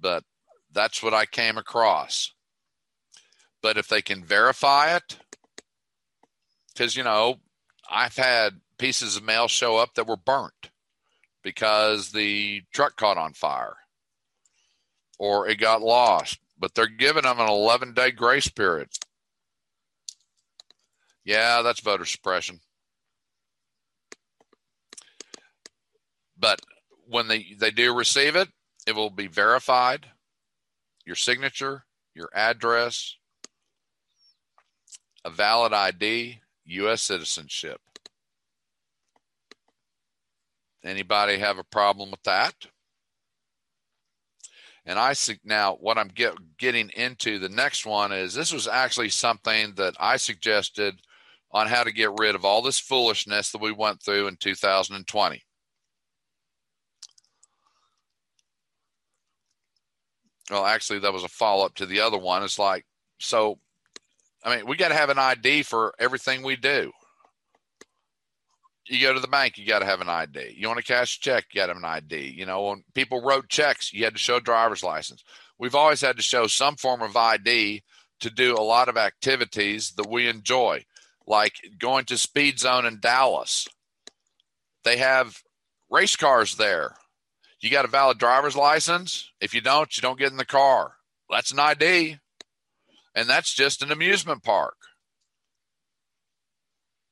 But 0.00 0.24
that's 0.72 1.00
what 1.00 1.14
I 1.14 1.26
came 1.26 1.58
across. 1.58 2.32
But 3.62 3.78
if 3.78 3.86
they 3.86 4.02
can 4.02 4.24
verify 4.24 4.96
it, 4.96 5.18
because, 6.72 6.96
you 6.96 7.02
know, 7.02 7.36
I've 7.90 8.16
had 8.16 8.60
pieces 8.78 9.16
of 9.16 9.24
mail 9.24 9.48
show 9.48 9.76
up 9.76 9.94
that 9.94 10.06
were 10.06 10.16
burnt 10.16 10.70
because 11.42 12.12
the 12.12 12.62
truck 12.72 12.96
caught 12.96 13.18
on 13.18 13.32
fire 13.34 13.76
or 15.18 15.48
it 15.48 15.56
got 15.56 15.82
lost. 15.82 16.38
But 16.58 16.74
they're 16.74 16.86
giving 16.86 17.22
them 17.22 17.40
an 17.40 17.48
11 17.48 17.94
day 17.94 18.10
grace 18.10 18.48
period. 18.48 18.88
Yeah, 21.24 21.62
that's 21.62 21.80
voter 21.80 22.04
suppression. 22.04 22.60
But 26.38 26.60
when 27.06 27.28
they, 27.28 27.54
they 27.58 27.70
do 27.70 27.94
receive 27.94 28.36
it, 28.36 28.48
it 28.86 28.94
will 28.94 29.10
be 29.10 29.26
verified 29.26 30.06
your 31.04 31.16
signature, 31.16 31.84
your 32.14 32.30
address, 32.34 33.16
a 35.24 35.30
valid 35.30 35.72
ID, 35.72 36.40
U.S. 36.70 37.02
citizenship. 37.02 37.80
Anybody 40.84 41.38
have 41.38 41.58
a 41.58 41.64
problem 41.64 42.10
with 42.10 42.22
that? 42.22 42.54
And 44.86 44.98
I 44.98 45.12
see 45.12 45.38
now 45.44 45.74
what 45.74 45.98
I'm 45.98 46.08
get, 46.08 46.34
getting 46.58 46.88
into 46.90 47.38
the 47.38 47.48
next 47.48 47.84
one 47.84 48.12
is 48.12 48.34
this 48.34 48.52
was 48.52 48.66
actually 48.66 49.10
something 49.10 49.74
that 49.76 49.94
I 50.00 50.16
suggested 50.16 50.94
on 51.52 51.66
how 51.66 51.84
to 51.84 51.92
get 51.92 52.10
rid 52.18 52.34
of 52.34 52.44
all 52.44 52.62
this 52.62 52.78
foolishness 52.78 53.50
that 53.52 53.60
we 53.60 53.72
went 53.72 54.02
through 54.02 54.28
in 54.28 54.36
2020. 54.36 55.42
Well, 60.50 60.66
actually, 60.66 61.00
that 61.00 61.12
was 61.12 61.24
a 61.24 61.28
follow 61.28 61.64
up 61.64 61.74
to 61.76 61.86
the 61.86 62.00
other 62.00 62.18
one. 62.18 62.42
It's 62.42 62.58
like, 62.58 62.84
so, 63.20 63.58
I 64.44 64.56
mean, 64.56 64.66
we 64.66 64.76
got 64.76 64.88
to 64.88 64.94
have 64.94 65.10
an 65.10 65.18
ID 65.18 65.62
for 65.64 65.94
everything 65.98 66.42
we 66.42 66.56
do. 66.56 66.92
You 68.86 69.00
go 69.06 69.14
to 69.14 69.20
the 69.20 69.28
bank, 69.28 69.58
you 69.58 69.66
got 69.66 69.80
to 69.80 69.86
have 69.86 70.00
an 70.00 70.08
ID. 70.08 70.54
You 70.56 70.66
want 70.66 70.78
to 70.78 70.84
cash 70.84 71.18
a 71.18 71.20
check, 71.20 71.46
you 71.52 71.60
got 71.60 71.66
to 71.66 71.74
have 71.74 71.82
an 71.82 71.84
ID. 71.84 72.34
You 72.36 72.46
know, 72.46 72.64
when 72.64 72.82
people 72.94 73.22
wrote 73.22 73.48
checks, 73.48 73.92
you 73.92 74.04
had 74.04 74.14
to 74.14 74.18
show 74.18 74.36
a 74.36 74.40
driver's 74.40 74.82
license. 74.82 75.22
We've 75.58 75.74
always 75.74 76.00
had 76.00 76.16
to 76.16 76.22
show 76.22 76.46
some 76.46 76.76
form 76.76 77.02
of 77.02 77.16
ID 77.16 77.82
to 78.20 78.30
do 78.30 78.54
a 78.54 78.62
lot 78.62 78.88
of 78.88 78.96
activities 78.96 79.92
that 79.92 80.08
we 80.08 80.28
enjoy, 80.28 80.84
like 81.26 81.54
going 81.78 82.06
to 82.06 82.18
Speed 82.18 82.58
Zone 82.58 82.86
in 82.86 82.98
Dallas. 83.00 83.68
They 84.84 84.96
have 84.96 85.42
race 85.90 86.16
cars 86.16 86.56
there 86.56 86.94
you 87.60 87.70
got 87.70 87.84
a 87.84 87.88
valid 87.88 88.18
driver's 88.18 88.56
license? 88.56 89.30
If 89.40 89.54
you 89.54 89.60
don't, 89.60 89.94
you 89.96 90.00
don't 90.00 90.18
get 90.18 90.30
in 90.30 90.38
the 90.38 90.44
car. 90.44 90.94
That's 91.28 91.52
an 91.52 91.58
ID. 91.58 92.18
And 93.14 93.28
that's 93.28 93.52
just 93.52 93.82
an 93.82 93.90
amusement 93.90 94.42
park. 94.42 94.76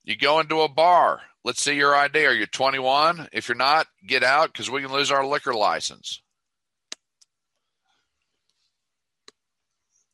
You 0.04 0.16
go 0.16 0.40
into 0.40 0.62
a 0.62 0.68
bar. 0.68 1.20
Let's 1.44 1.62
see 1.62 1.74
your 1.74 1.94
ID. 1.94 2.24
Are 2.26 2.32
you 2.32 2.46
21? 2.46 3.28
If 3.32 3.48
you're 3.48 3.56
not, 3.56 3.86
get 4.06 4.22
out 4.22 4.52
because 4.52 4.70
we 4.70 4.80
can 4.80 4.92
lose 4.92 5.10
our 5.10 5.26
liquor 5.26 5.54
license. 5.54 6.22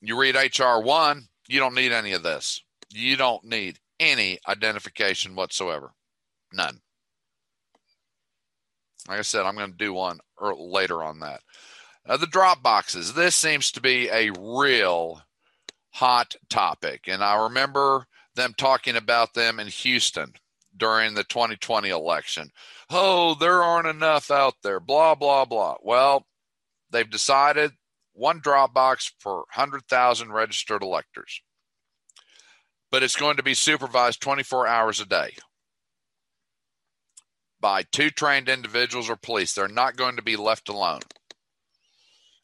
You 0.00 0.18
read 0.18 0.36
HR 0.36 0.82
1, 0.82 1.28
you 1.48 1.60
don't 1.60 1.74
need 1.74 1.92
any 1.92 2.12
of 2.12 2.22
this. 2.22 2.62
You 2.90 3.16
don't 3.16 3.42
need 3.44 3.78
any 3.98 4.38
identification 4.46 5.34
whatsoever. 5.34 5.92
None. 6.52 6.80
Like 9.08 9.18
I 9.18 9.22
said, 9.22 9.46
I'm 9.46 9.56
going 9.56 9.70
to 9.70 9.76
do 9.76 9.92
one 9.92 10.18
later 10.40 11.02
on 11.02 11.20
that. 11.20 11.40
Uh, 12.06 12.16
the 12.16 12.26
drop 12.26 12.62
boxes. 12.62 13.14
This 13.14 13.34
seems 13.34 13.70
to 13.72 13.80
be 13.80 14.08
a 14.10 14.30
real 14.38 15.22
hot 15.94 16.34
topic. 16.50 17.04
And 17.06 17.22
I 17.22 17.44
remember 17.44 18.06
them 18.34 18.52
talking 18.56 18.96
about 18.96 19.34
them 19.34 19.60
in 19.60 19.68
Houston 19.68 20.32
during 20.76 21.14
the 21.14 21.22
2020 21.22 21.88
election. 21.88 22.50
Oh, 22.90 23.34
there 23.34 23.62
aren't 23.62 23.86
enough 23.86 24.30
out 24.30 24.54
there, 24.62 24.80
blah, 24.80 25.14
blah, 25.14 25.44
blah. 25.44 25.76
Well, 25.82 26.26
they've 26.90 27.08
decided 27.08 27.72
one 28.12 28.40
drop 28.40 28.74
box 28.74 29.12
per 29.20 29.36
100,000 29.36 30.32
registered 30.32 30.82
electors. 30.82 31.40
But 32.90 33.04
it's 33.04 33.16
going 33.16 33.36
to 33.36 33.42
be 33.44 33.54
supervised 33.54 34.20
24 34.20 34.66
hours 34.66 35.00
a 35.00 35.06
day 35.06 35.30
by 37.60 37.84
two 37.84 38.10
trained 38.10 38.48
individuals 38.48 39.08
or 39.08 39.16
police. 39.16 39.52
They're 39.52 39.68
not 39.68 39.96
going 39.96 40.16
to 40.16 40.22
be 40.22 40.36
left 40.36 40.68
alone. 40.68 41.00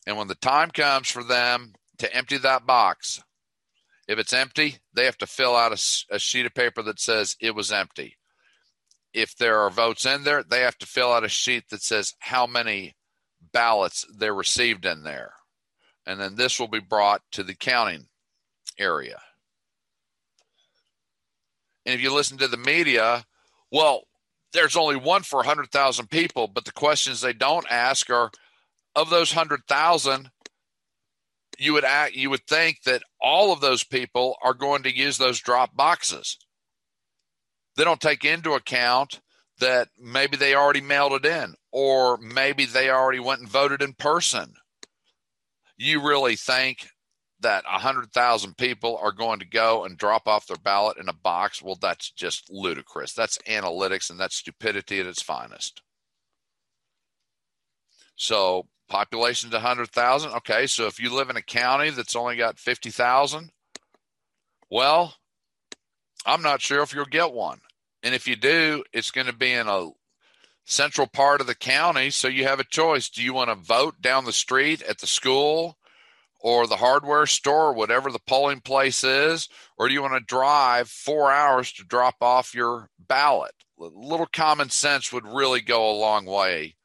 And 0.07 0.17
when 0.17 0.29
the 0.29 0.35
time 0.37 0.71
comes 0.71 1.09
for 1.09 1.25
them 1.25 1.75
to 1.99 2.15
empty 2.15 2.39
that 2.39 2.65
box, 2.65 3.21
if 4.11 4.19
it's 4.19 4.33
empty, 4.33 4.79
they 4.93 5.05
have 5.05 5.19
to 5.19 5.27
fill 5.27 5.55
out 5.55 5.71
a, 5.71 6.15
a, 6.17 6.19
sheet 6.19 6.45
of 6.45 6.53
paper 6.53 6.83
that 6.83 6.99
says 6.99 7.37
it 7.39 7.55
was 7.55 7.71
empty. 7.71 8.17
If 9.15 9.37
there 9.37 9.61
are 9.61 9.71
votes 9.71 10.05
in 10.05 10.25
there, 10.25 10.43
they 10.43 10.63
have 10.63 10.77
to 10.79 10.87
fill 10.87 11.13
out 11.13 11.23
a 11.23 11.29
sheet 11.29 11.69
that 11.71 11.81
says 11.81 12.17
how 12.19 12.49
many 12.49 12.97
ballots 13.53 14.05
they 14.13 14.33
received 14.33 14.85
in 14.85 15.05
there. 15.05 15.35
And 16.07 16.21
then 16.21 16.35
this 16.35 16.59
will 16.59 16.67
be 16.67 16.81
brought 16.81 17.23
to 17.33 17.45
the 17.45 17.55
counting 17.55 18.09
area. 18.77 19.21
And 21.87 21.95
if 21.95 22.01
you 22.01 22.13
listen 22.13 22.39
to 22.39 22.49
the 22.49 22.57
media, 22.57 23.25
well, 23.71 24.09
there's 24.53 24.75
only 24.75 24.97
one 24.97 25.23
for 25.23 25.37
100,000 25.37 26.11
people, 26.11 26.49
but 26.49 26.65
the 26.65 26.73
questions 26.73 27.21
they 27.21 27.33
don't 27.33 27.71
ask 27.71 28.11
are 28.11 28.33
of 28.97 29.09
those 29.09 29.37
100,000 29.37 30.33
you 31.61 31.75
would 31.75 31.85
act, 31.85 32.15
you 32.15 32.31
would 32.31 32.47
think 32.49 32.79
that 32.87 33.03
all 33.21 33.53
of 33.53 33.61
those 33.61 33.85
people 33.85 34.35
are 34.43 34.55
going 34.55 34.83
to 34.85 34.97
use 34.97 35.19
those 35.19 35.39
drop 35.41 35.77
boxes. 35.77 36.39
They 37.77 37.85
don't 37.85 38.01
take 38.01 38.25
into 38.25 38.55
account 38.55 39.21
that 39.59 39.89
maybe 39.99 40.39
they 40.39 40.55
already 40.55 40.81
mailed 40.81 41.13
it 41.13 41.27
in 41.27 41.55
or 41.71 42.17
maybe 42.17 42.65
they 42.65 42.89
already 42.89 43.21
went 43.21 43.41
and 43.41 43.49
voted 43.49 43.83
in 43.83 43.93
person. 43.93 44.55
You 45.77 46.03
really 46.03 46.35
think 46.35 46.89
that 47.41 47.65
100,000 47.65 48.57
people 48.57 48.99
are 49.03 49.13
going 49.13 49.41
to 49.41 49.47
go 49.47 49.85
and 49.85 49.99
drop 49.99 50.27
off 50.27 50.47
their 50.47 50.57
ballot 50.57 50.97
in 50.97 51.11
a 51.11 51.15
box, 51.15 51.63
well, 51.63 51.79
that's 51.79 52.11
just 52.11 52.49
ludicrous. 52.51 53.13
That's 53.13 53.39
analytics 53.47 54.09
and 54.09 54.19
that's 54.19 54.37
stupidity 54.37 54.99
at 54.99 55.07
its 55.07 55.23
finest. 55.23 55.83
So, 58.17 58.67
population's 58.91 59.53
100,000. 59.53 60.33
Okay, 60.33 60.67
so 60.67 60.87
if 60.87 61.01
you 61.01 61.15
live 61.15 61.31
in 61.31 61.37
a 61.37 61.43
county 61.43 61.89
that's 61.91 62.17
only 62.17 62.37
got 62.37 62.59
50,000, 62.59 63.51
well, 64.71 65.15
I'm 66.27 66.43
not 66.43 66.61
sure 66.61 66.83
if 66.83 66.93
you'll 66.93 67.07
get 67.07 67.33
one. 67.33 67.61
And 68.03 68.15
if 68.15 68.29
you 68.29 68.37
do, 68.37 68.85
it's 68.93 69.11
going 69.11 69.29
to 69.29 69.33
be 69.33 69.53
in 69.53 69.69
a 69.69 69.91
central 70.67 71.07
part 71.07 71.41
of 71.41 71.47
the 71.47 71.55
county. 71.55 72.11
So 72.11 72.29
you 72.29 72.45
have 72.45 72.61
a 72.61 72.65
choice. 72.65 73.09
Do 73.09 73.23
you 73.23 73.33
want 73.33 73.49
to 73.49 73.55
vote 73.55 74.03
down 74.03 74.25
the 74.27 74.33
street 74.33 74.83
at 74.83 74.99
the 74.99 75.07
school? 75.07 75.79
or 76.43 76.67
the 76.67 76.77
hardware 76.77 77.27
store, 77.27 77.75
whatever 77.75 78.11
the 78.11 78.19
polling 78.19 78.61
place 78.61 79.05
is, 79.05 79.47
or 79.77 79.89
do 79.89 79.93
you 79.93 80.01
want 80.01 80.15
to 80.15 80.21
drive 80.21 80.89
four 80.89 81.31
hours 81.31 81.71
to 81.71 81.85
drop 81.85 82.17
off 82.23 82.55
your 82.55 82.89
ballot? 82.99 83.53
A 83.79 83.85
little 83.85 84.27
common 84.27 84.71
sense 84.71 85.13
would 85.13 85.27
really 85.27 85.61
go 85.61 85.91
a 85.91 85.93
long 85.93 86.25
way 86.25 86.77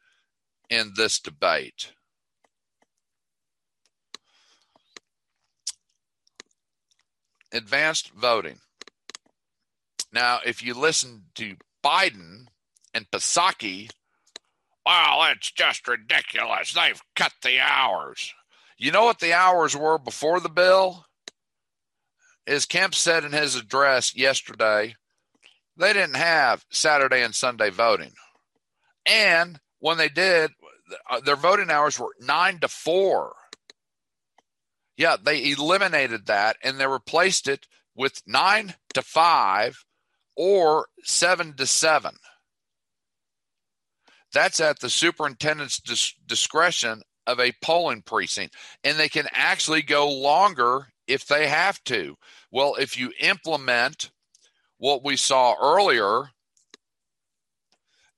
in 0.69 0.93
this 0.95 1.19
debate. 1.19 1.91
Advanced 7.51 8.11
voting. 8.11 8.59
Now, 10.11 10.39
if 10.45 10.63
you 10.63 10.73
listen 10.73 11.25
to 11.35 11.55
Biden 11.83 12.47
and 12.93 13.09
Psaki, 13.11 13.89
well, 14.85 15.25
it's 15.31 15.51
just 15.51 15.87
ridiculous. 15.87 16.73
They've 16.73 17.01
cut 17.15 17.33
the 17.43 17.59
hours. 17.59 18.33
You 18.77 18.91
know 18.91 19.05
what 19.05 19.19
the 19.19 19.33
hours 19.33 19.75
were 19.75 19.97
before 19.97 20.39
the 20.39 20.49
bill? 20.49 21.05
As 22.45 22.65
Kemp 22.65 22.93
said 22.93 23.23
in 23.23 23.31
his 23.31 23.55
address 23.55 24.15
yesterday, 24.15 24.95
they 25.77 25.93
didn't 25.93 26.17
have 26.17 26.65
Saturday 26.69 27.23
and 27.23 27.33
Sunday 27.33 27.69
voting. 27.69 28.13
And 29.05 29.59
when 29.85 29.99
they 29.99 30.09
did, 30.09 30.49
uh, 31.11 31.19
their 31.19 31.35
voting 31.35 31.69
hours 31.69 31.99
were 31.99 32.15
9 32.19 32.59
to 32.61 32.67
4. 32.67 33.35
Yeah, 34.97 35.15
they 35.23 35.51
eliminated 35.51 36.25
that 36.25 36.57
and 36.63 36.79
they 36.79 36.87
replaced 36.87 37.47
it 37.47 37.67
with 37.93 38.19
9 38.25 38.73
to 38.95 39.03
5 39.03 39.85
or 40.35 40.87
7 41.03 41.53
to 41.57 41.67
7. 41.67 42.15
That's 44.33 44.59
at 44.59 44.79
the 44.79 44.89
superintendent's 44.89 45.79
dis- 45.79 46.15
discretion 46.25 47.03
of 47.27 47.39
a 47.39 47.53
polling 47.61 48.01
precinct, 48.01 48.55
and 48.83 48.97
they 48.97 49.07
can 49.07 49.27
actually 49.33 49.83
go 49.83 50.09
longer 50.11 50.87
if 51.05 51.27
they 51.27 51.47
have 51.47 51.83
to. 51.83 52.15
Well, 52.51 52.73
if 52.79 52.97
you 52.97 53.11
implement 53.19 54.09
what 54.79 55.05
we 55.05 55.15
saw 55.15 55.53
earlier, 55.61 56.31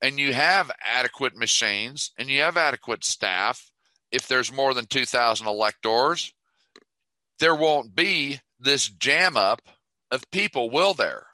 and 0.00 0.18
you 0.18 0.32
have 0.32 0.70
adequate 0.84 1.36
machines 1.36 2.12
and 2.18 2.28
you 2.28 2.40
have 2.42 2.56
adequate 2.56 3.04
staff, 3.04 3.70
if 4.10 4.26
there's 4.26 4.52
more 4.52 4.74
than 4.74 4.86
2,000 4.86 5.46
electors, 5.46 6.32
there 7.38 7.54
won't 7.54 7.94
be 7.94 8.40
this 8.58 8.88
jam 8.88 9.36
up 9.36 9.62
of 10.10 10.30
people, 10.30 10.70
will 10.70 10.94
there? 10.94 11.26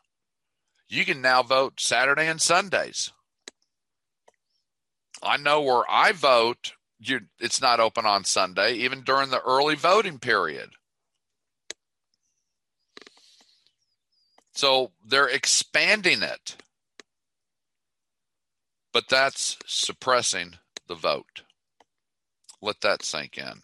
You 0.89 1.05
can 1.05 1.21
now 1.21 1.43
vote 1.43 1.81
Saturday 1.81 2.27
and 2.27 2.41
Sundays. 2.41 3.11
I 5.23 5.37
know 5.37 5.63
where 5.63 5.85
I 5.89 6.13
vote 6.13 6.73
it's 7.39 7.61
not 7.61 7.81
open 7.81 8.07
on 8.07 8.25
Sunday, 8.25 8.75
even 8.75 9.03
during 9.03 9.31
the 9.31 9.43
early 9.43 9.75
voting 9.75 10.19
period. 10.19 10.71
So 14.53 14.93
they're 15.05 15.29
expanding 15.29 16.23
it. 16.23 16.57
But 18.95 19.09
that's 19.09 19.59
suppressing 19.67 20.55
the 20.87 20.95
vote. 20.95 21.43
Let 22.63 22.81
that 22.81 23.05
sink 23.05 23.37
in. 23.37 23.63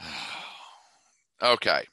Okay. 1.42 1.84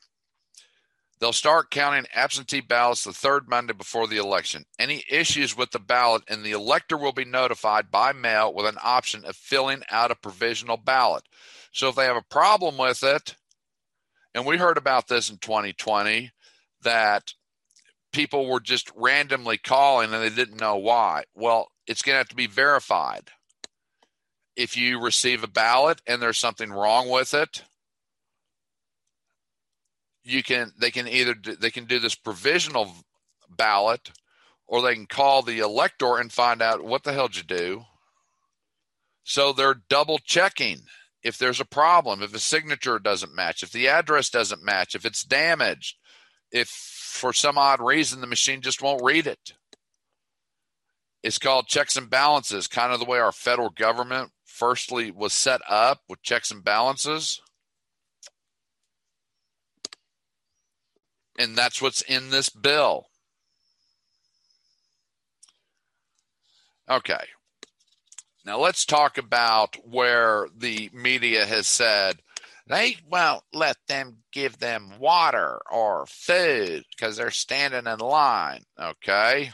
They'll 1.20 1.34
start 1.34 1.70
counting 1.70 2.05
absentee 2.14 2.61
ballots 2.61 3.03
the 3.03 3.11
third 3.11 3.49
Monday 3.49 3.74
before 3.74 4.07
the 4.07 4.16
election. 4.16 4.64
Any 4.80 5.03
issues 5.09 5.55
with 5.55 5.72
the 5.72 5.80
ballot 5.80 6.24
and 6.30 6.43
the 6.43 6.53
elector 6.53 6.95
will 6.95 7.11
be 7.11 7.26
notified 7.26 7.91
by 7.91 8.14
mail 8.14 8.53
with 8.53 8.66
an 8.66 8.78
option 8.82 9.26
of 9.26 9.36
filling 9.36 9.84
out 9.89 10.11
a 10.11 10.16
provisional 10.16 10.78
ballot. 10.78 11.24
So 11.74 11.89
if 11.89 11.95
they 11.95 12.05
have 12.05 12.16
a 12.16 12.22
problem 12.22 12.78
with 12.78 13.03
it, 13.03 13.36
and 14.34 14.45
we 14.45 14.55
heard 14.55 14.78
about 14.78 15.09
this 15.09 15.30
in 15.30 15.39
2020, 15.39 16.32
that 16.84 17.34
people 18.14 18.47
were 18.47 18.59
just 18.59 18.89
randomly 18.95 19.57
calling 19.57 20.14
and 20.14 20.24
they 20.24 20.30
didn't 20.30 20.61
know 20.61 20.78
why. 20.78 21.24
Well, 21.36 21.70
it's 21.86 22.01
going 22.01 22.14
to 22.14 22.20
have 22.20 22.30
to 22.30 22.36
be 22.36 22.47
verified. 22.47 23.30
If 24.55 24.78
you 24.78 25.01
receive 25.01 25.43
a 25.43 25.47
ballot 25.47 26.01
and 26.07 26.22
there's 26.22 26.38
something 26.38 26.72
wrong 26.72 27.09
with 27.09 27.34
it, 27.34 27.64
you 30.24 30.43
can 30.43 30.72
they 30.80 30.91
can 30.91 31.07
either 31.07 31.34
do, 31.34 31.55
they 31.55 31.72
can 31.72 31.86
do 31.86 31.99
this 31.99 32.16
provisional 32.16 32.91
ballot 33.49 34.11
or 34.68 34.82
they 34.82 34.93
can 34.93 35.05
call 35.05 35.41
the 35.41 35.59
elector 35.59 36.18
and 36.18 36.32
find 36.32 36.61
out 36.61 36.84
what 36.84 37.03
the 37.03 37.14
hell 37.14 37.28
did 37.28 37.38
you 37.38 37.43
do 37.43 37.84
so 39.24 39.51
they're 39.51 39.82
double 39.89 40.18
checking 40.20 40.80
if 41.24 41.38
there's 41.38 41.59
a 41.59 41.66
problem 41.66 42.22
if 42.22 42.34
a 42.34 42.39
signature 42.39 42.99
doesn't 42.99 43.36
match 43.36 43.64
if 43.64 43.72
the 43.72 43.88
address 43.88 44.30
doesn't 44.30 44.64
match 44.64 44.95
if 44.95 45.05
it's 45.05 45.24
damaged 45.24 45.97
if 46.51 46.70
for 47.14 47.34
some 47.34 47.57
odd 47.57 47.80
reason 47.82 48.22
the 48.22 48.28
machine 48.28 48.61
just 48.61 48.82
won't 48.82 49.03
read 49.03 49.28
it 49.28 49.53
it's 51.22 51.38
called 51.38 51.68
checks 51.68 51.95
and 51.95 52.09
balances 52.09 52.68
kind 52.68 52.91
of 52.91 52.99
the 52.99 53.05
way 53.05 53.20
our 53.20 53.32
federal 53.32 53.70
government 53.70 54.32
firstly 54.45 55.11
was 55.11 55.34
set 55.34 55.61
up 55.70 56.01
with 56.09 56.22
checks 56.22 56.51
and 56.51 56.64
balances 56.64 57.41
And 61.38 61.55
that's 61.55 61.82
what's 61.82 62.01
in 62.01 62.30
this 62.30 62.49
bill. 62.49 63.07
Okay. 66.89 67.26
Now 68.45 68.59
let's 68.59 68.86
talk 68.86 69.18
about 69.18 69.78
where 69.88 70.47
the 70.55 70.89
media 70.93 71.45
has 71.45 71.68
said 71.68 72.18
they 72.68 72.97
won't 73.09 73.43
let 73.53 73.78
them 73.88 74.18
give 74.32 74.57
them 74.57 74.93
water 74.99 75.59
or 75.70 76.05
food 76.07 76.84
because 76.91 77.18
they're 77.18 77.32
standing 77.32 77.91
in 77.91 77.99
line. 77.99 78.64
Okay. 78.80 79.51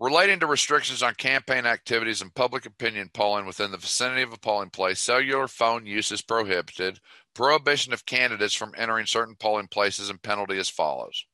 Relating 0.00 0.38
to 0.40 0.46
restrictions 0.46 1.02
on 1.02 1.14
campaign 1.14 1.66
activities 1.66 2.22
and 2.22 2.32
public 2.34 2.64
opinion 2.64 3.10
polling 3.12 3.46
within 3.46 3.72
the 3.72 3.76
vicinity 3.76 4.22
of 4.22 4.32
a 4.32 4.38
polling 4.38 4.70
place, 4.70 5.00
cellular 5.00 5.48
phone 5.48 5.84
use 5.86 6.12
is 6.12 6.22
prohibited. 6.22 7.00
Prohibition 7.34 7.92
of 7.92 8.06
candidates 8.06 8.54
from 8.54 8.74
entering 8.76 9.06
certain 9.06 9.34
polling 9.34 9.66
places 9.66 10.08
and 10.08 10.22
penalty 10.22 10.56
as 10.56 10.68
follows. 10.68 11.26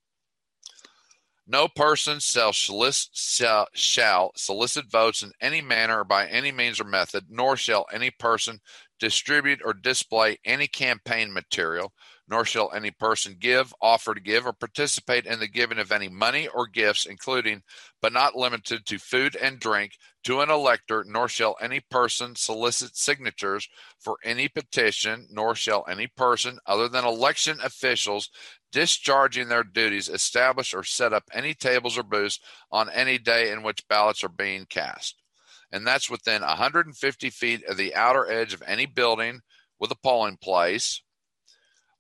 No 1.47 1.69
person 1.69 2.21
shall 2.21 2.53
solicit, 2.53 3.11
shall, 3.15 3.69
shall 3.75 4.33
solicit 4.35 4.87
votes 4.87 5.23
in 5.23 5.33
any 5.41 5.61
manner 5.61 6.01
or 6.01 6.05
by 6.05 6.27
any 6.27 6.51
means 6.51 6.81
or 6.81 6.85
method, 6.85 7.27
nor 7.29 7.57
shall 7.57 7.87
any 7.93 8.11
person 8.11 8.61
distribute 8.99 9.61
or 9.65 9.75
display 9.75 10.39
any 10.45 10.67
campaign 10.67 11.33
material, 11.33 11.93
nor 12.27 12.45
shall 12.45 12.73
any 12.73 12.91
person 12.91 13.37
give, 13.39 13.75
offer 13.83 14.15
to 14.15 14.21
give, 14.21 14.47
or 14.47 14.53
participate 14.53 15.27
in 15.27 15.41
the 15.41 15.49
giving 15.49 15.79
of 15.79 15.93
any 15.93 16.09
money 16.09 16.49
or 16.49 16.67
gifts, 16.67 17.05
including 17.05 17.63
but 18.01 18.13
not 18.13 18.35
limited 18.35 18.87
to 18.87 18.99
food 18.99 19.37
and 19.37 19.61
drink, 19.61 19.93
to 20.25 20.41
an 20.41 20.51
elector, 20.51 21.05
nor 21.07 21.29
shall 21.29 21.57
any 21.61 21.81
person 21.81 22.35
solicit 22.35 22.97
signatures 22.97 23.69
for 23.99 24.17
any 24.25 24.49
petition, 24.49 25.27
nor 25.31 25.55
shall 25.55 25.85
any 25.89 26.07
person, 26.07 26.59
other 26.67 26.89
than 26.89 27.05
election 27.05 27.59
officials, 27.63 28.31
discharging 28.73 29.49
their 29.49 29.65
duties, 29.65 30.09
establish 30.09 30.73
or 30.73 30.83
set 30.83 31.13
up 31.13 31.25
any 31.33 31.53
tables 31.53 31.99
or 31.99 32.03
booths 32.03 32.41
on 32.73 32.89
any 32.91 33.19
day 33.19 33.51
in 33.51 33.63
which 33.63 33.87
ballots 33.89 34.25
are 34.25 34.29
being 34.29 34.65
cast. 34.71 35.23
And 35.71 35.87
that's 35.87 36.09
within 36.09 36.41
150 36.41 37.31
feet 37.31 37.65
of 37.69 37.77
the 37.77 37.95
outer 37.95 38.31
edge 38.31 38.55
of 38.55 38.63
any 38.67 38.87
building 38.87 39.41
with 39.79 39.91
a 39.91 39.97
polling 39.97 40.39
place 40.39 41.03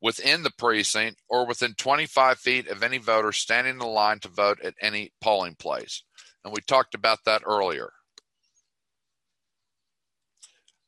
within 0.04 0.42
the 0.42 0.50
precinct 0.50 1.22
or 1.30 1.46
within 1.46 1.72
25 1.72 2.38
feet 2.38 2.68
of 2.68 2.82
any 2.82 2.98
voter 2.98 3.32
standing 3.32 3.76
in 3.76 3.80
line 3.80 4.18
to 4.18 4.28
vote 4.28 4.60
at 4.62 4.74
any 4.78 5.10
polling 5.18 5.54
place. 5.54 6.02
And 6.44 6.52
we 6.52 6.60
talked 6.60 6.94
about 6.94 7.20
that 7.24 7.40
earlier. 7.46 7.88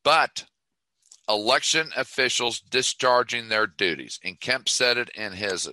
But 0.05 0.45
election 1.27 1.89
officials 1.97 2.61
discharging 2.61 3.49
their 3.49 3.67
duties, 3.67 4.21
and 4.23 4.39
Kemp 4.39 4.69
said 4.69 4.99
it 4.99 5.09
in 5.14 5.33
his 5.33 5.67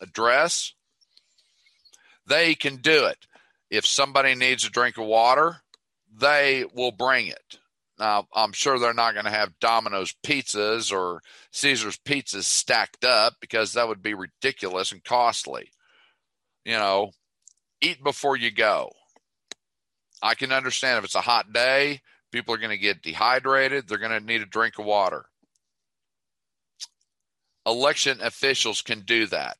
address, 0.00 0.72
they 2.26 2.54
can 2.54 2.76
do 2.76 3.04
it. 3.04 3.26
If 3.70 3.84
somebody 3.84 4.34
needs 4.34 4.64
a 4.64 4.70
drink 4.70 4.96
of 4.96 5.04
water, 5.04 5.58
they 6.10 6.64
will 6.72 6.92
bring 6.92 7.26
it. 7.26 7.58
Now, 7.98 8.26
I'm 8.34 8.52
sure 8.52 8.78
they're 8.78 8.92
not 8.92 9.14
going 9.14 9.24
to 9.24 9.30
have 9.30 9.58
Domino's 9.58 10.14
pizzas 10.22 10.92
or 10.92 11.22
Caesar's 11.52 11.96
pizzas 11.96 12.44
stacked 12.44 13.04
up 13.04 13.34
because 13.40 13.72
that 13.72 13.88
would 13.88 14.02
be 14.02 14.14
ridiculous 14.14 14.92
and 14.92 15.02
costly. 15.02 15.70
You 16.64 16.74
know, 16.74 17.12
eat 17.80 18.02
before 18.04 18.36
you 18.36 18.50
go. 18.50 18.90
I 20.22 20.34
can 20.34 20.52
understand 20.52 20.98
if 20.98 21.04
it's 21.04 21.14
a 21.14 21.20
hot 21.20 21.52
day, 21.52 22.00
people 22.32 22.54
are 22.54 22.58
going 22.58 22.70
to 22.70 22.78
get 22.78 23.02
dehydrated, 23.02 23.88
they're 23.88 23.98
going 23.98 24.18
to 24.18 24.24
need 24.24 24.42
a 24.42 24.46
drink 24.46 24.78
of 24.78 24.84
water. 24.84 25.26
Election 27.64 28.18
officials 28.20 28.82
can 28.82 29.00
do 29.00 29.26
that. 29.26 29.56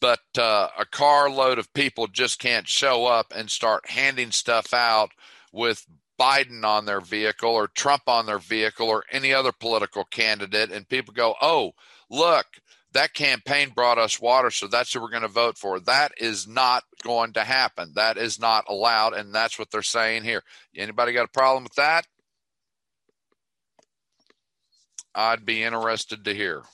But 0.00 0.20
uh, 0.36 0.68
a 0.78 0.84
carload 0.84 1.58
of 1.58 1.72
people 1.72 2.08
just 2.08 2.38
can't 2.38 2.68
show 2.68 3.06
up 3.06 3.32
and 3.34 3.50
start 3.50 3.88
handing 3.88 4.32
stuff 4.32 4.74
out 4.74 5.10
with 5.52 5.86
Biden 6.20 6.64
on 6.64 6.84
their 6.84 7.00
vehicle 7.00 7.50
or 7.50 7.66
Trump 7.68 8.02
on 8.06 8.26
their 8.26 8.38
vehicle 8.38 8.88
or 8.88 9.04
any 9.10 9.32
other 9.32 9.52
political 9.52 10.04
candidate, 10.04 10.70
and 10.70 10.88
people 10.88 11.14
go, 11.14 11.34
oh, 11.40 11.72
look, 12.10 12.46
that 12.92 13.12
campaign 13.12 13.70
brought 13.74 13.98
us 13.98 14.20
water, 14.20 14.50
so 14.50 14.68
that's 14.68 14.92
who 14.92 15.00
we're 15.00 15.10
going 15.10 15.22
to 15.22 15.28
vote 15.28 15.58
for. 15.58 15.80
That 15.80 16.12
is 16.16 16.46
not 16.46 16.84
going 17.02 17.32
to 17.32 17.42
happen. 17.42 17.92
That 17.96 18.16
is 18.16 18.38
not 18.38 18.64
allowed, 18.68 19.14
and 19.14 19.34
that's 19.34 19.58
what 19.58 19.70
they're 19.70 19.82
saying 19.82 20.22
here. 20.22 20.42
Anybody 20.76 21.12
got 21.12 21.26
a 21.26 21.28
problem 21.28 21.64
with 21.64 21.74
that? 21.74 22.06
I'd 25.14 25.44
be 25.44 25.62
interested 25.62 26.24
to 26.24 26.34
hear. 26.34 26.62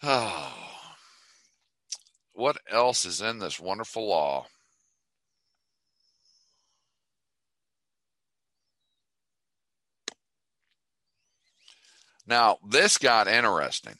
Oh. 0.00 0.67
What 2.38 2.58
else 2.70 3.04
is 3.04 3.20
in 3.20 3.40
this 3.40 3.58
wonderful 3.58 4.06
law? 4.06 4.46
Now, 12.28 12.58
this 12.64 12.96
got 12.96 13.26
interesting. 13.26 13.96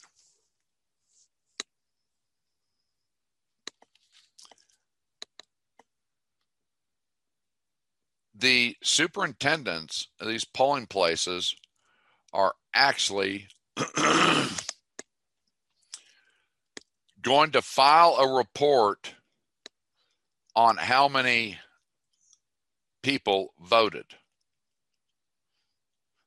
The 8.32 8.76
superintendents 8.84 10.06
of 10.20 10.28
these 10.28 10.44
polling 10.44 10.86
places 10.86 11.56
are 12.32 12.54
actually 12.72 13.48
going 17.22 17.52
to 17.52 17.62
file 17.62 18.16
a 18.18 18.36
report 18.36 19.14
on 20.54 20.76
how 20.76 21.08
many 21.08 21.58
people 23.02 23.52
voted. 23.60 24.04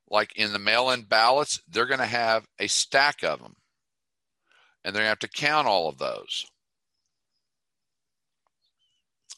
Like 0.10 0.36
in 0.36 0.52
the 0.52 0.60
mail 0.60 0.89
in 0.89 1.04
ballots, 1.04 1.62
they're 1.70 1.86
going 1.86 2.00
to 2.00 2.06
have 2.06 2.48
a 2.60 2.68
stack 2.68 3.24
of 3.24 3.39
them. 3.39 3.56
And 4.84 4.96
they're 4.96 5.02
going 5.02 5.08
to 5.08 5.12
have 5.12 5.20
to 5.20 5.28
count 5.28 5.68
all 5.68 5.88
of 5.88 5.98
those. 5.98 6.46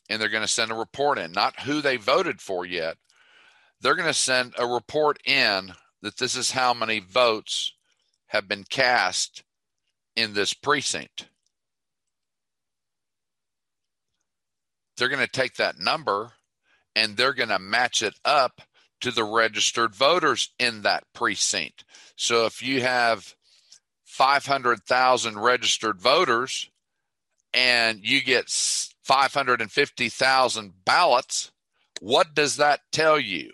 And 0.10 0.22
they're 0.22 0.30
going 0.30 0.44
to 0.44 0.48
send 0.48 0.72
a 0.72 0.76
report 0.76 1.18
in, 1.18 1.32
not 1.32 1.62
who 1.62 1.82
they 1.82 1.98
voted 1.98 2.42
for 2.42 2.66
yet. 2.66 2.98
They're 3.82 3.96
going 3.96 4.08
to 4.08 4.14
send 4.14 4.54
a 4.58 4.66
report 4.66 5.20
in 5.26 5.74
that 6.02 6.18
this 6.18 6.36
is 6.36 6.52
how 6.52 6.74
many 6.74 7.00
votes 7.00 7.74
have 8.28 8.48
been 8.48 8.64
cast 8.64 9.44
in 10.16 10.34
this 10.34 10.54
precinct. 10.54 11.28
They're 14.98 15.10
going 15.10 15.26
to 15.26 15.32
take 15.32 15.56
that 15.56 15.80
number 15.80 16.34
and 16.96 17.18
they're 17.18 17.34
going 17.34 17.50
to 17.50 17.60
match 17.60 18.04
it 18.04 18.14
up 18.24 18.62
to 19.02 19.12
the 19.12 19.24
registered 19.24 19.96
voters 19.96 20.52
in 20.60 20.84
that 20.84 21.04
precinct. 21.14 21.84
So 22.16 22.46
if 22.46 22.62
you 22.62 22.82
have 22.82 23.36
500,000 24.06 25.40
registered 25.40 26.00
voters 26.00 26.70
and 27.54 28.00
you 28.02 28.22
get 28.22 28.50
550,000 28.50 30.74
ballots, 30.86 31.52
what 32.00 32.34
does 32.34 32.58
that 32.58 32.80
tell 32.92 33.20
you? 33.20 33.52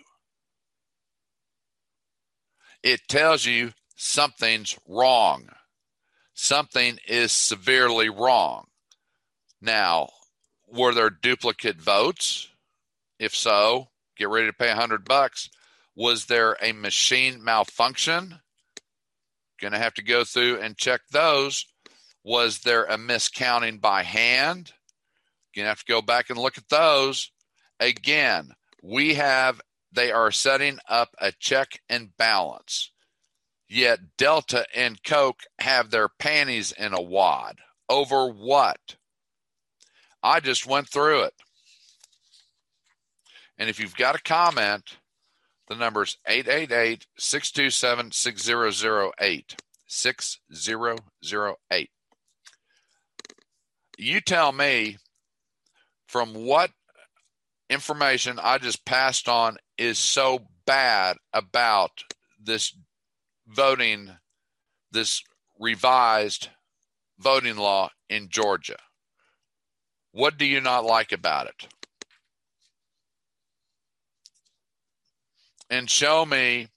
it 2.82 3.00
tells 3.08 3.46
you 3.46 3.72
something's 3.96 4.78
wrong. 4.88 5.48
Something 6.34 6.98
is 7.06 7.32
severely 7.32 8.08
wrong. 8.08 8.66
Now, 9.60 10.08
were 10.72 10.94
there 10.94 11.10
duplicate 11.10 11.80
votes? 11.80 12.48
If 13.18 13.34
so, 13.34 13.88
get 14.16 14.28
ready 14.28 14.46
to 14.46 14.52
pay 14.52 14.70
a 14.70 14.76
hundred 14.76 15.04
bucks. 15.04 15.50
Was 15.94 16.26
there 16.26 16.56
a 16.62 16.72
machine 16.72 17.42
malfunction? 17.42 18.40
Going 19.60 19.72
to 19.72 19.78
have 19.78 19.94
to 19.94 20.02
go 20.02 20.24
through 20.24 20.60
and 20.60 20.76
check 20.76 21.02
those. 21.10 21.66
Was 22.24 22.60
there 22.60 22.84
a 22.84 22.96
miscounting 22.96 23.80
by 23.80 24.02
hand? 24.02 24.72
Going 25.54 25.64
to 25.64 25.70
have 25.70 25.84
to 25.84 25.92
go 25.92 26.00
back 26.00 26.30
and 26.30 26.38
look 26.38 26.56
at 26.56 26.68
those. 26.68 27.30
Again, 27.78 28.52
we 28.82 29.14
have, 29.14 29.60
they 29.92 30.12
are 30.12 30.30
setting 30.30 30.78
up 30.88 31.10
a 31.18 31.32
check 31.32 31.80
and 31.88 32.16
balance. 32.16 32.92
Yet 33.68 34.16
Delta 34.16 34.64
and 34.74 35.02
Coke 35.02 35.42
have 35.60 35.90
their 35.90 36.08
panties 36.08 36.72
in 36.72 36.92
a 36.94 37.00
wad. 37.00 37.58
Over 37.88 38.28
what? 38.28 38.96
I 40.22 40.40
just 40.40 40.66
went 40.66 40.88
through 40.88 41.22
it. 41.22 41.34
And 43.58 43.68
if 43.68 43.78
you've 43.78 43.96
got 43.96 44.16
a 44.16 44.22
comment, 44.22 44.96
the 45.68 45.76
number 45.76 46.02
is 46.02 46.16
888 46.26 47.06
627 47.18 48.12
6008. 48.12 49.56
6008. 49.86 51.90
You 53.98 54.20
tell 54.20 54.52
me 54.52 54.96
from 56.06 56.32
what 56.32 56.70
information 57.68 58.38
I 58.42 58.58
just 58.58 58.84
passed 58.84 59.28
on 59.28 59.58
is 59.76 59.98
so 59.98 60.46
bad 60.66 61.16
about 61.32 61.90
this 62.42 62.74
voting, 63.46 64.10
this 64.90 65.22
revised 65.58 66.48
voting 67.18 67.56
law 67.56 67.90
in 68.08 68.28
Georgia. 68.28 68.76
What 70.12 70.38
do 70.38 70.44
you 70.44 70.60
not 70.60 70.84
like 70.84 71.12
about 71.12 71.46
it? 71.46 71.68
And 75.68 75.88
show 75.88 76.26
me 76.26 76.68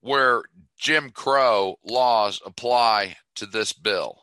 where 0.00 0.42
Jim 0.76 1.10
Crow 1.10 1.78
laws 1.84 2.40
apply 2.44 3.16
to 3.36 3.46
this 3.46 3.72
bill. 3.72 4.18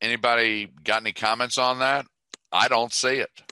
Anybody 0.00 0.68
got 0.82 1.02
any 1.02 1.12
comments 1.12 1.58
on 1.58 1.78
that? 1.80 2.06
I 2.50 2.68
don't 2.68 2.92
see 2.92 3.16
it. 3.16 3.42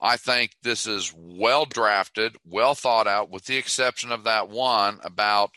I 0.00 0.16
think 0.16 0.52
this 0.62 0.86
is 0.86 1.12
well 1.16 1.64
drafted, 1.64 2.36
well 2.44 2.74
thought 2.74 3.06
out, 3.06 3.30
with 3.30 3.44
the 3.46 3.56
exception 3.56 4.10
of 4.12 4.24
that 4.24 4.48
one 4.48 5.00
about 5.02 5.50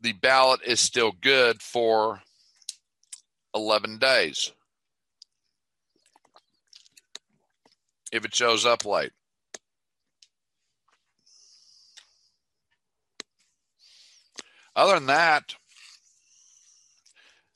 the 0.00 0.12
ballot 0.12 0.60
is 0.64 0.80
still 0.80 1.12
good 1.20 1.62
for 1.62 2.22
11 3.54 3.98
days 3.98 4.52
if 8.12 8.24
it 8.24 8.34
shows 8.34 8.64
up 8.64 8.84
late. 8.84 9.12
Other 14.74 14.94
than 14.94 15.06
that, 15.06 15.56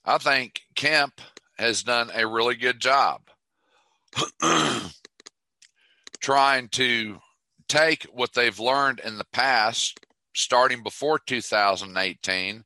I 0.05 0.19
think 0.19 0.63
Kemp 0.75 1.21
has 1.57 1.85
done 1.85 2.11
a 2.13 2.27
really 2.27 2.57
good 2.57 2.81
job 2.81 3.23
trying 6.21 6.69
to 6.71 7.19
take 7.69 8.05
what 8.13 8.35
they've 8.35 8.59
learned 8.59 9.01
in 9.05 9.19
the 9.19 9.27
past 9.33 10.01
starting 10.35 10.83
before 10.83 11.19
2018, 11.19 12.65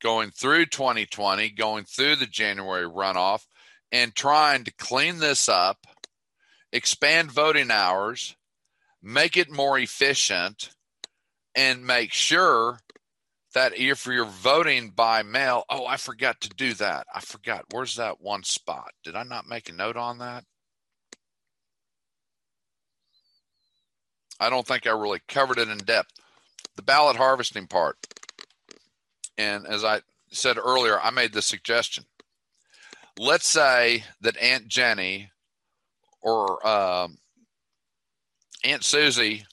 going 0.00 0.30
through 0.30 0.66
2020, 0.66 1.50
going 1.50 1.84
through 1.84 2.16
the 2.16 2.26
January 2.26 2.86
runoff, 2.86 3.46
and 3.90 4.14
trying 4.14 4.64
to 4.64 4.72
clean 4.78 5.18
this 5.18 5.48
up, 5.48 5.78
expand 6.72 7.30
voting 7.30 7.70
hours, 7.70 8.36
make 9.02 9.36
it 9.36 9.50
more 9.50 9.78
efficient, 9.78 10.70
and 11.54 11.86
make 11.86 12.12
sure 12.12 12.78
that 13.54 13.76
if 13.76 14.06
you're 14.06 14.24
voting 14.26 14.90
by 14.90 15.22
mail, 15.22 15.64
oh, 15.70 15.86
I 15.86 15.96
forgot 15.96 16.40
to 16.42 16.48
do 16.50 16.74
that. 16.74 17.06
I 17.12 17.20
forgot. 17.20 17.64
Where's 17.72 17.96
that 17.96 18.20
one 18.20 18.44
spot? 18.44 18.90
Did 19.02 19.16
I 19.16 19.22
not 19.22 19.48
make 19.48 19.68
a 19.68 19.72
note 19.72 19.96
on 19.96 20.18
that? 20.18 20.44
I 24.38 24.50
don't 24.50 24.66
think 24.66 24.86
I 24.86 24.90
really 24.90 25.20
covered 25.26 25.58
it 25.58 25.68
in 25.68 25.78
depth 25.78 26.17
the 26.78 26.82
ballot 26.82 27.16
harvesting 27.16 27.66
part. 27.66 27.96
And 29.36 29.66
as 29.66 29.82
I 29.82 30.00
said 30.30 30.58
earlier, 30.58 31.00
I 31.00 31.10
made 31.10 31.32
the 31.32 31.42
suggestion. 31.42 32.04
Let's 33.18 33.48
say 33.48 34.04
that 34.20 34.36
Aunt 34.36 34.68
Jenny 34.68 35.32
or 36.22 36.64
uh, 36.64 37.08
Aunt 38.62 38.84
Susie 38.84 39.44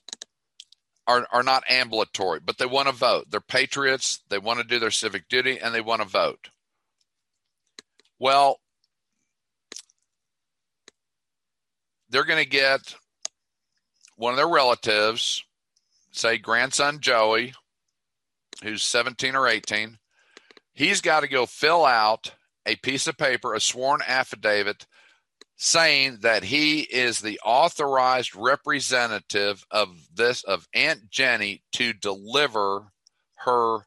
are, 1.07 1.27
are 1.31 1.41
not 1.41 1.63
ambulatory, 1.67 2.41
but 2.45 2.59
they 2.59 2.67
want 2.67 2.89
to 2.89 2.93
vote. 2.93 3.25
They're 3.31 3.41
patriots. 3.41 4.19
They 4.29 4.37
want 4.37 4.59
to 4.59 4.65
do 4.65 4.77
their 4.77 4.91
civic 4.91 5.27
duty 5.27 5.59
and 5.59 5.73
they 5.73 5.81
want 5.81 6.03
to 6.03 6.07
vote. 6.07 6.49
Well, 8.19 8.59
they're 12.11 12.23
going 12.23 12.43
to 12.43 12.49
get 12.49 12.93
one 14.15 14.31
of 14.31 14.37
their 14.37 14.47
relatives 14.47 15.43
say 16.17 16.37
grandson 16.37 16.99
Joey, 16.99 17.53
who's 18.63 18.83
17 18.83 19.35
or 19.35 19.47
18, 19.47 19.97
he's 20.73 21.01
got 21.01 21.21
to 21.21 21.27
go 21.27 21.45
fill 21.45 21.85
out 21.85 22.33
a 22.65 22.75
piece 22.77 23.07
of 23.07 23.17
paper, 23.17 23.53
a 23.53 23.59
sworn 23.59 24.01
affidavit 24.07 24.85
saying 25.57 26.19
that 26.21 26.43
he 26.43 26.81
is 26.81 27.21
the 27.21 27.39
authorized 27.45 28.35
representative 28.35 29.65
of 29.71 29.89
this 30.13 30.43
of 30.43 30.67
Aunt 30.73 31.09
Jenny 31.09 31.63
to 31.73 31.93
deliver 31.93 32.91
her 33.35 33.79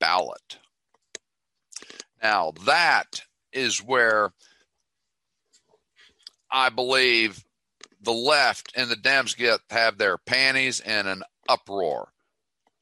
ballot. 0.00 0.58
Now 2.22 2.52
that 2.64 3.22
is 3.52 3.78
where 3.78 4.32
I 6.50 6.68
believe 6.68 7.44
the 8.00 8.12
left 8.12 8.72
and 8.76 8.90
the 8.90 8.96
Dems 8.96 9.36
get 9.36 9.60
have 9.70 9.98
their 9.98 10.18
panties 10.18 10.80
in 10.80 11.06
an 11.06 11.22
uproar. 11.48 12.08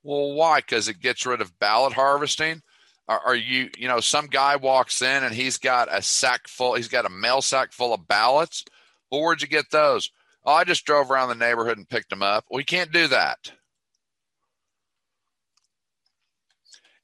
Well, 0.03 0.33
why? 0.35 0.59
Because 0.61 0.89
it 0.89 1.01
gets 1.01 1.27
rid 1.27 1.41
of 1.41 1.59
ballot 1.59 1.93
harvesting. 1.93 2.63
Are, 3.09 3.21
are, 3.21 3.37
you, 3.37 3.71
you 3.77 3.89
know, 3.89 4.01
some 4.01 4.27
guy 4.27 4.57
walks 4.57 5.03
in 5.03 5.25
and 5.25 5.35
he's 5.35 5.59
got 5.59 5.89
a 5.91 6.03
sack 6.03 6.49
full, 6.49 6.75
he's 6.75 6.89
got 6.89 7.07
a 7.07 7.11
mail 7.11 7.43
sack 7.43 7.73
full 7.73 7.93
of 7.95 8.09
ballots. 8.09 8.65
Well, 9.11 9.23
where'd 9.23 9.43
you 9.43 9.49
get 9.49 9.71
those? 9.71 10.11
Oh, 10.45 10.53
I 10.53 10.65
just 10.65 10.85
drove 10.85 11.11
around 11.11 11.29
the 11.29 11.35
neighborhood 11.35 11.79
and 11.79 11.89
picked 11.89 12.11
them 12.11 12.23
up. 12.23 12.45
We 12.51 12.65
can't 12.65 12.93
do 12.93 13.09
that. 13.09 13.53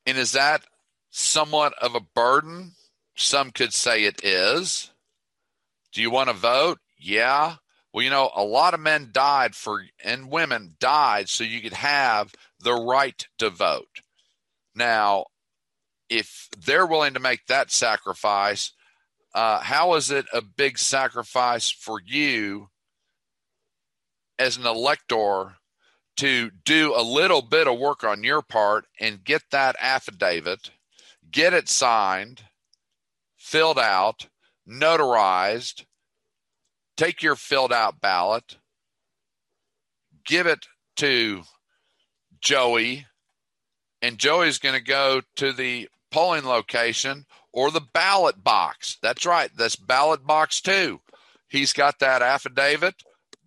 And 0.07 0.17
is 0.17 0.33
that 0.33 0.65
somewhat 1.11 1.75
of 1.81 1.95
a 1.95 2.01
burden? 2.01 2.73
Some 3.15 3.51
could 3.51 3.73
say 3.73 4.05
it 4.05 4.25
is. 4.25 4.91
Do 5.93 6.01
you 6.01 6.11
want 6.11 6.29
to 6.31 6.35
vote? 6.35 6.79
Yeah. 6.99 7.57
Well, 7.99 8.05
you 8.05 8.11
know, 8.11 8.31
a 8.37 8.45
lot 8.45 8.75
of 8.75 8.81
men 8.81 9.09
died 9.11 9.57
for, 9.57 9.83
and 10.05 10.31
women 10.31 10.77
died 10.79 11.29
so 11.29 11.43
you 11.43 11.61
could 11.61 11.73
have 11.73 12.33
the 12.61 12.75
right 12.75 13.27
to 13.39 13.51
vote. 13.51 14.03
Now, 14.73 15.25
if 16.09 16.49
they're 16.57 16.87
willing 16.87 17.15
to 17.15 17.19
make 17.19 17.47
that 17.47 17.73
sacrifice, 17.73 18.71
uh, 19.35 19.59
how 19.59 19.95
is 19.95 20.13
it 20.13 20.27
a 20.33 20.41
big 20.41 20.79
sacrifice 20.79 21.73
for 21.73 22.01
you 22.01 22.69
as 24.39 24.57
an 24.57 24.65
elector 24.65 25.57
to 26.19 26.53
do 26.65 26.95
a 26.95 27.03
little 27.03 27.43
bit 27.43 27.67
of 27.67 27.81
work 27.81 28.05
on 28.05 28.23
your 28.23 28.43
part 28.43 28.85
and 29.01 29.25
get 29.25 29.43
that 29.51 29.75
affidavit, 29.81 30.71
get 31.33 31.53
it 31.53 31.69
signed, 31.69 32.45
filled 33.37 33.77
out, 33.77 34.29
notarized, 34.69 35.85
take 36.99 37.23
your 37.23 37.37
filled 37.37 37.73
out 37.73 38.01
ballot, 38.03 38.59
give 40.27 40.47
it 40.47 40.67
to 40.97 41.43
Joey, 42.41 43.07
and 44.03 44.19
Joey's 44.19 44.59
going 44.59 44.75
to 44.75 44.85
go 44.85 45.23
to 45.37 45.53
the 45.53 45.89
polling 46.11 46.45
location 46.45 47.25
or 47.53 47.71
the 47.71 47.81
ballot 47.81 48.43
box. 48.45 48.99
That's 49.01 49.25
right, 49.25 49.51
that's 49.57 49.77
ballot 49.77 50.27
box 50.27 50.61
two. 50.61 51.01
He's 51.49 51.73
got 51.73 52.01
that 52.01 52.21
affidavit. 52.21 52.97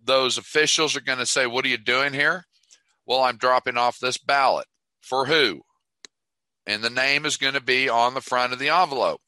Those 0.03 0.39
officials 0.39 0.95
are 0.95 1.01
going 1.01 1.19
to 1.19 1.25
say, 1.27 1.45
What 1.45 1.65
are 1.65 1.69
you 1.69 1.77
doing 1.77 2.13
here? 2.13 2.45
Well, 3.05 3.21
I'm 3.21 3.37
dropping 3.37 3.77
off 3.77 3.99
this 3.99 4.17
ballot. 4.17 4.65
For 5.01 5.25
who? 5.25 5.61
And 6.65 6.81
the 6.81 6.89
name 6.89 7.25
is 7.25 7.37
going 7.37 7.55
to 7.55 7.61
be 7.61 7.89
on 7.89 8.13
the 8.13 8.21
front 8.21 8.53
of 8.53 8.59
the 8.59 8.69
envelope. 8.69 9.19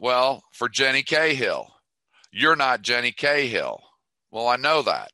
Well, 0.00 0.42
for 0.52 0.68
Jenny 0.68 1.02
Cahill. 1.02 1.75
You're 2.38 2.54
not 2.54 2.82
Jenny 2.82 3.12
Cahill. 3.12 3.82
Well, 4.30 4.46
I 4.46 4.56
know 4.56 4.82
that. 4.82 5.10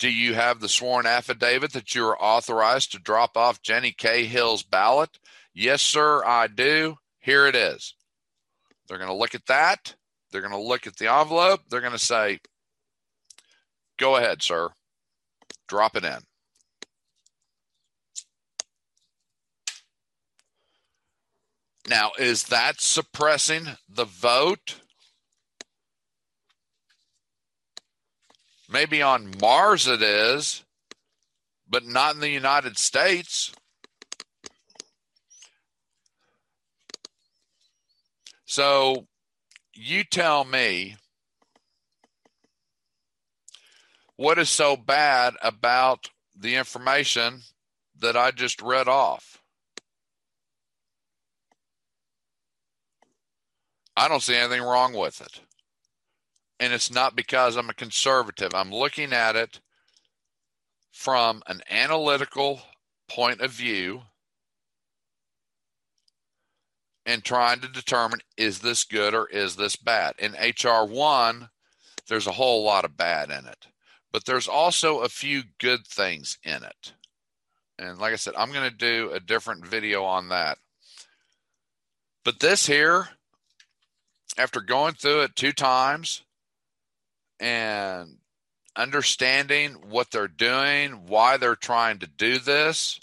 Do 0.00 0.10
you 0.10 0.34
have 0.34 0.58
the 0.58 0.68
sworn 0.68 1.06
affidavit 1.06 1.72
that 1.72 1.94
you 1.94 2.04
are 2.04 2.20
authorized 2.20 2.90
to 2.90 2.98
drop 2.98 3.36
off 3.36 3.62
Jenny 3.62 3.92
Cahill's 3.92 4.64
ballot? 4.64 5.20
Yes, 5.54 5.82
sir, 5.82 6.24
I 6.24 6.48
do. 6.48 6.96
Here 7.20 7.46
it 7.46 7.54
is. 7.54 7.94
They're 8.88 8.98
going 8.98 9.08
to 9.08 9.16
look 9.16 9.36
at 9.36 9.46
that. 9.46 9.94
They're 10.32 10.40
going 10.40 10.52
to 10.52 10.58
look 10.58 10.88
at 10.88 10.96
the 10.96 11.06
envelope. 11.06 11.60
They're 11.70 11.80
going 11.80 11.92
to 11.92 11.98
say, 11.98 12.40
Go 13.96 14.16
ahead, 14.16 14.42
sir. 14.42 14.70
Drop 15.68 15.94
it 15.94 16.04
in. 16.04 16.18
Now, 21.88 22.10
is 22.18 22.42
that 22.44 22.80
suppressing 22.80 23.76
the 23.88 24.06
vote? 24.06 24.80
Maybe 28.72 29.02
on 29.02 29.34
Mars 29.38 29.86
it 29.86 30.02
is, 30.02 30.64
but 31.68 31.84
not 31.84 32.14
in 32.14 32.20
the 32.20 32.30
United 32.30 32.78
States. 32.78 33.52
So 38.46 39.06
you 39.74 40.04
tell 40.04 40.44
me 40.44 40.96
what 44.16 44.38
is 44.38 44.48
so 44.48 44.76
bad 44.76 45.34
about 45.42 46.10
the 46.34 46.56
information 46.56 47.42
that 47.98 48.16
I 48.16 48.30
just 48.30 48.62
read 48.62 48.88
off? 48.88 49.42
I 53.94 54.08
don't 54.08 54.22
see 54.22 54.34
anything 54.34 54.62
wrong 54.62 54.94
with 54.94 55.20
it. 55.20 55.40
And 56.62 56.72
it's 56.72 56.92
not 56.92 57.16
because 57.16 57.56
I'm 57.56 57.70
a 57.70 57.74
conservative. 57.74 58.54
I'm 58.54 58.70
looking 58.70 59.12
at 59.12 59.34
it 59.34 59.58
from 60.92 61.42
an 61.48 61.60
analytical 61.68 62.62
point 63.08 63.40
of 63.40 63.50
view 63.50 64.02
and 67.04 67.24
trying 67.24 67.58
to 67.62 67.68
determine 67.68 68.20
is 68.36 68.60
this 68.60 68.84
good 68.84 69.12
or 69.12 69.26
is 69.26 69.56
this 69.56 69.74
bad. 69.74 70.14
In 70.20 70.34
HR 70.34 70.86
1, 70.86 71.48
there's 72.08 72.28
a 72.28 72.32
whole 72.32 72.62
lot 72.62 72.84
of 72.84 72.96
bad 72.96 73.30
in 73.30 73.44
it, 73.44 73.66
but 74.12 74.24
there's 74.24 74.46
also 74.46 75.00
a 75.00 75.08
few 75.08 75.42
good 75.58 75.84
things 75.84 76.38
in 76.44 76.62
it. 76.62 76.92
And 77.76 77.98
like 77.98 78.12
I 78.12 78.16
said, 78.16 78.34
I'm 78.36 78.52
going 78.52 78.70
to 78.70 78.76
do 78.76 79.10
a 79.12 79.18
different 79.18 79.66
video 79.66 80.04
on 80.04 80.28
that. 80.28 80.58
But 82.24 82.38
this 82.38 82.66
here, 82.66 83.08
after 84.38 84.60
going 84.60 84.94
through 84.94 85.22
it 85.22 85.34
two 85.34 85.50
times 85.50 86.22
and 87.42 88.18
understanding 88.76 89.74
what 89.90 90.10
they're 90.12 90.28
doing, 90.28 91.06
why 91.08 91.36
they're 91.36 91.56
trying 91.56 91.98
to 91.98 92.06
do 92.06 92.38
this, 92.38 93.00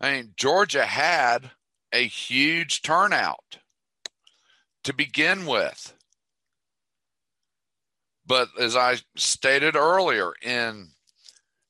I 0.00 0.12
mean, 0.12 0.34
Georgia 0.36 0.86
had 0.86 1.50
a 1.92 2.06
huge 2.06 2.82
turnout 2.82 3.58
to 4.84 4.94
begin 4.94 5.44
with. 5.44 5.92
But 8.24 8.48
as 8.58 8.76
I 8.76 8.98
stated 9.16 9.74
earlier, 9.74 10.32
in 10.40 10.90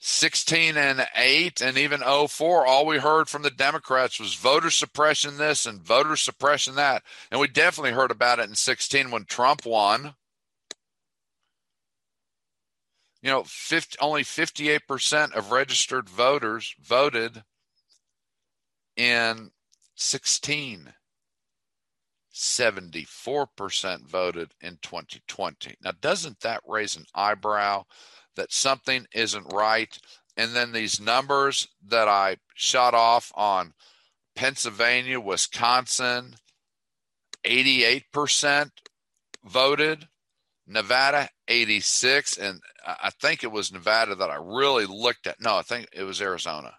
16 0.01 0.77
and 0.77 1.07
8 1.15 1.61
and 1.61 1.79
even 1.79 2.01
04 2.01 2.67
all 2.67 2.85
we 2.85 2.99
heard 2.99 3.29
from 3.29 3.43
the 3.43 3.51
democrats 3.51 4.19
was 4.19 4.35
voter 4.35 4.69
suppression 4.69 5.37
this 5.39 5.65
and 5.65 5.81
voter 5.81 6.17
suppression 6.17 6.75
that. 6.75 7.05
And 7.31 7.41
we 7.41 7.47
definitely 7.47 7.93
heard 7.93 8.11
about 8.11 8.41
it 8.41 8.49
in 8.49 8.57
16 8.57 9.13
when 9.13 9.27
trump 9.27 9.65
won 9.65 10.17
you 13.23 13.31
know 13.31 13.45
50, 13.45 13.99
only 14.01 14.23
58% 14.23 15.33
of 15.33 15.53
registered 15.53 16.09
voters 16.09 16.75
voted 16.81 17.43
in 18.97 19.51
16 19.95 20.93
74% 22.35 24.07
voted 24.07 24.55
in 24.61 24.79
2020 24.83 25.77
now 25.83 25.93
doesn't 26.01 26.41
that 26.41 26.61
raise 26.67 26.97
an 26.97 27.05
eyebrow 27.15 27.85
that 28.37 28.53
something 28.53 29.07
isn't 29.13 29.53
right. 29.53 29.99
And 30.37 30.55
then 30.55 30.73
these 30.73 31.01
numbers 31.01 31.69
that 31.87 32.09
I 32.09 32.37
shot 32.55 32.95
off 32.95 33.31
on 33.35 33.75
Pennsylvania, 34.35 35.21
Wisconsin, 35.21 36.37
88% 37.45 38.71
voted, 39.45 40.09
Nevada 40.67 41.29
86 41.53 42.39
and 42.39 42.61
I 42.87 43.11
think 43.21 43.45
it 43.45 43.53
was 43.53 43.73
Nevada 43.73 44.15
that 44.17 44.31
I 44.31 44.37
really 44.37 44.87
looked 44.87 45.27
at. 45.27 45.41
No, 45.41 45.57
I 45.57 45.63
think 45.63 45.89
it 45.93 46.03
was 46.03 46.21
Arizona. 46.21 46.75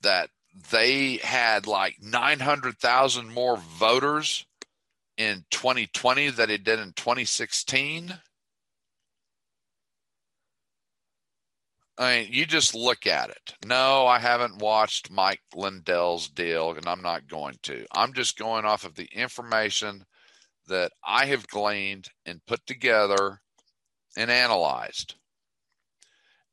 That 0.00 0.30
they 0.70 1.16
had 1.16 1.66
like 1.66 1.96
900,000 2.00 3.32
more 3.32 3.56
voters 3.56 4.46
in 5.16 5.44
2020 5.50 6.30
that 6.30 6.50
it 6.50 6.64
did 6.64 6.78
in 6.78 6.92
2016. 6.94 8.14
I 11.98 12.20
mean, 12.20 12.28
you 12.32 12.46
just 12.46 12.74
look 12.74 13.06
at 13.06 13.30
it. 13.30 13.54
No, 13.66 14.06
I 14.06 14.20
haven't 14.20 14.62
watched 14.62 15.10
Mike 15.10 15.42
Lindell's 15.54 16.28
deal, 16.28 16.70
and 16.70 16.86
I'm 16.86 17.02
not 17.02 17.26
going 17.26 17.56
to. 17.64 17.84
I'm 17.92 18.12
just 18.12 18.38
going 18.38 18.64
off 18.64 18.84
of 18.84 18.94
the 18.94 19.08
information 19.12 20.04
that 20.68 20.92
I 21.04 21.26
have 21.26 21.48
gleaned 21.48 22.08
and 22.24 22.44
put 22.46 22.66
together 22.66 23.40
and 24.16 24.30
analyzed. 24.30 25.16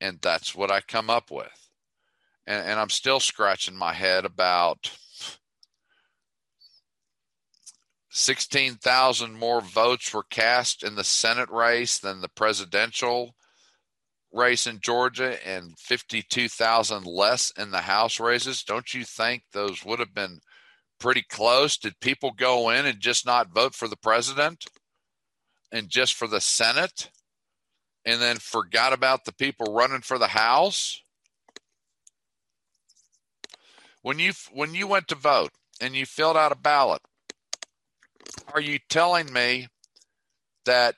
And 0.01 0.19
that's 0.21 0.53
what 0.55 0.71
I 0.71 0.81
come 0.81 1.09
up 1.09 1.31
with. 1.31 1.69
And, 2.47 2.65
and 2.67 2.79
I'm 2.79 2.89
still 2.89 3.19
scratching 3.19 3.75
my 3.75 3.93
head 3.93 4.25
about 4.25 4.91
16,000 8.09 9.33
more 9.33 9.61
votes 9.61 10.13
were 10.13 10.23
cast 10.23 10.83
in 10.83 10.95
the 10.95 11.03
Senate 11.03 11.49
race 11.49 11.99
than 11.99 12.21
the 12.21 12.29
presidential 12.29 13.35
race 14.31 14.67
in 14.67 14.79
Georgia 14.81 15.37
and 15.47 15.77
52,000 15.79 17.05
less 17.05 17.51
in 17.57 17.71
the 17.71 17.81
House 17.81 18.19
races, 18.19 18.63
don't 18.63 18.93
you 18.93 19.03
think 19.03 19.43
those 19.51 19.83
would 19.83 19.99
have 19.99 20.13
been 20.13 20.39
pretty 20.99 21.23
close? 21.23 21.77
Did 21.77 21.99
people 21.99 22.31
go 22.31 22.69
in 22.69 22.85
and 22.85 22.99
just 22.99 23.25
not 23.25 23.53
vote 23.53 23.75
for 23.75 23.87
the 23.87 23.97
president 23.97 24.65
and 25.71 25.89
just 25.89 26.13
for 26.13 26.27
the 26.27 26.41
Senate 26.41 27.09
and 28.05 28.21
then 28.21 28.37
forgot 28.37 28.93
about 28.93 29.25
the 29.25 29.33
people 29.33 29.73
running 29.73 30.01
for 30.01 30.17
the 30.17 30.27
House? 30.27 31.01
When 34.01 34.19
you 34.19 34.33
when 34.51 34.75
you 34.75 34.87
went 34.87 35.07
to 35.07 35.15
vote 35.15 35.51
and 35.81 35.95
you 35.95 36.05
filled 36.05 36.37
out 36.37 36.51
a 36.51 36.55
ballot, 36.55 37.01
are 38.53 38.61
you 38.61 38.79
telling 38.87 39.33
me 39.33 39.67
that 40.65 40.95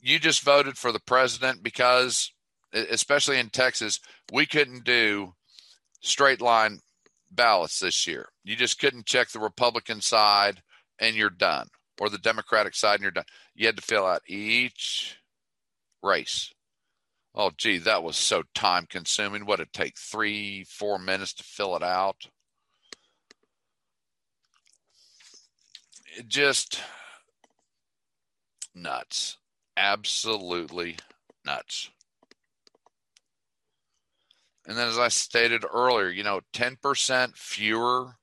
you 0.00 0.18
just 0.18 0.42
voted 0.42 0.78
for 0.78 0.92
the 0.92 1.00
president 1.00 1.62
because 1.62 2.32
especially 2.72 3.38
in 3.38 3.50
Texas, 3.50 4.00
we 4.32 4.46
couldn't 4.46 4.84
do 4.84 5.34
straight 6.00 6.40
line 6.40 6.80
ballots 7.30 7.78
this 7.80 8.06
year. 8.06 8.28
You 8.44 8.56
just 8.56 8.78
couldn't 8.78 9.06
check 9.06 9.28
the 9.28 9.40
Republican 9.40 10.00
side 10.00 10.62
and 10.98 11.16
you're 11.16 11.30
done, 11.30 11.68
or 12.00 12.08
the 12.08 12.18
Democratic 12.18 12.74
side 12.74 12.94
and 12.94 13.02
you're 13.02 13.10
done. 13.10 13.24
You 13.54 13.66
had 13.66 13.76
to 13.76 13.82
fill 13.82 14.06
out 14.06 14.22
each 14.26 15.18
race. 16.02 16.52
Oh, 17.34 17.52
gee, 17.56 17.78
that 17.78 18.02
was 18.02 18.16
so 18.16 18.42
time 18.54 18.86
consuming. 18.88 19.46
What 19.46 19.60
it 19.60 19.72
take 19.72 19.96
three, 19.96 20.64
four 20.64 20.98
minutes 20.98 21.34
to 21.34 21.44
fill 21.44 21.76
it 21.76 21.82
out? 21.82 22.28
It 26.16 26.26
just 26.26 26.80
nuts. 28.74 29.36
Absolutely 29.76 30.96
nuts. 31.44 31.90
And 34.68 34.76
then, 34.76 34.86
as 34.86 34.98
I 34.98 35.08
stated 35.08 35.64
earlier, 35.72 36.10
you 36.10 36.22
know, 36.22 36.42
10% 36.52 37.36
fewer 37.36 38.16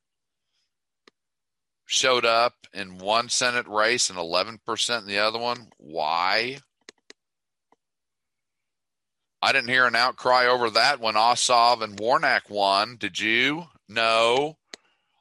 showed 1.88 2.24
up 2.24 2.54
in 2.72 3.00
one 3.00 3.30
Senate 3.30 3.68
race 3.68 4.12
and 4.12 4.20
11% 4.20 5.00
in 5.00 5.08
the 5.08 5.18
other 5.18 5.40
one. 5.40 5.70
Why? 5.78 6.60
I 9.42 9.52
didn't 9.54 9.70
hear 9.70 9.88
an 9.88 9.96
outcry 9.96 10.46
over 10.46 10.70
that 10.70 11.00
when 11.00 11.16
Ossoff 11.16 11.82
and 11.82 12.00
Warnock 12.00 12.48
won. 12.48 12.98
Did 12.98 13.20
you? 13.20 13.66
No. 13.90 14.58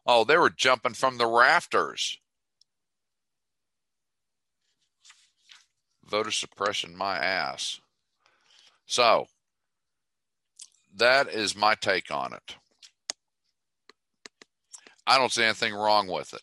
Oh, 0.07 0.25
they 0.25 0.37
were 0.37 0.51
jumping 0.51 0.93
from 0.93 1.17
the 1.17 1.27
rafters. 1.27 2.19
Voter 6.05 6.31
suppression, 6.31 6.95
my 6.95 7.17
ass. 7.17 7.81
So, 8.85 9.27
that 10.97 11.29
is 11.29 11.57
my 11.57 11.75
take 11.75 12.11
on 12.11 12.33
it. 12.33 12.57
I 15.07 15.19
don't 15.19 15.33
see 15.33 15.45
anything 15.45 15.75
wrong 15.75 16.07
with 16.07 16.33
it. 16.33 16.43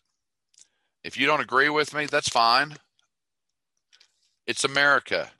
If 1.02 1.18
you 1.18 1.26
don't 1.26 1.40
agree 1.40 1.68
with 1.68 1.94
me, 1.94 2.06
that's 2.06 2.28
fine. 2.28 2.76
It's 4.46 4.64
America. 4.64 5.30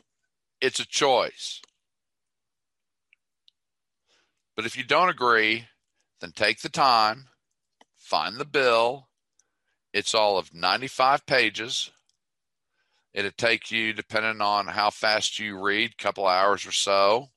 It's 0.60 0.80
a 0.80 0.86
choice. 0.86 1.60
But 4.56 4.66
if 4.66 4.76
you 4.76 4.84
don't 4.84 5.08
agree, 5.08 5.66
then 6.20 6.32
take 6.32 6.60
the 6.60 6.68
time, 6.68 7.28
find 7.96 8.36
the 8.36 8.44
bill. 8.44 9.08
It's 9.92 10.14
all 10.14 10.38
of 10.38 10.54
95 10.54 11.26
pages. 11.26 11.90
It'll 13.12 13.30
take 13.32 13.70
you, 13.70 13.92
depending 13.92 14.40
on 14.40 14.68
how 14.68 14.90
fast 14.90 15.38
you 15.38 15.60
read, 15.60 15.92
a 15.92 16.02
couple 16.02 16.26
hours 16.26 16.66
or 16.66 16.72
so. 16.72 17.31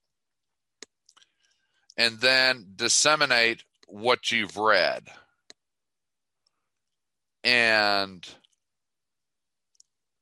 And 1.97 2.19
then 2.19 2.73
disseminate 2.75 3.63
what 3.87 4.31
you've 4.31 4.57
read. 4.57 5.07
And 7.43 8.27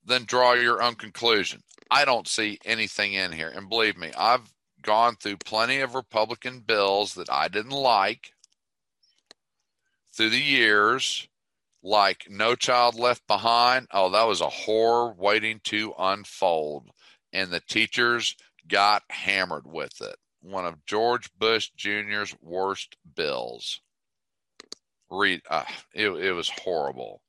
then 0.06 0.26
draw 0.26 0.54
your 0.54 0.82
own 0.82 0.96
conclusion. 0.96 1.64
I 1.90 2.06
don't 2.06 2.28
see 2.28 2.60
anything 2.66 3.14
in 3.14 3.32
here. 3.32 3.50
And 3.50 3.70
believe 3.70 3.98
me, 3.98 4.12
I've 4.18 4.54
gone 4.82 5.16
through 5.16 5.38
plenty 5.38 5.80
of 5.80 5.96
Republican 5.96 6.60
bills 6.60 7.14
that 7.16 7.32
I 7.32 7.48
didn't 7.48 7.72
like 7.72 8.34
through 10.14 10.30
the 10.30 10.42
years, 10.42 11.28
like 11.82 12.28
No 12.30 12.56
Child 12.56 12.96
Left 12.96 13.26
Behind. 13.28 13.88
Oh, 13.92 14.10
that 14.12 14.28
was 14.28 14.42
a 14.42 14.50
horror 14.50 15.14
waiting 15.18 15.62
to 15.66 15.94
unfold. 15.98 16.90
And 17.32 17.50
the 17.50 17.62
teachers 17.62 18.36
got 18.68 19.04
hammered 19.10 19.66
with 19.66 20.02
it. 20.02 20.16
One 20.44 20.66
of 20.66 20.86
George 20.86 21.30
Bush 21.38 21.72
Jr.'s 21.76 22.36
worst 22.42 22.98
bills. 23.16 23.80
Read, 25.10 25.42
uh, 25.50 25.64
it, 25.94 26.10
it 26.10 26.34
was 26.34 26.50
horrible 26.50 27.22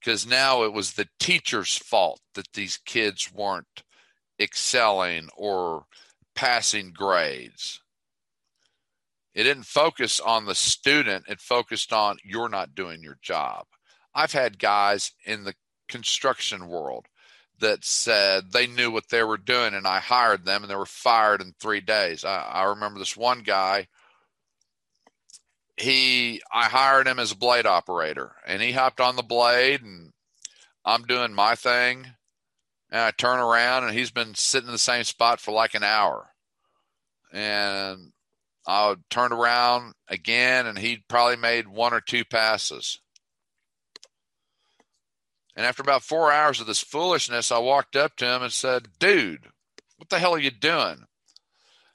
because 0.00 0.26
now 0.26 0.64
it 0.64 0.72
was 0.72 0.92
the 0.92 1.08
teacher's 1.20 1.76
fault 1.76 2.20
that 2.34 2.52
these 2.52 2.78
kids 2.78 3.32
weren't 3.32 3.84
excelling 4.40 5.28
or 5.36 5.84
passing 6.34 6.92
grades. 6.92 7.80
It 9.34 9.44
didn't 9.44 9.64
focus 9.64 10.18
on 10.18 10.44
the 10.44 10.54
student, 10.54 11.26
it 11.28 11.40
focused 11.40 11.92
on 11.92 12.18
you're 12.24 12.48
not 12.48 12.74
doing 12.74 13.02
your 13.02 13.18
job. 13.22 13.66
I've 14.14 14.32
had 14.32 14.58
guys 14.58 15.12
in 15.24 15.44
the 15.44 15.54
construction 15.88 16.66
world 16.66 17.06
that 17.62 17.84
said 17.84 18.52
they 18.52 18.66
knew 18.66 18.90
what 18.90 19.08
they 19.08 19.24
were 19.24 19.38
doing, 19.38 19.74
and 19.74 19.86
I 19.86 19.98
hired 19.98 20.44
them 20.44 20.62
and 20.62 20.70
they 20.70 20.76
were 20.76 20.86
fired 20.86 21.40
in 21.40 21.54
three 21.58 21.80
days. 21.80 22.24
I, 22.24 22.42
I 22.42 22.64
remember 22.64 22.98
this 22.98 23.16
one 23.16 23.40
guy 23.40 23.88
he 25.76 26.42
I 26.52 26.64
hired 26.64 27.06
him 27.06 27.18
as 27.18 27.32
a 27.32 27.36
blade 27.36 27.66
operator 27.66 28.32
and 28.46 28.62
he 28.62 28.72
hopped 28.72 29.00
on 29.00 29.16
the 29.16 29.22
blade 29.22 29.82
and 29.82 30.12
I'm 30.84 31.04
doing 31.04 31.32
my 31.32 31.54
thing 31.54 32.06
and 32.90 33.00
I 33.00 33.10
turn 33.10 33.38
around 33.38 33.84
and 33.84 33.92
he's 33.92 34.10
been 34.10 34.34
sitting 34.34 34.68
in 34.68 34.72
the 34.72 34.78
same 34.78 35.04
spot 35.04 35.40
for 35.40 35.52
like 35.52 35.74
an 35.74 35.82
hour. 35.82 36.28
And 37.32 38.12
I 38.66 38.88
would 38.88 39.08
turn 39.08 39.32
around 39.32 39.94
again 40.08 40.66
and 40.66 40.78
he'd 40.78 41.08
probably 41.08 41.36
made 41.36 41.66
one 41.66 41.94
or 41.94 42.00
two 42.00 42.24
passes. 42.24 43.00
And 45.54 45.66
after 45.66 45.82
about 45.82 46.02
four 46.02 46.32
hours 46.32 46.60
of 46.60 46.66
this 46.66 46.80
foolishness, 46.80 47.52
I 47.52 47.58
walked 47.58 47.96
up 47.96 48.16
to 48.16 48.26
him 48.26 48.42
and 48.42 48.52
said, 48.52 48.88
Dude, 48.98 49.48
what 49.96 50.08
the 50.08 50.18
hell 50.18 50.34
are 50.34 50.38
you 50.38 50.50
doing? 50.50 51.04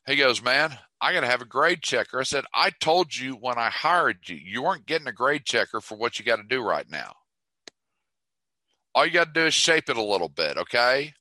He 0.05 0.15
goes, 0.15 0.43
Man, 0.43 0.77
I 1.01 1.13
got 1.13 1.21
to 1.21 1.27
have 1.27 1.41
a 1.41 1.45
grade 1.45 1.81
checker. 1.81 2.19
I 2.19 2.23
said, 2.23 2.45
I 2.53 2.69
told 2.69 3.15
you 3.15 3.33
when 3.33 3.57
I 3.57 3.69
hired 3.69 4.29
you, 4.29 4.35
you 4.35 4.63
weren't 4.63 4.85
getting 4.85 5.07
a 5.07 5.13
grade 5.13 5.45
checker 5.45 5.81
for 5.81 5.97
what 5.97 6.17
you 6.17 6.25
got 6.25 6.37
to 6.37 6.43
do 6.43 6.61
right 6.61 6.89
now. 6.89 7.13
All 8.95 9.05
you 9.05 9.11
got 9.11 9.33
to 9.33 9.41
do 9.41 9.45
is 9.47 9.53
shape 9.53 9.89
it 9.89 9.97
a 9.97 10.03
little 10.03 10.29
bit, 10.29 10.57
okay? 10.57 11.13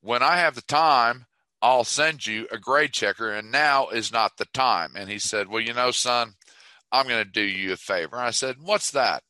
When 0.00 0.22
I 0.22 0.38
have 0.38 0.54
the 0.54 0.62
time, 0.62 1.26
I'll 1.60 1.84
send 1.84 2.26
you 2.26 2.48
a 2.50 2.58
grade 2.58 2.92
checker, 2.92 3.30
and 3.30 3.52
now 3.52 3.88
is 3.88 4.12
not 4.12 4.36
the 4.36 4.46
time. 4.46 4.92
And 4.96 5.08
he 5.10 5.18
said, 5.18 5.48
Well, 5.48 5.60
you 5.60 5.74
know, 5.74 5.90
son, 5.90 6.34
I'm 6.90 7.06
going 7.06 7.24
to 7.24 7.30
do 7.30 7.42
you 7.42 7.72
a 7.72 7.76
favor. 7.76 8.16
And 8.16 8.24
I 8.24 8.30
said, 8.30 8.56
What's 8.60 8.90
that? 8.92 9.22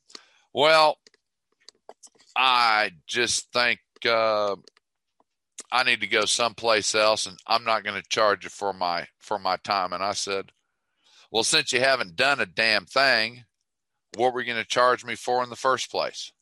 Well, 0.55 0.97
I 2.37 2.93
just 3.07 3.53
think 3.53 3.81
uh, 4.07 4.57
I 5.71 5.83
need 5.85 6.01
to 6.01 6.07
go 6.07 6.25
someplace 6.25 6.95
else 6.95 7.27
and 7.27 7.39
I'm 7.47 7.65
not 7.65 7.85
going 7.85 8.01
to 8.01 8.09
charge 8.09 8.45
you 8.45 8.51
for 8.51 8.73
my 8.73 9.07
for 9.19 9.39
my 9.39 9.57
time. 9.57 9.93
And 9.93 10.03
I 10.03 10.13
said, 10.13 10.53
Well, 11.31 11.45
since 11.45 11.73
you 11.73 11.81
haven't 11.81 12.17
done 12.17 12.41
a 12.41 12.47
damn 12.47 12.87
thing, 12.87 13.45
what 14.17 14.33
were 14.33 14.41
you 14.41 14.53
going 14.53 14.63
to 14.63 14.69
charge 14.69 15.05
me 15.05 15.15
for 15.15 15.43
in 15.43 15.51
the 15.51 15.57
first 15.57 15.91
place? 15.91 16.33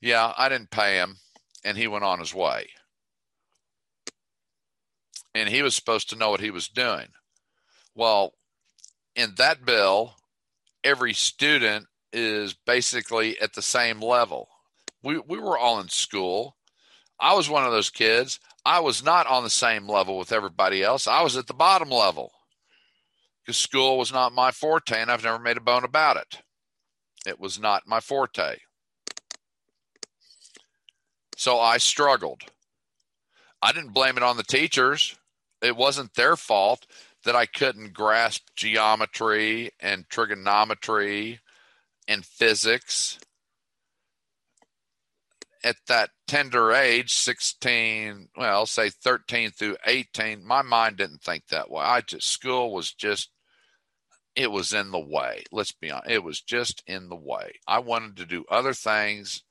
Yeah, 0.00 0.32
I 0.36 0.48
didn't 0.48 0.70
pay 0.70 0.96
him, 0.96 1.16
and 1.64 1.76
he 1.76 1.86
went 1.86 2.04
on 2.04 2.18
his 2.18 2.34
way. 2.34 2.70
And 5.34 5.48
he 5.48 5.62
was 5.62 5.74
supposed 5.74 6.10
to 6.10 6.16
know 6.16 6.30
what 6.30 6.40
he 6.40 6.50
was 6.50 6.68
doing. 6.68 7.08
Well, 7.94 8.34
in 9.14 9.34
that 9.36 9.64
bill, 9.64 10.16
every 10.84 11.14
student 11.14 11.86
is 12.12 12.54
basically 12.54 13.40
at 13.40 13.54
the 13.54 13.62
same 13.62 14.00
level 14.00 14.48
we, 15.02 15.18
we 15.18 15.38
were 15.38 15.58
all 15.58 15.80
in 15.80 15.88
school. 15.88 16.56
I 17.18 17.34
was 17.34 17.48
one 17.48 17.64
of 17.64 17.72
those 17.72 17.90
kids. 17.90 18.40
I 18.64 18.80
was 18.80 19.04
not 19.04 19.26
on 19.26 19.44
the 19.44 19.50
same 19.50 19.88
level 19.88 20.18
with 20.18 20.32
everybody 20.32 20.82
else. 20.82 21.06
I 21.06 21.22
was 21.22 21.36
at 21.36 21.46
the 21.46 21.54
bottom 21.54 21.90
level 21.90 22.32
because 23.44 23.56
school 23.56 23.98
was 23.98 24.12
not 24.12 24.32
my 24.32 24.50
forte, 24.50 25.00
and 25.00 25.10
I've 25.10 25.24
never 25.24 25.38
made 25.38 25.56
a 25.56 25.60
bone 25.60 25.84
about 25.84 26.16
it. 26.16 26.38
It 27.26 27.40
was 27.40 27.58
not 27.58 27.86
my 27.86 28.00
forte. 28.00 28.58
So 31.36 31.58
I 31.58 31.78
struggled. 31.78 32.42
I 33.60 33.72
didn't 33.72 33.94
blame 33.94 34.16
it 34.16 34.22
on 34.22 34.36
the 34.36 34.42
teachers. 34.42 35.16
It 35.60 35.76
wasn't 35.76 36.14
their 36.14 36.36
fault 36.36 36.86
that 37.24 37.36
I 37.36 37.46
couldn't 37.46 37.94
grasp 37.94 38.48
geometry 38.56 39.70
and 39.78 40.08
trigonometry 40.08 41.40
and 42.08 42.24
physics 42.24 43.18
at 45.64 45.76
that 45.86 46.10
tender 46.26 46.72
age, 46.72 47.12
16, 47.14 48.28
well, 48.36 48.66
say 48.66 48.90
13 48.90 49.50
through 49.50 49.76
18, 49.86 50.44
my 50.44 50.62
mind 50.62 50.96
didn't 50.96 51.22
think 51.22 51.46
that 51.48 51.70
way. 51.70 51.84
I 51.84 52.00
just, 52.00 52.28
school 52.28 52.72
was 52.72 52.92
just, 52.92 53.30
it 54.34 54.50
was 54.50 54.72
in 54.72 54.90
the 54.90 54.98
way. 54.98 55.44
Let's 55.52 55.72
be 55.72 55.90
honest. 55.90 56.10
It 56.10 56.24
was 56.24 56.40
just 56.40 56.82
in 56.86 57.08
the 57.08 57.16
way. 57.16 57.52
I 57.66 57.78
wanted 57.78 58.16
to 58.16 58.26
do 58.26 58.44
other 58.50 58.72
things 58.72 59.42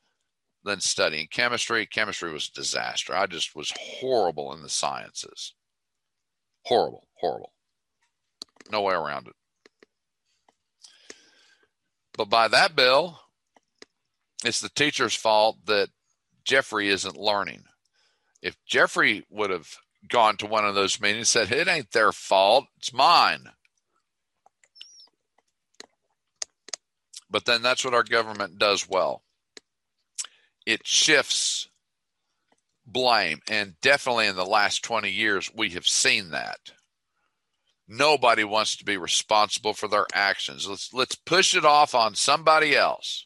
than 0.64 0.82
studying 0.82 1.28
chemistry. 1.32 1.86
Chemistry 1.86 2.32
was 2.32 2.50
a 2.50 2.60
disaster. 2.60 3.16
I 3.16 3.28
just 3.28 3.56
was 3.56 3.72
horrible 3.80 4.54
in 4.54 4.62
the 4.62 4.70
sciences. 4.70 5.54
Horrible, 6.66 7.08
horrible. 7.20 7.54
No 8.72 8.82
way 8.82 8.94
around 8.94 9.28
it. 9.28 9.34
But 12.22 12.30
by 12.30 12.48
that 12.50 12.76
bill, 12.76 13.20
it's 14.46 14.62
the 14.62 14.70
teacher's 14.70 15.16
fault 15.16 15.58
that 15.66 15.90
Jeffrey 16.44 16.90
isn't 16.90 17.18
learning. 17.18 17.64
If 18.44 18.64
Jeffrey 18.64 19.26
would 19.32 19.50
have 19.50 19.68
gone 20.08 20.38
to 20.38 20.46
one 20.46 20.64
of 20.64 20.76
those 20.76 21.02
meetings 21.02 21.30
said, 21.30 21.52
It 21.52 21.68
ain't 21.68 21.94
their 21.94 22.12
fault, 22.12 22.66
it's 22.78 22.94
mine. 22.94 23.46
But 27.28 27.46
then 27.46 27.64
that's 27.64 27.84
what 27.84 27.96
our 27.96 28.04
government 28.04 28.60
does 28.60 28.88
well 28.88 29.24
it 30.64 30.86
shifts 30.86 31.70
blame. 32.86 33.40
And 33.50 33.82
definitely 33.82 34.28
in 34.28 34.36
the 34.36 34.46
last 34.46 34.84
20 34.84 35.10
years, 35.10 35.50
we 35.56 35.70
have 35.70 35.88
seen 35.88 36.30
that. 36.30 36.60
Nobody 37.94 38.44
wants 38.44 38.78
to 38.78 38.86
be 38.86 38.96
responsible 38.96 39.74
for 39.74 39.88
their 39.88 40.08
actions. 40.14 40.68
Let's 40.68 40.94
let's 40.94 41.16
push 41.16 41.56
it 41.56 41.66
off 41.66 41.94
on 41.94 42.16
somebody 42.16 42.76
else 42.76 43.26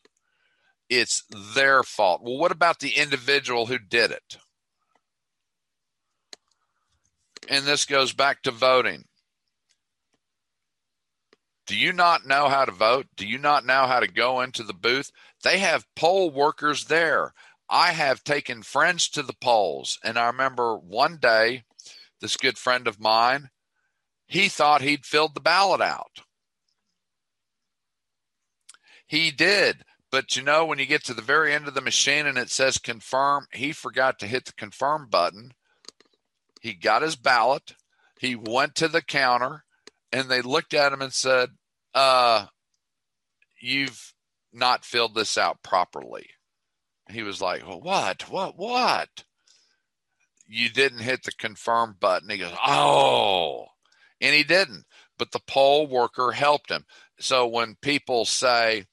it's 0.90 1.24
their 1.56 1.84
fault. 1.84 2.22
Well, 2.24 2.38
what 2.38 2.52
about 2.52 2.80
the 2.80 2.92
individual 2.92 3.66
who 3.66 3.80
did 3.80 4.12
it? 4.12 4.38
And 7.50 7.66
this 7.66 7.86
goes 7.86 8.14
back 8.14 8.42
to 8.44 8.52
voting. 8.52 9.06
Do 11.68 11.76
you 11.76 11.94
not 11.94 12.28
know 12.28 12.48
how 12.48 12.66
to 12.66 12.72
vote? 12.72 13.08
Do 13.16 13.26
you 13.26 13.40
not 13.40 13.66
know 13.66 13.88
how 13.88 14.00
to 14.00 14.08
go 14.08 14.42
into 14.42 14.64
the 14.64 14.74
booth? 14.74 15.12
They 15.44 15.60
have 15.60 15.86
poll 15.96 16.30
workers 16.30 16.86
there. 16.86 17.34
I 17.68 17.94
have 17.94 18.24
taken 18.24 18.62
friends 18.62 19.10
to 19.10 19.24
the 19.24 19.34
polls, 19.34 19.98
and 20.04 20.20
I 20.20 20.28
remember 20.28 20.78
one 20.78 21.18
day, 21.18 21.64
this 22.22 22.38
good 22.38 22.60
friend 22.60 22.88
of 22.88 23.00
mine, 23.00 23.50
he 24.28 24.50
thought 24.50 24.82
he'd 24.82 25.06
filled 25.06 25.36
the 25.36 25.42
ballot 25.42 25.82
out. 25.82 26.22
He 29.08 29.32
did. 29.32 29.84
But 30.12 30.36
you 30.36 30.44
know, 30.44 30.66
when 30.66 30.80
you 30.80 30.86
get 30.86 31.04
to 31.06 31.14
the 31.14 31.22
very 31.22 31.54
end 31.54 31.68
of 31.68 31.74
the 31.74 31.82
machine 31.82 32.26
and 32.26 32.38
it 32.38 32.50
says 32.50 32.78
confirm, 32.78 33.48
he 33.52 33.72
forgot 33.72 34.20
to 34.20 34.28
hit 34.28 34.46
the 34.46 34.54
confirm 34.54 35.08
button. 35.10 35.52
He 36.62 36.74
got 36.74 37.02
his 37.02 37.16
ballot. 37.16 37.76
He 38.20 38.36
went 38.36 38.76
to 38.76 38.88
the 38.88 39.02
counter 39.02 39.66
and 40.12 40.30
they 40.30 40.42
looked 40.42 40.74
at 40.74 40.94
him 40.94 41.02
and 41.02 41.14
said, 41.14 41.50
uh, 41.94 42.48
You've 43.60 44.14
not 44.54 44.86
filled 44.86 45.16
this 45.16 45.38
out 45.38 45.64
properly. 45.64 46.30
He 47.10 47.24
was 47.24 47.42
like, 47.42 47.68
well, 47.68 47.82
What? 47.82 48.30
What? 48.30 48.58
What? 48.58 49.26
you 50.48 50.70
didn't 50.70 51.00
hit 51.00 51.24
the 51.24 51.32
confirm 51.32 51.96
button. 52.00 52.30
He 52.30 52.38
goes, 52.38 52.54
Oh, 52.66 53.66
and 54.22 54.36
he 54.36 54.44
didn't. 54.44 54.86
But 55.18 55.32
the 55.32 55.42
poll 55.48 55.88
worker 55.88 56.32
helped 56.32 56.70
him. 56.70 56.86
So 57.20 57.48
when 57.48 57.76
people 57.82 58.26
say, 58.26 58.86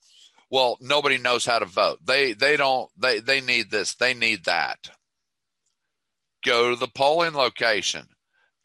well, 0.50 0.76
nobody 0.80 1.18
knows 1.18 1.44
how 1.46 1.58
to 1.58 1.64
vote. 1.64 1.98
They 2.04 2.34
they 2.34 2.56
don't 2.56 2.90
they 2.96 3.20
they 3.20 3.40
need 3.40 3.70
this, 3.70 3.94
they 3.94 4.14
need 4.14 4.44
that. 4.44 4.90
Go 6.44 6.70
to 6.70 6.76
the 6.76 6.88
polling 6.88 7.34
location. 7.34 8.08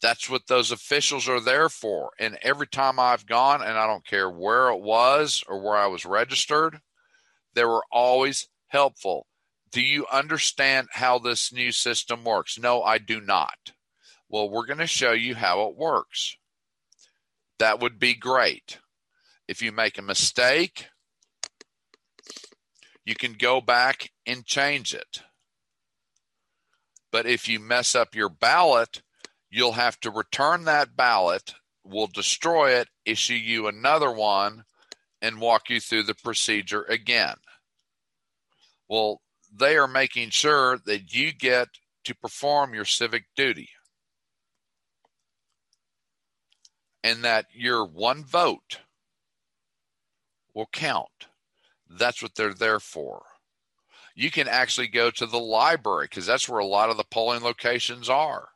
That's 0.00 0.30
what 0.30 0.46
those 0.46 0.70
officials 0.70 1.28
are 1.28 1.40
there 1.40 1.68
for. 1.68 2.10
And 2.20 2.38
every 2.42 2.68
time 2.68 3.00
I've 3.00 3.26
gone, 3.26 3.62
and 3.62 3.76
I 3.76 3.86
don't 3.86 4.06
care 4.06 4.30
where 4.30 4.68
it 4.68 4.80
was 4.80 5.42
or 5.48 5.60
where 5.60 5.76
I 5.76 5.86
was 5.86 6.06
registered, 6.06 6.80
they 7.54 7.64
were 7.64 7.82
always 7.90 8.48
helpful. 8.68 9.26
Do 9.70 9.80
you 9.80 10.06
understand 10.12 10.88
how 10.92 11.18
this 11.18 11.52
new 11.52 11.72
system 11.72 12.22
works? 12.22 12.58
No, 12.58 12.82
I 12.82 12.98
do 12.98 13.20
not. 13.20 13.72
Well, 14.28 14.48
we're 14.48 14.66
going 14.66 14.78
to 14.78 14.86
show 14.86 15.12
you 15.12 15.34
how 15.34 15.66
it 15.68 15.76
works. 15.76 16.36
That 17.58 17.80
would 17.80 17.98
be 17.98 18.14
great. 18.14 18.78
If 19.48 19.62
you 19.62 19.72
make 19.72 19.98
a 19.98 20.02
mistake, 20.02 20.88
you 23.04 23.14
can 23.14 23.32
go 23.32 23.60
back 23.60 24.10
and 24.26 24.44
change 24.44 24.94
it. 24.94 25.22
But 27.10 27.26
if 27.26 27.48
you 27.48 27.58
mess 27.58 27.94
up 27.94 28.14
your 28.14 28.28
ballot, 28.28 29.02
you'll 29.50 29.72
have 29.72 29.98
to 30.00 30.10
return 30.10 30.64
that 30.64 30.94
ballot. 30.94 31.54
We'll 31.82 32.08
destroy 32.08 32.72
it, 32.72 32.88
issue 33.06 33.34
you 33.34 33.66
another 33.66 34.12
one, 34.12 34.64
and 35.22 35.40
walk 35.40 35.70
you 35.70 35.80
through 35.80 36.02
the 36.04 36.14
procedure 36.14 36.82
again. 36.82 37.36
Well, 38.88 39.22
they 39.50 39.76
are 39.78 39.88
making 39.88 40.30
sure 40.30 40.78
that 40.84 41.14
you 41.14 41.32
get 41.32 41.68
to 42.04 42.14
perform 42.14 42.74
your 42.74 42.84
civic 42.84 43.24
duty 43.34 43.70
and 47.08 47.24
that 47.24 47.46
your 47.54 47.86
one 47.86 48.22
vote 48.22 48.80
will 50.54 50.68
count. 50.70 51.28
That's 51.88 52.22
what 52.22 52.34
they're 52.34 52.52
there 52.52 52.80
for. 52.80 53.22
You 54.14 54.30
can 54.30 54.46
actually 54.46 54.88
go 54.88 55.10
to 55.12 55.24
the 55.24 55.38
library 55.38 56.04
because 56.04 56.26
that's 56.26 56.50
where 56.50 56.58
a 56.60 56.66
lot 56.66 56.90
of 56.90 56.98
the 56.98 57.04
polling 57.04 57.42
locations 57.42 58.10
are 58.10 58.50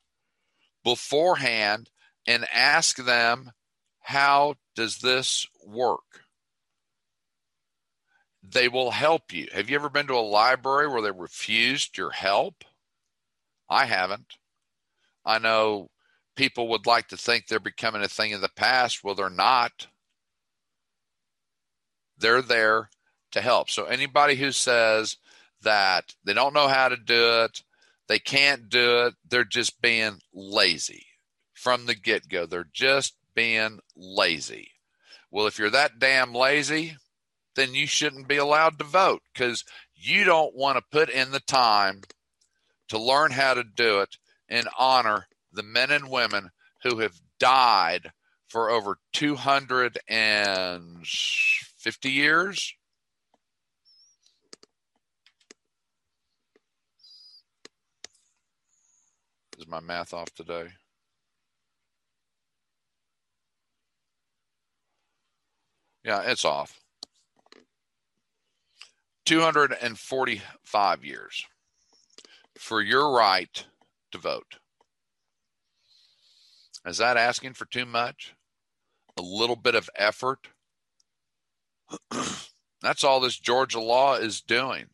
beforehand 0.85 1.89
and 2.27 2.47
ask 2.53 2.99
them, 2.99 3.53
How 4.01 4.57
does 4.77 4.99
this 4.99 5.47
work? 5.67 6.27
They 8.43 8.69
will 8.69 8.91
help 8.91 9.33
you. 9.33 9.49
Have 9.55 9.71
you 9.71 9.77
ever 9.77 9.89
been 9.89 10.09
to 10.09 10.15
a 10.15 10.17
library 10.17 10.89
where 10.89 11.01
they 11.01 11.11
refused 11.11 11.97
your 11.97 12.11
help? 12.11 12.65
I 13.71 13.87
haven't. 13.87 14.37
I 15.25 15.39
know 15.39 15.89
people 16.37 16.69
would 16.69 16.87
like 16.87 17.09
to 17.09 17.17
think 17.17 17.47
they're 17.47 17.61
becoming 17.61 18.03
a 18.03 18.09
thing 18.09 18.33
of 18.33 18.41
the 18.41 18.49
past. 18.49 19.05
Well, 19.05 19.15
they're 19.15 19.31
not. 19.31 19.89
They're 22.19 22.43
there 22.43 22.91
to 23.33 23.41
help. 23.41 23.71
So 23.71 23.85
anybody 23.85 24.37
who 24.37 24.53
says 24.53 25.17
that 25.63 26.15
they 26.25 26.35
don't 26.35 26.55
know 26.55 26.69
how 26.69 26.89
to 26.89 26.97
do 26.97 27.43
it, 27.45 27.63
they 28.09 28.19
can't 28.19 28.69
do 28.69 29.07
it, 29.07 29.15
they're 29.29 29.45
just 29.45 29.81
being 29.81 30.21
lazy 30.35 31.07
from 31.55 31.87
the 31.87 31.95
get 31.95 32.29
go. 32.29 32.47
They're 32.47 32.69
just 32.73 33.15
being 33.35 33.79
lazy. 33.97 34.71
Well, 35.31 35.47
if 35.47 35.59
you're 35.59 35.71
that 35.71 35.99
damn 35.99 36.35
lazy, 36.35 36.97
then 37.55 37.75
you 37.75 37.87
shouldn't 37.87 38.29
be 38.29 38.37
allowed 38.37 38.79
to 38.79 38.85
vote 38.85 39.23
because 39.33 39.65
you 39.95 40.25
don't 40.25 40.55
want 40.55 40.77
to 40.77 40.85
put 40.91 41.09
in 41.09 41.31
the 41.31 41.41
time 41.41 42.03
to 42.89 42.99
learn 42.99 43.31
how 43.31 43.55
to 43.55 43.65
do 43.65 44.01
it 44.01 44.17
in 44.49 44.65
honor 44.79 45.27
the 45.53 45.63
men 45.63 45.91
and 45.91 46.09
women 46.09 46.51
who 46.83 46.99
have 46.99 47.21
died 47.39 48.11
for 48.49 48.71
over 48.71 48.97
250 49.13 52.11
years. 52.11 52.75
Is 59.59 59.69
my 59.69 59.81
math 59.81 60.15
off 60.15 60.33
today? 60.35 60.69
Yeah, 66.05 66.23
it's 66.23 66.45
off. 66.45 66.81
245 69.25 71.05
years 71.05 71.47
for 72.59 72.83
your 72.83 73.15
right 73.15 73.65
to 74.11 74.19
vote. 74.19 74.57
Is 76.87 76.99
that 76.99 77.17
asking 77.17 77.55
for 77.55 77.65
too 77.65 77.87
much? 77.87 78.35
A 79.17 79.23
little 79.23 79.57
bit 79.57 79.75
of 79.75 79.89
effort? 79.95 80.49
That's 82.83 83.05
all 83.05 83.21
this 83.21 83.39
Georgia 83.39 83.81
law 83.81 84.15
is 84.15 84.41
doing. 84.41 84.87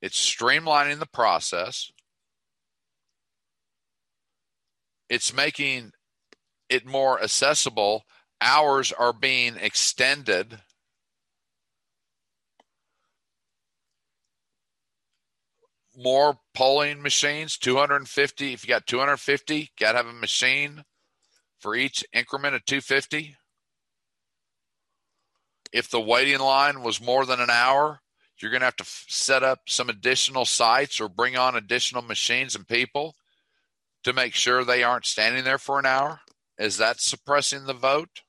It's 0.00 0.18
streamlining 0.18 1.00
the 1.00 1.06
process. 1.06 1.90
It's 5.08 5.34
making 5.34 5.92
it 6.68 6.86
more 6.86 7.20
accessible. 7.20 8.04
Hours 8.40 8.92
are 8.92 9.12
being 9.12 9.56
extended. 9.56 10.60
More 16.00 16.38
polling 16.54 17.02
machines, 17.02 17.58
250. 17.58 18.52
If 18.52 18.62
you 18.62 18.68
got 18.68 18.86
250, 18.86 19.72
got 19.78 19.92
to 19.92 19.98
have 19.98 20.06
a 20.06 20.12
machine 20.12 20.84
for 21.58 21.74
each 21.74 22.04
increment 22.12 22.54
of 22.54 22.64
250. 22.64 23.34
If 25.72 25.90
the 25.90 26.00
waiting 26.00 26.38
line 26.38 26.82
was 26.82 27.00
more 27.00 27.26
than 27.26 27.40
an 27.40 27.50
hour, 27.50 28.00
you're 28.40 28.52
going 28.52 28.60
to 28.60 28.66
have 28.66 28.76
to 28.76 28.84
f- 28.84 29.06
set 29.08 29.42
up 29.42 29.62
some 29.66 29.88
additional 29.88 30.44
sites 30.44 31.00
or 31.00 31.08
bring 31.08 31.36
on 31.36 31.56
additional 31.56 32.02
machines 32.02 32.54
and 32.54 32.66
people 32.66 33.16
to 34.04 34.12
make 34.12 34.34
sure 34.34 34.64
they 34.64 34.84
aren't 34.84 35.04
standing 35.04 35.42
there 35.42 35.58
for 35.58 35.78
an 35.78 35.86
hour? 35.86 36.20
Is 36.58 36.76
that 36.78 37.00
suppressing 37.00 37.66
the 37.66 37.74
vote? 37.74 38.22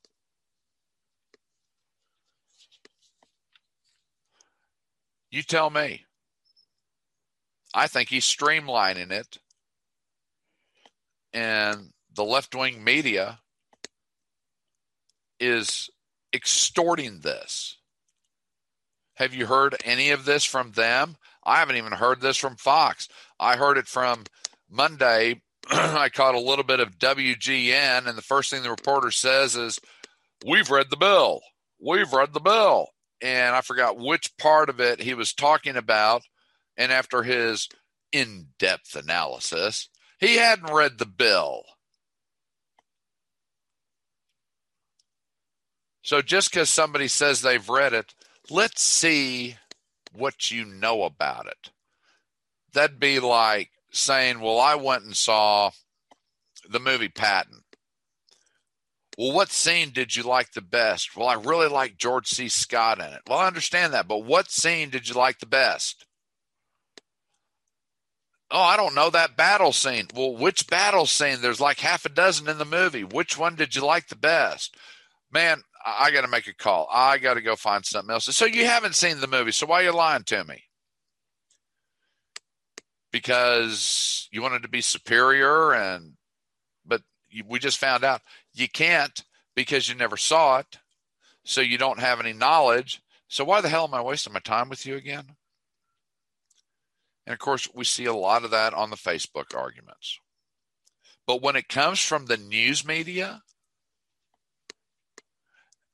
You 5.30 5.44
tell 5.44 5.70
me. 5.70 6.06
I 7.74 7.88
think 7.88 8.10
he's 8.10 8.26
streamlining 8.26 9.12
it. 9.12 9.38
And 11.34 11.92
the 12.14 12.24
left 12.24 12.56
wing 12.56 12.84
media 12.84 13.40
is 15.40 15.90
extorting 16.34 17.20
this. 17.20 17.78
Have 19.16 19.34
you 19.34 19.46
heard 19.46 19.76
any 19.84 20.12
of 20.12 20.26
this 20.26 20.44
from 20.44 20.72
them? 20.72 21.18
I 21.44 21.58
haven't 21.58 21.76
even 21.76 21.94
heard 21.94 22.22
this 22.22 22.38
from 22.38 22.56
Fox. 22.56 23.08
I 23.40 23.58
heard 23.58 23.78
it 23.78 23.88
from 23.88 24.24
Monday 24.70 25.42
I 25.72 26.10
caught 26.10 26.34
a 26.34 26.40
little 26.40 26.64
bit 26.64 26.80
of 26.80 26.98
WGN, 26.98 28.08
and 28.08 28.18
the 28.18 28.24
first 28.24 28.50
thing 28.50 28.64
the 28.64 28.72
reporter 28.72 29.12
says 29.12 29.56
is, 29.56 29.80
We've 30.44 30.72
read 30.72 30.90
the 30.90 30.98
bill. 30.98 31.42
We've 31.80 32.12
read 32.12 32.34
the 32.34 32.40
bill. 32.40 32.88
And 33.22 33.56
I 33.56 33.62
forgot 33.62 34.00
which 34.00 34.36
part 34.38 34.70
of 34.70 34.80
it 34.80 35.02
he 35.02 35.14
was 35.14 35.34
talking 35.34 35.76
about. 35.76 36.24
And 36.80 36.94
after 36.94 37.24
his 37.24 37.68
in 38.14 38.48
depth 38.58 38.96
analysis, 38.96 39.90
he 40.18 40.38
hadn't 40.38 40.74
read 40.74 40.98
the 40.98 41.06
bill. 41.06 41.64
So 46.02 46.22
just 46.22 46.50
because 46.50 46.70
somebody 46.70 47.10
says 47.10 47.42
they've 47.42 47.70
read 47.70 47.94
it, 47.94 48.16
let's 48.50 48.82
see 48.82 49.58
what 50.14 50.50
you 50.50 50.66
know 50.66 51.04
about 51.04 51.48
it. 51.48 51.70
That'd 52.74 53.00
be 53.00 53.20
like 53.20 53.72
saying, 53.92 54.40
Well, 54.40 54.60
I 54.60 54.76
went 54.76 55.04
and 55.04 55.16
saw 55.16 55.72
the 56.68 56.80
movie 56.80 57.10
Patton. 57.10 57.64
Well, 59.18 59.34
what 59.34 59.52
scene 59.52 59.90
did 59.90 60.16
you 60.16 60.24
like 60.24 60.54
the 60.54 60.62
best? 60.62 61.18
Well, 61.18 61.28
I 61.28 61.34
really 61.34 61.68
like 61.68 61.98
George 61.98 62.28
C. 62.28 62.48
Scott 62.48 63.00
in 63.00 63.14
it. 63.14 63.22
Well, 63.28 63.40
I 63.40 63.48
understand 63.48 63.94
that, 63.94 64.08
but 64.08 64.24
what 64.24 64.50
scene 64.50 64.90
did 64.90 65.10
you 65.10 65.16
like 65.16 65.40
the 65.40 65.46
best? 65.46 66.06
Oh, 68.52 68.62
I 68.62 68.78
don't 68.78 68.96
know 68.96 69.10
that 69.12 69.38
battle 69.38 69.72
scene. 69.72 70.08
Well, 70.14 70.36
which 70.36 70.68
battle 70.68 71.06
scene? 71.06 71.42
There's 71.42 71.62
like 71.62 71.80
half 71.80 72.06
a 72.06 72.10
dozen 72.10 72.50
in 72.50 72.58
the 72.58 72.66
movie. 72.66 73.04
Which 73.04 73.38
one 73.38 73.56
did 73.56 73.76
you 73.76 73.86
like 73.86 74.08
the 74.08 74.16
best? 74.16 74.76
Man, 75.32 75.62
I 75.86 76.10
got 76.12 76.22
to 76.22 76.28
make 76.28 76.48
a 76.48 76.54
call. 76.56 76.88
I 76.92 77.20
got 77.20 77.36
to 77.36 77.42
go 77.42 77.56
find 77.56 77.86
something 77.86 78.12
else. 78.12 78.26
So 78.26 78.46
you 78.46 78.66
haven't 78.66 78.96
seen 78.96 79.20
the 79.20 79.28
movie. 79.28 79.52
So 79.52 79.68
why 79.68 79.82
are 79.82 79.84
you 79.84 79.94
lying 79.94 80.24
to 80.24 80.44
me? 80.44 80.64
because 83.12 84.28
you 84.32 84.42
wanted 84.42 84.62
to 84.62 84.70
be 84.70 84.82
superior 84.82 85.74
and 85.74 86.14
but 86.86 87.02
you, 87.30 87.44
we 87.48 87.60
just 87.60 87.78
found 87.78 88.04
out 88.04 88.22
you 88.54 88.68
can't 88.68 89.24
because 89.56 89.90
you 89.90 89.96
never 89.96 90.18
saw 90.18 90.60
it 90.60 90.78
so 91.44 91.62
you 91.62 91.78
don't 91.78 92.00
have 92.00 92.20
any 92.20 92.34
knowledge 92.34 93.02
so 93.28 93.44
why 93.44 93.62
the 93.62 93.70
hell 93.70 93.86
am 93.86 93.94
i 93.94 94.02
wasting 94.02 94.34
my 94.34 94.40
time 94.40 94.70
with 94.70 94.86
you 94.86 94.96
again 94.96 95.26
And 97.30 97.36
of 97.36 97.40
course, 97.40 97.70
we 97.76 97.86
see 97.86 98.06
a 98.06 98.14
lot 98.14 98.44
of 98.44 98.50
that 98.50 98.74
on 98.74 98.90
the 98.90 98.96
Facebook 98.96 99.56
arguments. 99.56 100.20
But 101.28 101.44
when 101.44 101.56
it 101.56 101.70
comes 101.70 102.00
from 102.00 102.26
the 102.26 102.38
news 102.38 102.84
media 102.84 103.44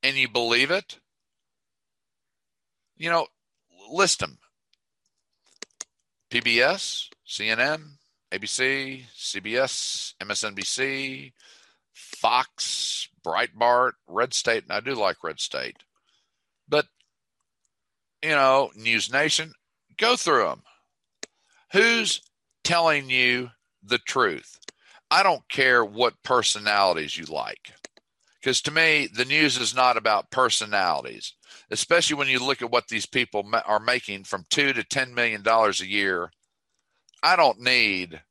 and 0.02 0.16
you 0.16 0.30
believe 0.30 0.72
it, 0.72 0.98
you 2.96 3.10
know, 3.10 3.28
list 3.92 4.22
them 4.22 4.38
PBS, 6.32 7.10
CNN, 7.28 7.82
ABC, 8.32 9.04
CBS, 9.14 10.14
MSNBC, 10.22 11.34
Fox, 11.92 13.10
Breitbart, 13.26 13.92
Red 14.08 14.34
State, 14.34 14.64
and 14.64 14.72
I 14.72 14.80
do 14.80 14.96
like 14.96 15.22
Red 15.22 15.42
State. 15.42 15.76
But, 16.70 16.86
you 18.24 18.30
know, 18.30 18.72
News 18.74 19.12
Nation, 19.12 19.52
go 19.98 20.16
through 20.16 20.46
them. 20.46 20.65
Who's 21.74 22.22
telling 22.64 23.10
you 23.10 23.50
the 23.84 23.98
truth? 23.98 24.60
I 25.10 25.24
don't 25.24 25.48
care 25.50 25.84
what 25.84 26.24
personalities 26.24 27.18
you 27.18 27.26
like. 27.26 27.74
Because 28.40 28.62
to 28.64 28.72
me, 28.72 29.08
the 29.12 29.26
news 29.26 29.58
is 29.58 29.76
not 29.76 29.98
about 29.98 30.30
personalities, 30.30 31.34
especially 31.72 32.16
when 32.16 32.28
you 32.28 32.40
look 32.40 32.62
at 32.62 32.70
what 32.70 32.88
these 32.90 33.08
people 33.08 33.44
are 33.66 33.80
making 33.80 34.24
from 34.24 34.46
two 34.50 34.72
to 34.74 34.84
ten 34.84 35.16
million 35.16 35.42
dollars 35.42 35.82
a 35.82 35.88
year. 35.88 36.32
I 37.24 37.36
don't 37.36 37.60
need 37.60 38.22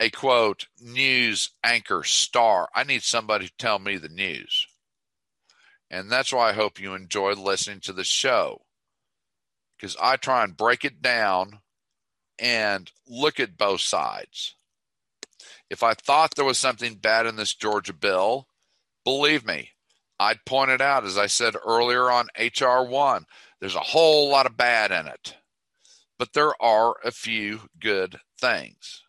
a 0.00 0.10
quote 0.10 0.66
news 0.80 1.50
anchor 1.62 2.02
star. 2.02 2.68
I 2.74 2.82
need 2.82 3.02
somebody 3.02 3.46
to 3.46 3.56
tell 3.56 3.78
me 3.78 3.96
the 3.96 4.08
news. 4.08 4.66
And 5.88 6.10
that's 6.10 6.32
why 6.32 6.50
I 6.50 6.54
hope 6.54 6.80
you 6.80 6.94
enjoy 6.94 7.34
listening 7.34 7.80
to 7.82 7.92
the 7.92 8.02
show 8.02 8.62
because 9.76 9.96
I 10.02 10.16
try 10.16 10.42
and 10.42 10.56
break 10.56 10.84
it 10.84 11.00
down 11.00 11.60
and 12.38 12.90
look 13.08 13.40
at 13.40 13.56
both 13.56 13.80
sides. 13.80 14.54
If 15.70 15.82
I 15.82 15.94
thought 15.94 16.34
there 16.34 16.44
was 16.44 16.58
something 16.58 16.94
bad 16.94 17.26
in 17.26 17.36
this 17.36 17.54
Georgia 17.54 17.92
bill, 17.92 18.46
believe 19.04 19.46
me, 19.46 19.70
I'd 20.18 20.44
point 20.44 20.70
it 20.70 20.80
out. 20.80 21.04
As 21.04 21.18
I 21.18 21.26
said 21.26 21.54
earlier 21.66 22.10
on 22.10 22.28
HR 22.38 22.88
1, 22.88 23.26
there's 23.60 23.74
a 23.74 23.80
whole 23.80 24.28
lot 24.28 24.46
of 24.46 24.56
bad 24.56 24.90
in 24.90 25.06
it, 25.06 25.36
but 26.18 26.32
there 26.32 26.60
are 26.62 26.94
a 27.04 27.10
few 27.10 27.62
good 27.80 28.18
things. 28.40 29.02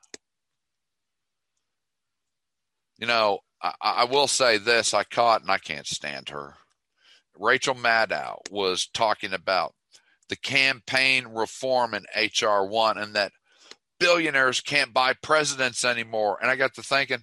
You 2.98 3.08
know, 3.08 3.40
I, 3.62 3.74
I 3.82 4.04
will 4.06 4.28
say 4.28 4.58
this 4.58 4.94
I 4.94 5.04
caught, 5.04 5.42
and 5.42 5.52
I 5.52 5.58
can't 5.58 5.88
stand 5.88 6.30
her. 6.30 6.56
Rachel 7.38 7.76
Maddow 7.76 8.38
was 8.50 8.88
talking 8.88 9.34
about 9.34 9.76
the 10.30 10.36
campaign 10.36 11.28
reform 11.28 11.94
in 11.94 12.06
HR 12.16 12.66
1 12.66 12.98
and 12.98 13.16
that 13.16 13.32
billionaires 14.00 14.62
can't 14.62 14.94
buy 14.94 15.14
presidents 15.14 15.86
anymore. 15.86 16.38
And 16.42 16.50
I 16.50 16.56
got 16.56 16.74
to 16.76 16.84
thinking, 16.84 17.20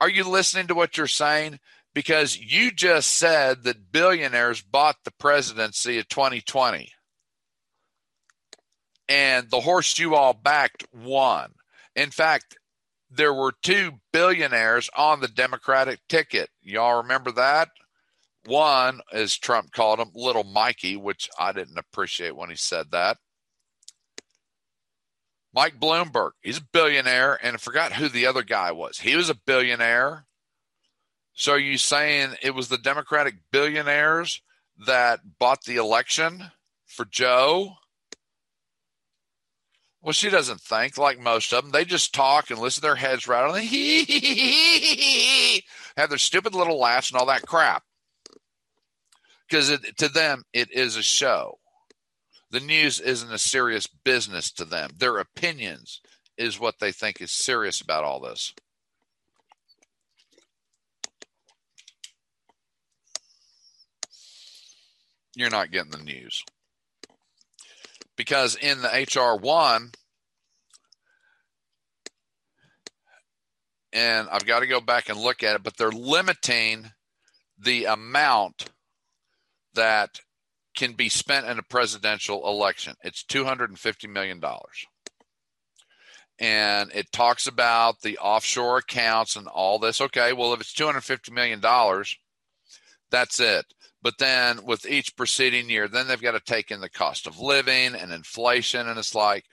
are 0.00 0.08
you 0.08 0.28
listening 0.28 0.66
to 0.68 0.74
what 0.74 0.96
you're 0.96 1.06
saying? 1.06 1.58
Because 1.94 2.38
you 2.38 2.70
just 2.70 3.14
said 3.14 3.64
that 3.64 3.90
billionaires 3.90 4.60
bought 4.60 4.96
the 5.04 5.12
presidency 5.12 5.98
of 5.98 6.08
2020. 6.08 6.90
And 9.08 9.50
the 9.50 9.60
horse 9.60 9.98
you 9.98 10.14
all 10.14 10.34
backed 10.34 10.84
won. 10.92 11.52
In 11.94 12.10
fact, 12.10 12.58
there 13.10 13.32
were 13.32 13.52
two 13.62 13.92
billionaires 14.12 14.90
on 14.96 15.20
the 15.20 15.28
Democratic 15.28 16.00
ticket. 16.08 16.50
Y'all 16.60 17.02
remember 17.02 17.30
that? 17.32 17.68
One, 18.46 19.00
as 19.12 19.36
Trump 19.36 19.72
called 19.72 19.98
him, 19.98 20.10
Little 20.14 20.44
Mikey, 20.44 20.96
which 20.96 21.28
I 21.38 21.52
didn't 21.52 21.78
appreciate 21.78 22.36
when 22.36 22.50
he 22.50 22.56
said 22.56 22.90
that. 22.92 23.18
Mike 25.56 25.80
Bloomberg, 25.80 26.32
he's 26.42 26.58
a 26.58 26.66
billionaire, 26.72 27.38
and 27.42 27.54
I 27.54 27.58
forgot 27.58 27.94
who 27.94 28.10
the 28.10 28.26
other 28.26 28.42
guy 28.42 28.72
was. 28.72 28.98
He 28.98 29.16
was 29.16 29.30
a 29.30 29.34
billionaire. 29.34 30.26
So 31.32 31.52
are 31.52 31.58
you 31.58 31.78
saying 31.78 32.34
it 32.42 32.54
was 32.54 32.68
the 32.68 32.76
Democratic 32.76 33.36
billionaires 33.50 34.42
that 34.86 35.20
bought 35.38 35.64
the 35.64 35.76
election 35.76 36.50
for 36.84 37.06
Joe? 37.06 37.76
Well, 40.02 40.12
she 40.12 40.28
doesn't 40.28 40.60
think 40.60 40.98
like 40.98 41.18
most 41.18 41.54
of 41.54 41.64
them. 41.64 41.72
They 41.72 41.86
just 41.86 42.14
talk 42.14 42.50
and 42.50 42.58
listen 42.58 42.82
to 42.82 42.88
their 42.88 42.96
heads 42.96 43.26
rattle 43.26 43.54
and 43.56 43.66
have 45.96 46.10
their 46.10 46.18
stupid 46.18 46.54
little 46.54 46.78
laughs 46.78 47.10
and 47.10 47.18
all 47.18 47.26
that 47.26 47.46
crap 47.46 47.82
because 49.48 49.78
to 49.96 50.08
them 50.08 50.44
it 50.52 50.70
is 50.72 50.96
a 50.96 51.02
show. 51.02 51.58
The 52.50 52.60
news 52.60 53.00
isn't 53.00 53.32
a 53.32 53.38
serious 53.38 53.86
business 53.86 54.52
to 54.52 54.64
them. 54.64 54.90
Their 54.96 55.18
opinions 55.18 56.00
is 56.38 56.60
what 56.60 56.78
they 56.80 56.92
think 56.92 57.20
is 57.20 57.32
serious 57.32 57.80
about 57.80 58.04
all 58.04 58.20
this. 58.20 58.54
You're 65.34 65.50
not 65.50 65.70
getting 65.70 65.90
the 65.90 65.98
news. 65.98 66.44
Because 68.16 68.56
in 68.56 68.80
the 68.80 68.88
HR1, 68.88 69.94
and 73.92 74.28
I've 74.30 74.46
got 74.46 74.60
to 74.60 74.66
go 74.66 74.80
back 74.80 75.10
and 75.10 75.18
look 75.18 75.42
at 75.42 75.56
it, 75.56 75.62
but 75.62 75.76
they're 75.76 75.90
limiting 75.90 76.90
the 77.58 77.84
amount 77.84 78.70
that 79.76 80.20
can 80.76 80.92
be 80.92 81.08
spent 81.08 81.46
in 81.46 81.58
a 81.58 81.62
presidential 81.62 82.46
election. 82.46 82.94
It's 83.02 83.24
$250 83.24 84.10
million. 84.10 84.42
And 86.38 86.92
it 86.94 87.10
talks 87.12 87.46
about 87.46 88.02
the 88.02 88.18
offshore 88.18 88.78
accounts 88.78 89.36
and 89.36 89.46
all 89.46 89.78
this. 89.78 90.00
Okay, 90.00 90.34
well, 90.34 90.52
if 90.52 90.60
it's 90.60 90.74
$250 90.74 91.30
million, 91.32 91.60
that's 93.10 93.40
it. 93.40 93.64
But 94.02 94.18
then 94.18 94.64
with 94.64 94.86
each 94.86 95.16
preceding 95.16 95.70
year, 95.70 95.88
then 95.88 96.06
they've 96.06 96.20
got 96.20 96.32
to 96.32 96.40
take 96.40 96.70
in 96.70 96.80
the 96.80 96.90
cost 96.90 97.26
of 97.26 97.40
living 97.40 97.94
and 97.94 98.12
inflation. 98.12 98.86
And 98.86 98.98
it's 98.98 99.14
like, 99.14 99.44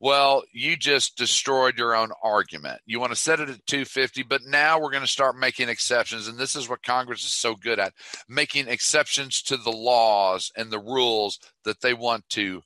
well, 0.00 0.44
you 0.50 0.76
just 0.78 1.18
destroyed 1.18 1.76
your 1.76 1.94
own 1.94 2.10
argument. 2.22 2.80
You 2.86 2.98
want 2.98 3.12
to 3.12 3.16
set 3.16 3.38
it 3.38 3.50
at 3.50 3.66
250, 3.66 4.22
but 4.22 4.40
now 4.46 4.80
we're 4.80 4.90
going 4.90 5.02
to 5.02 5.06
start 5.06 5.36
making 5.36 5.68
exceptions. 5.68 6.26
And 6.26 6.38
this 6.38 6.56
is 6.56 6.68
what 6.68 6.82
Congress 6.82 7.22
is 7.22 7.32
so 7.32 7.54
good 7.54 7.78
at 7.78 7.92
making 8.26 8.66
exceptions 8.66 9.42
to 9.42 9.58
the 9.58 9.70
laws 9.70 10.50
and 10.56 10.70
the 10.70 10.78
rules 10.78 11.38
that 11.64 11.82
they 11.82 11.92
want 11.92 12.26
to 12.30 12.62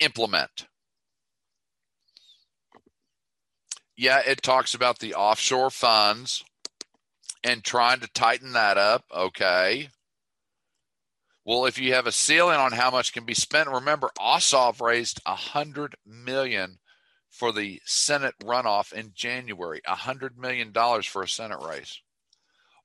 implement. 0.00 0.66
Yeah, 3.96 4.20
it 4.26 4.42
talks 4.42 4.74
about 4.74 4.98
the 4.98 5.14
offshore 5.14 5.70
funds 5.70 6.44
and 7.44 7.62
trying 7.62 8.00
to 8.00 8.08
tighten 8.08 8.54
that 8.54 8.76
up. 8.76 9.04
Okay. 9.14 9.88
Well, 11.46 11.66
if 11.66 11.78
you 11.78 11.94
have 11.94 12.08
a 12.08 12.12
ceiling 12.12 12.56
on 12.56 12.72
how 12.72 12.90
much 12.90 13.12
can 13.12 13.24
be 13.24 13.32
spent, 13.32 13.68
remember 13.68 14.10
Ossoff 14.18 14.80
raised 14.80 15.20
a 15.24 15.36
hundred 15.36 15.94
million 16.04 16.78
for 17.30 17.52
the 17.52 17.80
Senate 17.84 18.34
runoff 18.42 18.92
in 18.92 19.12
January. 19.14 19.80
A 19.86 19.94
hundred 19.94 20.36
million 20.36 20.72
dollars 20.72 21.06
for 21.06 21.22
a 21.22 21.28
Senate 21.28 21.60
race. 21.64 22.00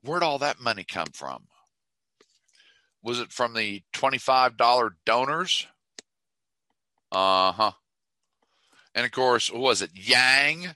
Where'd 0.04 0.22
all 0.22 0.38
that 0.38 0.62
money 0.62 0.84
come 0.84 1.08
from? 1.12 1.48
Was 3.02 3.20
it 3.20 3.32
from 3.32 3.56
the 3.56 3.82
twenty-five 3.94 4.58
dollar 4.58 4.96
donors? 5.08 5.66
Uh 7.12 7.54
huh. 7.54 7.72
And 8.94 9.08
of 9.08 9.12
course, 9.12 9.52
was 9.52 9.82
it 9.82 9.90
Yang 9.96 10.76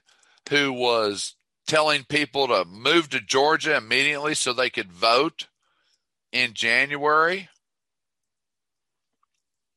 who 0.50 0.72
was 0.72 1.36
telling 1.68 2.02
people 2.02 2.48
to 2.48 2.64
move 2.64 3.10
to 3.10 3.20
Georgia 3.20 3.76
immediately 3.76 4.34
so 4.34 4.52
they 4.52 4.70
could 4.70 4.90
vote 4.90 5.46
in 6.32 6.52
January? 6.52 7.48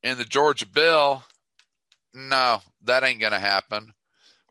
In 0.04 0.18
the 0.18 0.26
Georgia 0.26 0.68
bill, 0.68 1.24
no, 2.14 2.62
that 2.84 3.04
ain't 3.04 3.20
going 3.20 3.34
to 3.34 3.40
happen. 3.40 3.94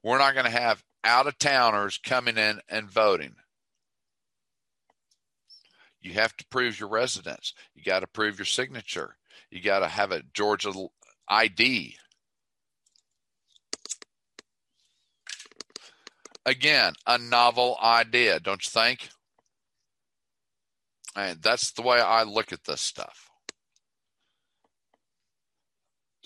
We're 0.03 0.19
not 0.19 0.35
going 0.35 0.47
to 0.47 0.51
have 0.51 0.85
out 1.05 1.27
of 1.27 1.39
towners 1.39 1.99
coming 1.99 2.37
in 2.37 2.61
and 2.69 2.91
voting. 2.91 3.35
You 6.01 6.15
have 6.15 6.37
to 6.37 6.47
prove 6.47 6.79
your 6.79 6.89
residence. 6.89 7.55
You 7.75 7.83
got 7.83 8.01
to 8.01 8.07
prove 8.07 8.39
your 8.39 8.47
signature. 8.47 9.17
You 9.51 9.61
got 9.61 9.81
to 9.81 9.89
have 9.89 10.13
a 10.13 10.23
Georgia 10.33 10.73
ID. 11.29 11.97
Again, 16.47 16.95
a 17.07 17.19
novel 17.19 17.77
idea, 17.83 18.41
don't 18.41 18.65
you 18.65 18.71
think? 18.71 19.09
And 21.15 21.43
that's 21.43 21.73
the 21.73 21.83
way 21.83 21.99
I 21.99 22.23
look 22.23 22.53
at 22.53 22.65
this 22.65 22.81
stuff. 22.81 23.28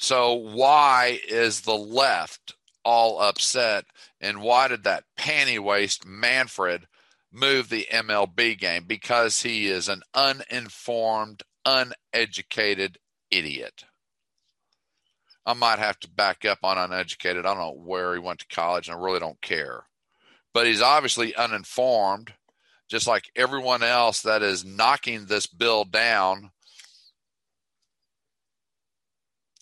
So 0.02 0.34
why 0.34 1.20
is 1.28 1.60
the 1.60 1.76
left 1.76 2.56
all 2.84 3.20
upset? 3.20 3.84
And 4.20 4.42
why 4.42 4.66
did 4.66 4.82
that 4.82 5.04
panty 5.16 5.60
waste 5.60 6.04
Manfred 6.04 6.88
move 7.30 7.68
the 7.68 7.86
MLB 7.88 8.58
game? 8.58 8.82
Because 8.84 9.42
he 9.42 9.68
is 9.68 9.88
an 9.88 10.02
uninformed, 10.12 11.44
uneducated 11.64 12.98
idiot. 13.30 13.84
I 15.46 15.52
might 15.52 15.78
have 15.78 16.00
to 16.00 16.10
back 16.10 16.44
up 16.44 16.58
on 16.64 16.78
uneducated. 16.78 17.46
I 17.46 17.54
don't 17.54 17.58
know 17.58 17.80
where 17.84 18.12
he 18.14 18.18
went 18.18 18.40
to 18.40 18.46
college, 18.48 18.88
and 18.88 18.96
I 18.96 19.00
really 19.00 19.20
don't 19.20 19.40
care. 19.40 19.84
But 20.52 20.66
he's 20.66 20.82
obviously 20.82 21.32
uninformed, 21.36 22.34
just 22.88 23.06
like 23.06 23.30
everyone 23.36 23.84
else 23.84 24.22
that 24.22 24.42
is 24.42 24.64
knocking 24.64 25.26
this 25.26 25.46
bill 25.46 25.84
down. 25.84 26.50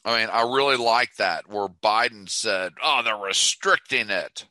I 0.05 0.19
mean, 0.19 0.31
I 0.33 0.43
really 0.43 0.77
like 0.77 1.17
that 1.17 1.49
where 1.49 1.69
Biden 1.69 2.29
said, 2.29 2.73
oh, 2.83 3.03
they're 3.05 3.17
restricting 3.17 4.09
it. 4.11 4.47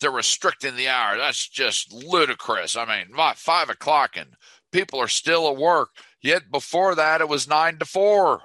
They're 0.00 0.10
restricting 0.10 0.76
the 0.76 0.88
hour. 0.88 1.16
That's 1.16 1.48
just 1.48 1.92
ludicrous. 1.92 2.76
I 2.76 2.84
mean, 2.84 3.16
five 3.36 3.70
o'clock 3.70 4.16
and 4.16 4.34
people 4.72 5.00
are 5.00 5.08
still 5.08 5.48
at 5.48 5.56
work. 5.56 5.90
Yet 6.22 6.50
before 6.50 6.94
that, 6.94 7.20
it 7.20 7.28
was 7.28 7.48
nine 7.48 7.78
to 7.78 7.84
four. 7.84 8.42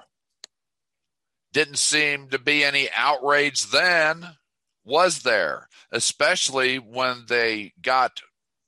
Didn't 1.52 1.78
seem 1.78 2.28
to 2.28 2.38
be 2.38 2.64
any 2.64 2.88
outrage 2.94 3.70
then, 3.70 4.36
was 4.84 5.22
there? 5.22 5.68
Especially 5.90 6.78
when 6.78 7.24
they 7.28 7.72
got, 7.80 8.20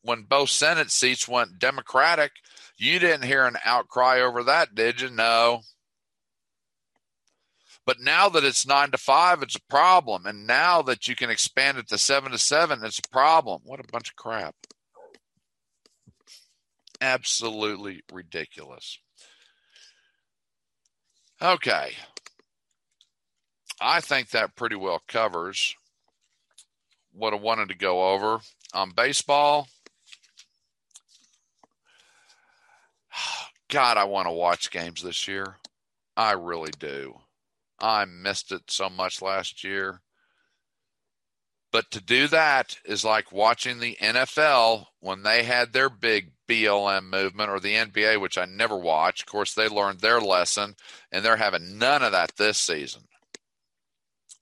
when 0.02 0.23
both 0.23 0.51
Senate 0.51 0.90
seats 0.90 1.28
went 1.28 1.59
Democratic. 1.59 2.32
You 2.77 2.98
didn't 2.98 3.24
hear 3.24 3.44
an 3.44 3.56
outcry 3.65 4.20
over 4.20 4.43
that, 4.44 4.74
did 4.74 5.01
you? 5.01 5.10
No. 5.10 5.62
But 7.89 8.01
now 8.01 8.28
that 8.28 8.44
it's 8.44 8.66
nine 8.66 8.90
to 8.90 8.98
five, 8.98 9.43
it's 9.43 9.56
a 9.56 9.62
problem. 9.62 10.27
And 10.27 10.47
now 10.47 10.82
that 10.82 11.09
you 11.09 11.16
can 11.16 11.31
expand 11.31 11.78
it 11.78 11.89
to 11.89 11.97
seven 11.97 12.32
to 12.32 12.39
seven, 12.39 12.85
it's 12.85 12.98
a 12.98 13.09
problem. 13.10 13.62
What 13.65 13.81
a 13.81 13.90
bunch 13.90 14.10
of 14.10 14.16
crap. 14.16 14.55
Absolutely 17.01 18.02
ridiculous. 18.12 18.98
Okay. 21.40 21.93
I 23.81 24.02
think 24.02 24.28
that 24.31 24.55
pretty 24.55 24.77
well 24.77 25.01
covers 25.09 25.74
what 27.15 27.32
I 27.32 27.36
wanted 27.36 27.70
to 27.70 27.74
go 27.74 28.12
over. 28.12 28.40
On 28.74 28.90
baseball, 28.90 29.66
God, 33.70 33.97
I 33.97 34.05
want 34.05 34.27
to 34.28 34.32
watch 34.32 34.70
games 34.70 35.02
this 35.02 35.27
year. 35.27 35.56
I 36.19 36.32
really 36.32 36.73
do. 36.78 37.19
I 37.81 38.05
missed 38.05 38.53
it 38.53 38.63
so 38.69 38.89
much 38.89 39.23
last 39.23 39.63
year. 39.65 40.01
But 41.71 41.91
to 41.91 42.01
do 42.01 42.29
that 42.29 42.79
is 42.85 43.05
like 43.05 43.31
watching 43.31 43.79
the 43.79 43.97
NFL 44.01 44.87
when 45.01 45.23
they 45.23 45.43
had 45.43 45.73
their 45.73 45.91
big 45.91 46.33
BLM 46.49 47.11
movement 47.11 47.51
or 47.51 47.61
the 47.61 47.75
NBA, 47.75 48.21
which 48.21 48.39
I 48.39 48.47
never 48.47 48.77
watched. 48.77 49.23
Of 49.23 49.27
course, 49.27 49.53
they 49.53 49.69
learned 49.69 50.01
their 50.01 50.21
lesson 50.21 50.77
and 51.13 51.25
they're 51.25 51.37
having 51.37 51.79
none 51.79 52.03
of 52.03 52.13
that 52.13 52.37
this 52.37 52.57
season. 52.57 53.03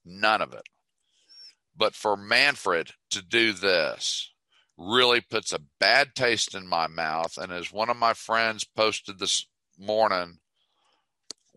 None 0.05 0.41
of 0.41 0.53
it. 0.53 0.63
But 1.75 1.95
for 1.95 2.15
Manfred 2.15 2.91
to 3.11 3.21
do 3.21 3.51
this 3.51 4.31
really 4.77 5.19
puts 5.19 5.51
a 5.51 5.59
bad 5.79 6.15
taste 6.15 6.55
in 6.55 6.65
my 6.65 6.87
mouth. 6.87 7.37
And 7.37 7.51
as 7.51 7.73
one 7.73 7.89
of 7.89 7.97
my 7.97 8.13
friends 8.13 8.63
posted 8.63 9.19
this 9.19 9.45
morning, 9.77 10.39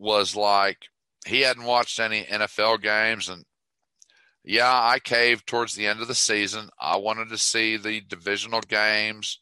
was 0.00 0.34
like, 0.34 0.86
he 1.26 1.40
hadn't 1.40 1.64
watched 1.64 2.00
any 2.00 2.24
NFL 2.24 2.82
games. 2.82 3.28
And 3.28 3.44
yeah, 4.44 4.72
I 4.72 4.98
caved 4.98 5.46
towards 5.46 5.74
the 5.74 5.86
end 5.86 6.00
of 6.00 6.08
the 6.08 6.14
season. 6.14 6.70
I 6.80 6.96
wanted 6.96 7.28
to 7.28 7.38
see 7.38 7.76
the 7.76 8.00
divisional 8.00 8.62
games 8.62 9.38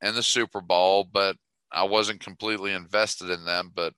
and 0.00 0.14
the 0.14 0.22
Super 0.22 0.60
Bowl, 0.60 1.08
but 1.10 1.36
I 1.72 1.84
wasn't 1.84 2.20
completely 2.20 2.72
invested 2.72 3.30
in 3.30 3.44
them. 3.44 3.72
But 3.74 3.94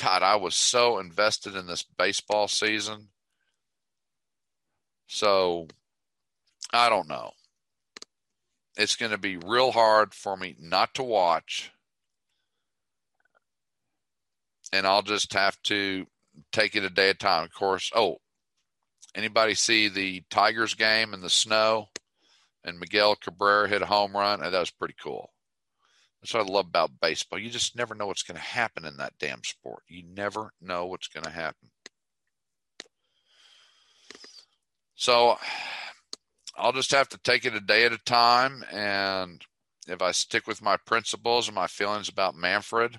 God, 0.00 0.22
I 0.22 0.36
was 0.36 0.54
so 0.54 0.98
invested 0.98 1.54
in 1.54 1.66
this 1.66 1.82
baseball 1.82 2.48
season. 2.48 3.08
So 5.06 5.68
I 6.72 6.88
don't 6.88 7.08
know. 7.08 7.32
It's 8.76 8.96
going 8.96 9.12
to 9.12 9.18
be 9.18 9.38
real 9.38 9.72
hard 9.72 10.12
for 10.14 10.36
me 10.36 10.54
not 10.58 10.94
to 10.94 11.02
watch. 11.02 11.70
And 14.72 14.86
I'll 14.86 15.02
just 15.02 15.32
have 15.32 15.60
to 15.64 16.06
take 16.52 16.76
it 16.76 16.84
a 16.84 16.90
day 16.90 17.10
at 17.10 17.16
a 17.16 17.18
time. 17.18 17.44
Of 17.44 17.52
course, 17.52 17.90
oh, 17.94 18.16
anybody 19.14 19.54
see 19.54 19.88
the 19.88 20.22
Tigers 20.30 20.74
game 20.74 21.14
in 21.14 21.20
the 21.20 21.30
snow? 21.30 21.88
And 22.64 22.80
Miguel 22.80 23.14
Cabrera 23.14 23.68
hit 23.68 23.82
a 23.82 23.86
home 23.86 24.16
run, 24.16 24.42
and 24.42 24.52
that 24.52 24.58
was 24.58 24.70
pretty 24.72 24.96
cool. 25.00 25.30
That's 26.20 26.34
what 26.34 26.48
I 26.48 26.52
love 26.52 26.66
about 26.66 27.00
baseball. 27.00 27.38
You 27.38 27.50
just 27.50 27.76
never 27.76 27.94
know 27.94 28.08
what's 28.08 28.24
going 28.24 28.36
to 28.36 28.42
happen 28.42 28.84
in 28.84 28.96
that 28.96 29.12
damn 29.20 29.44
sport. 29.44 29.84
You 29.86 30.02
never 30.04 30.50
know 30.60 30.86
what's 30.86 31.06
going 31.06 31.24
to 31.24 31.30
happen. 31.30 31.70
So 34.96 35.38
I'll 36.56 36.72
just 36.72 36.90
have 36.90 37.08
to 37.10 37.18
take 37.18 37.44
it 37.44 37.54
a 37.54 37.60
day 37.60 37.84
at 37.84 37.92
a 37.92 37.98
time. 37.98 38.64
And 38.72 39.40
if 39.86 40.02
I 40.02 40.10
stick 40.10 40.46
with 40.48 40.62
my 40.62 40.76
principles 40.78 41.46
and 41.46 41.54
my 41.54 41.68
feelings 41.68 42.08
about 42.08 42.34
Manfred, 42.34 42.98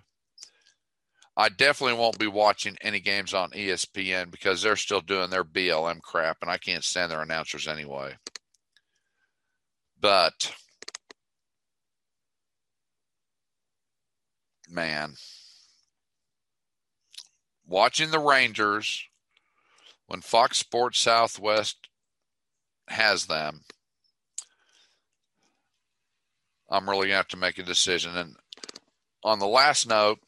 I 1.40 1.50
definitely 1.50 2.00
won't 2.00 2.18
be 2.18 2.26
watching 2.26 2.78
any 2.82 3.00
games 3.00 3.32
on 3.32 3.52
ESPN 3.52 4.32
because 4.32 4.64
they're 4.64 4.76
still 4.76 5.02
doing 5.02 5.30
their 5.30 5.44
BLM 5.44 6.02
crap, 6.02 6.38
and 6.42 6.50
I 6.50 6.58
can't 6.58 6.84
stand 6.84 7.12
their 7.12 7.22
announcers 7.22 7.68
anyway. 7.68 8.16
But 10.02 10.52
man, 14.68 15.14
watching 17.68 18.10
the 18.10 18.20
Rangers 18.20 19.04
when 20.08 20.22
Fox 20.22 20.58
Sports 20.58 20.98
Southwest 20.98 21.88
has 22.90 23.28
them, 23.28 23.62
I'm 26.68 26.90
really 26.90 27.08
going 27.08 27.12
to 27.12 27.18
have 27.18 27.28
to 27.30 27.38
make 27.38 27.60
a 27.60 27.64
decision. 27.64 28.18
And 28.18 28.36
on 29.24 29.38
the 29.38 29.48
last 29.48 29.88
note, 29.88 30.20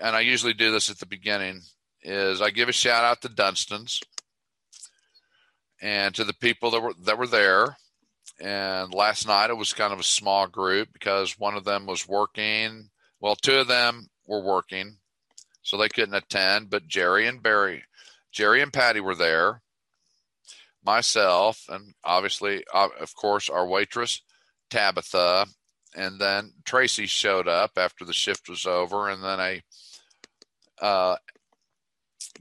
and 0.00 0.16
I 0.16 0.20
usually 0.20 0.54
do 0.54 0.70
this 0.70 0.90
at 0.90 0.98
the 0.98 1.06
beginning, 1.06 1.62
is 2.02 2.40
I 2.40 2.50
give 2.50 2.68
a 2.68 2.72
shout 2.72 3.04
out 3.04 3.22
to 3.22 3.28
Dunston's 3.28 4.00
and 5.80 6.14
to 6.14 6.24
the 6.24 6.34
people 6.34 6.70
that 6.70 6.80
were 6.80 6.94
that 7.04 7.18
were 7.18 7.26
there. 7.26 7.76
And 8.40 8.92
last 8.92 9.26
night 9.26 9.50
it 9.50 9.56
was 9.56 9.72
kind 9.72 9.92
of 9.92 10.00
a 10.00 10.04
small 10.04 10.46
group 10.46 10.88
because 10.92 11.38
one 11.38 11.54
of 11.54 11.64
them 11.64 11.86
was 11.86 12.08
working. 12.08 12.90
Well, 13.20 13.36
two 13.36 13.58
of 13.58 13.68
them 13.68 14.08
were 14.26 14.42
working, 14.42 14.98
so 15.62 15.76
they 15.76 15.88
couldn't 15.88 16.14
attend. 16.14 16.70
But 16.70 16.86
Jerry 16.86 17.26
and 17.26 17.42
Barry, 17.42 17.84
Jerry 18.32 18.60
and 18.60 18.72
Patty 18.72 19.00
were 19.00 19.14
there. 19.14 19.62
Myself 20.84 21.64
and 21.68 21.94
obviously, 22.04 22.62
uh, 22.72 22.88
of 23.00 23.14
course, 23.16 23.48
our 23.48 23.66
waitress 23.66 24.22
Tabitha, 24.70 25.46
and 25.96 26.20
then 26.20 26.52
Tracy 26.64 27.06
showed 27.06 27.48
up 27.48 27.72
after 27.76 28.04
the 28.04 28.12
shift 28.12 28.48
was 28.48 28.66
over, 28.66 29.08
and 29.08 29.24
then 29.24 29.40
a 29.40 29.62
uh, 30.84 31.16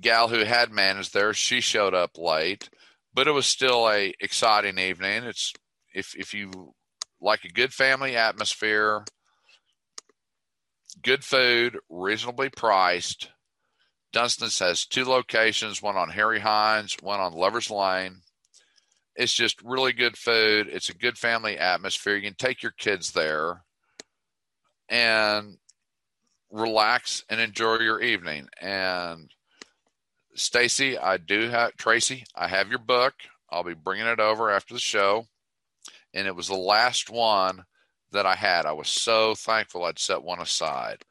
gal 0.01 0.27
who 0.27 0.43
had 0.43 0.71
managed 0.71 1.13
there, 1.13 1.33
she 1.33 1.61
showed 1.61 1.93
up 1.93 2.17
late, 2.17 2.69
but 3.13 3.27
it 3.27 3.31
was 3.31 3.45
still 3.45 3.89
a 3.89 4.13
exciting 4.19 4.77
evening. 4.77 5.23
It's 5.23 5.53
if 5.93 6.15
if 6.15 6.33
you 6.33 6.73
like 7.21 7.45
a 7.45 7.49
good 7.49 7.73
family 7.73 8.15
atmosphere, 8.15 9.05
good 11.01 11.23
food, 11.23 11.79
reasonably 11.89 12.49
priced. 12.49 13.29
Dunston's 14.11 14.59
has 14.59 14.85
two 14.85 15.05
locations, 15.05 15.81
one 15.81 15.97
on 15.97 16.09
Harry 16.09 16.39
Hines, 16.39 16.95
one 17.01 17.19
on 17.19 17.33
Lovers 17.33 17.69
Lane. 17.69 18.21
It's 19.15 19.33
just 19.33 19.61
really 19.63 19.93
good 19.93 20.17
food. 20.17 20.67
It's 20.69 20.89
a 20.89 20.95
good 20.95 21.17
family 21.17 21.57
atmosphere. 21.57 22.15
You 22.15 22.21
can 22.21 22.35
take 22.35 22.61
your 22.61 22.73
kids 22.73 23.11
there. 23.11 23.63
And 24.89 25.57
relax 26.51 27.23
and 27.29 27.39
enjoy 27.39 27.77
your 27.77 28.01
evening. 28.01 28.47
And 28.61 29.29
Stacy, 30.35 30.97
I 30.97 31.17
do 31.17 31.49
have 31.49 31.75
Tracy, 31.77 32.25
I 32.35 32.47
have 32.47 32.69
your 32.69 32.79
book. 32.79 33.13
I'll 33.49 33.63
be 33.63 33.73
bringing 33.73 34.07
it 34.07 34.19
over 34.19 34.49
after 34.49 34.73
the 34.73 34.79
show. 34.79 35.25
And 36.13 36.27
it 36.27 36.35
was 36.35 36.47
the 36.47 36.55
last 36.55 37.09
one 37.09 37.63
that 38.11 38.25
I 38.25 38.35
had. 38.35 38.65
I 38.65 38.73
was 38.73 38.89
so 38.89 39.35
thankful 39.35 39.85
I'd 39.85 39.99
set 39.99 40.23
one 40.23 40.41
aside. 40.41 41.03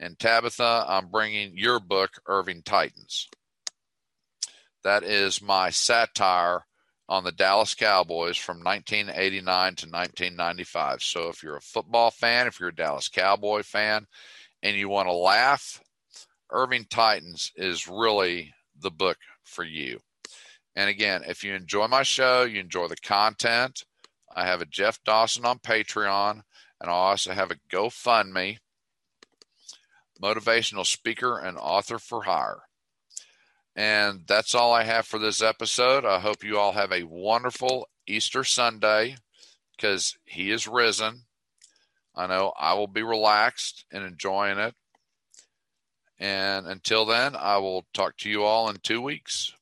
And 0.00 0.18
Tabitha, 0.18 0.84
I'm 0.88 1.08
bringing 1.08 1.56
your 1.56 1.78
book, 1.78 2.10
Irving 2.26 2.62
Titans. 2.62 3.28
That 4.82 5.04
is 5.04 5.40
my 5.40 5.70
satire 5.70 6.64
on 7.12 7.24
the 7.24 7.32
Dallas 7.32 7.74
Cowboys 7.74 8.38
from 8.38 8.64
1989 8.64 9.44
to 9.44 9.86
1995. 9.86 11.02
So 11.02 11.28
if 11.28 11.42
you're 11.42 11.58
a 11.58 11.60
football 11.60 12.10
fan, 12.10 12.46
if 12.46 12.58
you're 12.58 12.70
a 12.70 12.74
Dallas 12.74 13.08
Cowboy 13.08 13.64
fan, 13.64 14.06
and 14.62 14.78
you 14.78 14.88
want 14.88 15.08
to 15.08 15.12
laugh, 15.12 15.82
Irving 16.50 16.86
Titans 16.88 17.52
is 17.54 17.86
really 17.86 18.54
the 18.80 18.90
book 18.90 19.18
for 19.44 19.62
you. 19.62 19.98
And 20.74 20.88
again, 20.88 21.22
if 21.28 21.44
you 21.44 21.52
enjoy 21.52 21.86
my 21.86 22.02
show, 22.02 22.44
you 22.44 22.60
enjoy 22.60 22.88
the 22.88 22.96
content, 22.96 23.84
I 24.34 24.46
have 24.46 24.62
a 24.62 24.66
Jeff 24.66 24.98
Dawson 25.04 25.44
on 25.44 25.58
Patreon, 25.58 26.40
and 26.80 26.90
I 26.90 26.94
also 26.94 27.34
have 27.34 27.50
a 27.50 27.58
GoFundMe, 27.70 28.56
motivational 30.22 30.86
speaker 30.86 31.38
and 31.38 31.58
author 31.58 31.98
for 31.98 32.22
hire. 32.22 32.62
And 33.74 34.24
that's 34.26 34.54
all 34.54 34.72
I 34.72 34.84
have 34.84 35.06
for 35.06 35.18
this 35.18 35.42
episode. 35.42 36.04
I 36.04 36.20
hope 36.20 36.44
you 36.44 36.58
all 36.58 36.72
have 36.72 36.92
a 36.92 37.04
wonderful 37.04 37.88
Easter 38.06 38.44
Sunday 38.44 39.16
because 39.76 40.16
he 40.24 40.50
is 40.50 40.68
risen. 40.68 41.22
I 42.14 42.26
know 42.26 42.52
I 42.58 42.74
will 42.74 42.88
be 42.88 43.02
relaxed 43.02 43.86
and 43.90 44.04
enjoying 44.04 44.58
it. 44.58 44.74
And 46.18 46.66
until 46.66 47.06
then, 47.06 47.34
I 47.34 47.56
will 47.58 47.86
talk 47.94 48.16
to 48.18 48.30
you 48.30 48.44
all 48.44 48.68
in 48.68 48.76
two 48.76 49.00
weeks. 49.00 49.52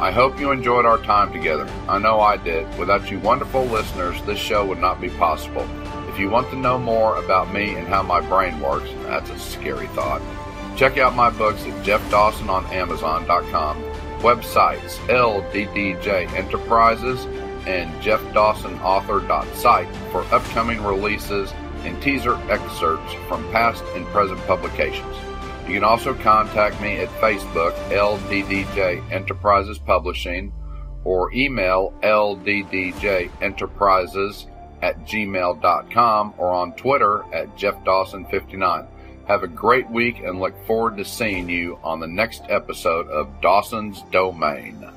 I 0.00 0.10
hope 0.12 0.40
you 0.40 0.50
enjoyed 0.50 0.86
our 0.86 0.98
time 0.98 1.32
together. 1.32 1.68
I 1.86 1.98
know 1.98 2.20
I 2.20 2.36
did. 2.36 2.66
Without 2.78 3.10
you 3.10 3.18
wonderful 3.20 3.64
listeners, 3.66 4.20
this 4.22 4.38
show 4.38 4.66
would 4.66 4.78
not 4.78 5.00
be 5.00 5.10
possible. 5.10 5.68
If 6.10 6.18
you 6.18 6.28
want 6.28 6.50
to 6.50 6.56
know 6.56 6.76
more 6.76 7.14
about 7.22 7.54
me 7.54 7.76
and 7.76 7.86
how 7.86 8.02
my 8.02 8.20
brain 8.20 8.58
works, 8.58 8.90
that's 9.04 9.30
a 9.30 9.38
scary 9.38 9.86
thought. 9.88 10.20
Check 10.76 10.98
out 10.98 11.14
my 11.14 11.30
books 11.30 11.64
at 11.64 11.84
Jeff 11.84 12.00
Dawson 12.10 12.50
on 12.50 12.66
Amazon.com, 12.66 13.80
websites 14.18 14.96
LDDJ 15.06 16.32
Enterprises, 16.32 17.26
and 17.64 17.94
JeffDawsonAuthor.site 18.02 19.96
for 20.10 20.22
upcoming 20.34 20.82
releases 20.82 21.52
and 21.84 22.02
teaser 22.02 22.34
excerpts 22.50 23.12
from 23.28 23.48
past 23.52 23.84
and 23.94 24.04
present 24.06 24.44
publications. 24.48 25.16
You 25.68 25.74
can 25.74 25.84
also 25.84 26.12
contact 26.12 26.80
me 26.80 26.98
at 26.98 27.08
Facebook, 27.20 27.72
LDDJ 27.90 29.12
Enterprises 29.12 29.78
Publishing, 29.78 30.52
or 31.04 31.32
email 31.32 31.94
LDDJenterprises 32.02 34.49
at 34.82 34.98
gmail.com 35.06 36.34
or 36.38 36.52
on 36.52 36.72
Twitter 36.74 37.24
at 37.32 37.56
Jeff 37.56 37.82
Dawson 37.84 38.24
59 38.26 38.86
Have 39.26 39.42
a 39.42 39.48
great 39.48 39.88
week 39.90 40.20
and 40.20 40.40
look 40.40 40.54
forward 40.66 40.96
to 40.96 41.04
seeing 41.04 41.48
you 41.48 41.78
on 41.82 42.00
the 42.00 42.06
next 42.06 42.42
episode 42.48 43.08
of 43.08 43.40
Dawson's 43.40 44.02
Domain. 44.10 44.90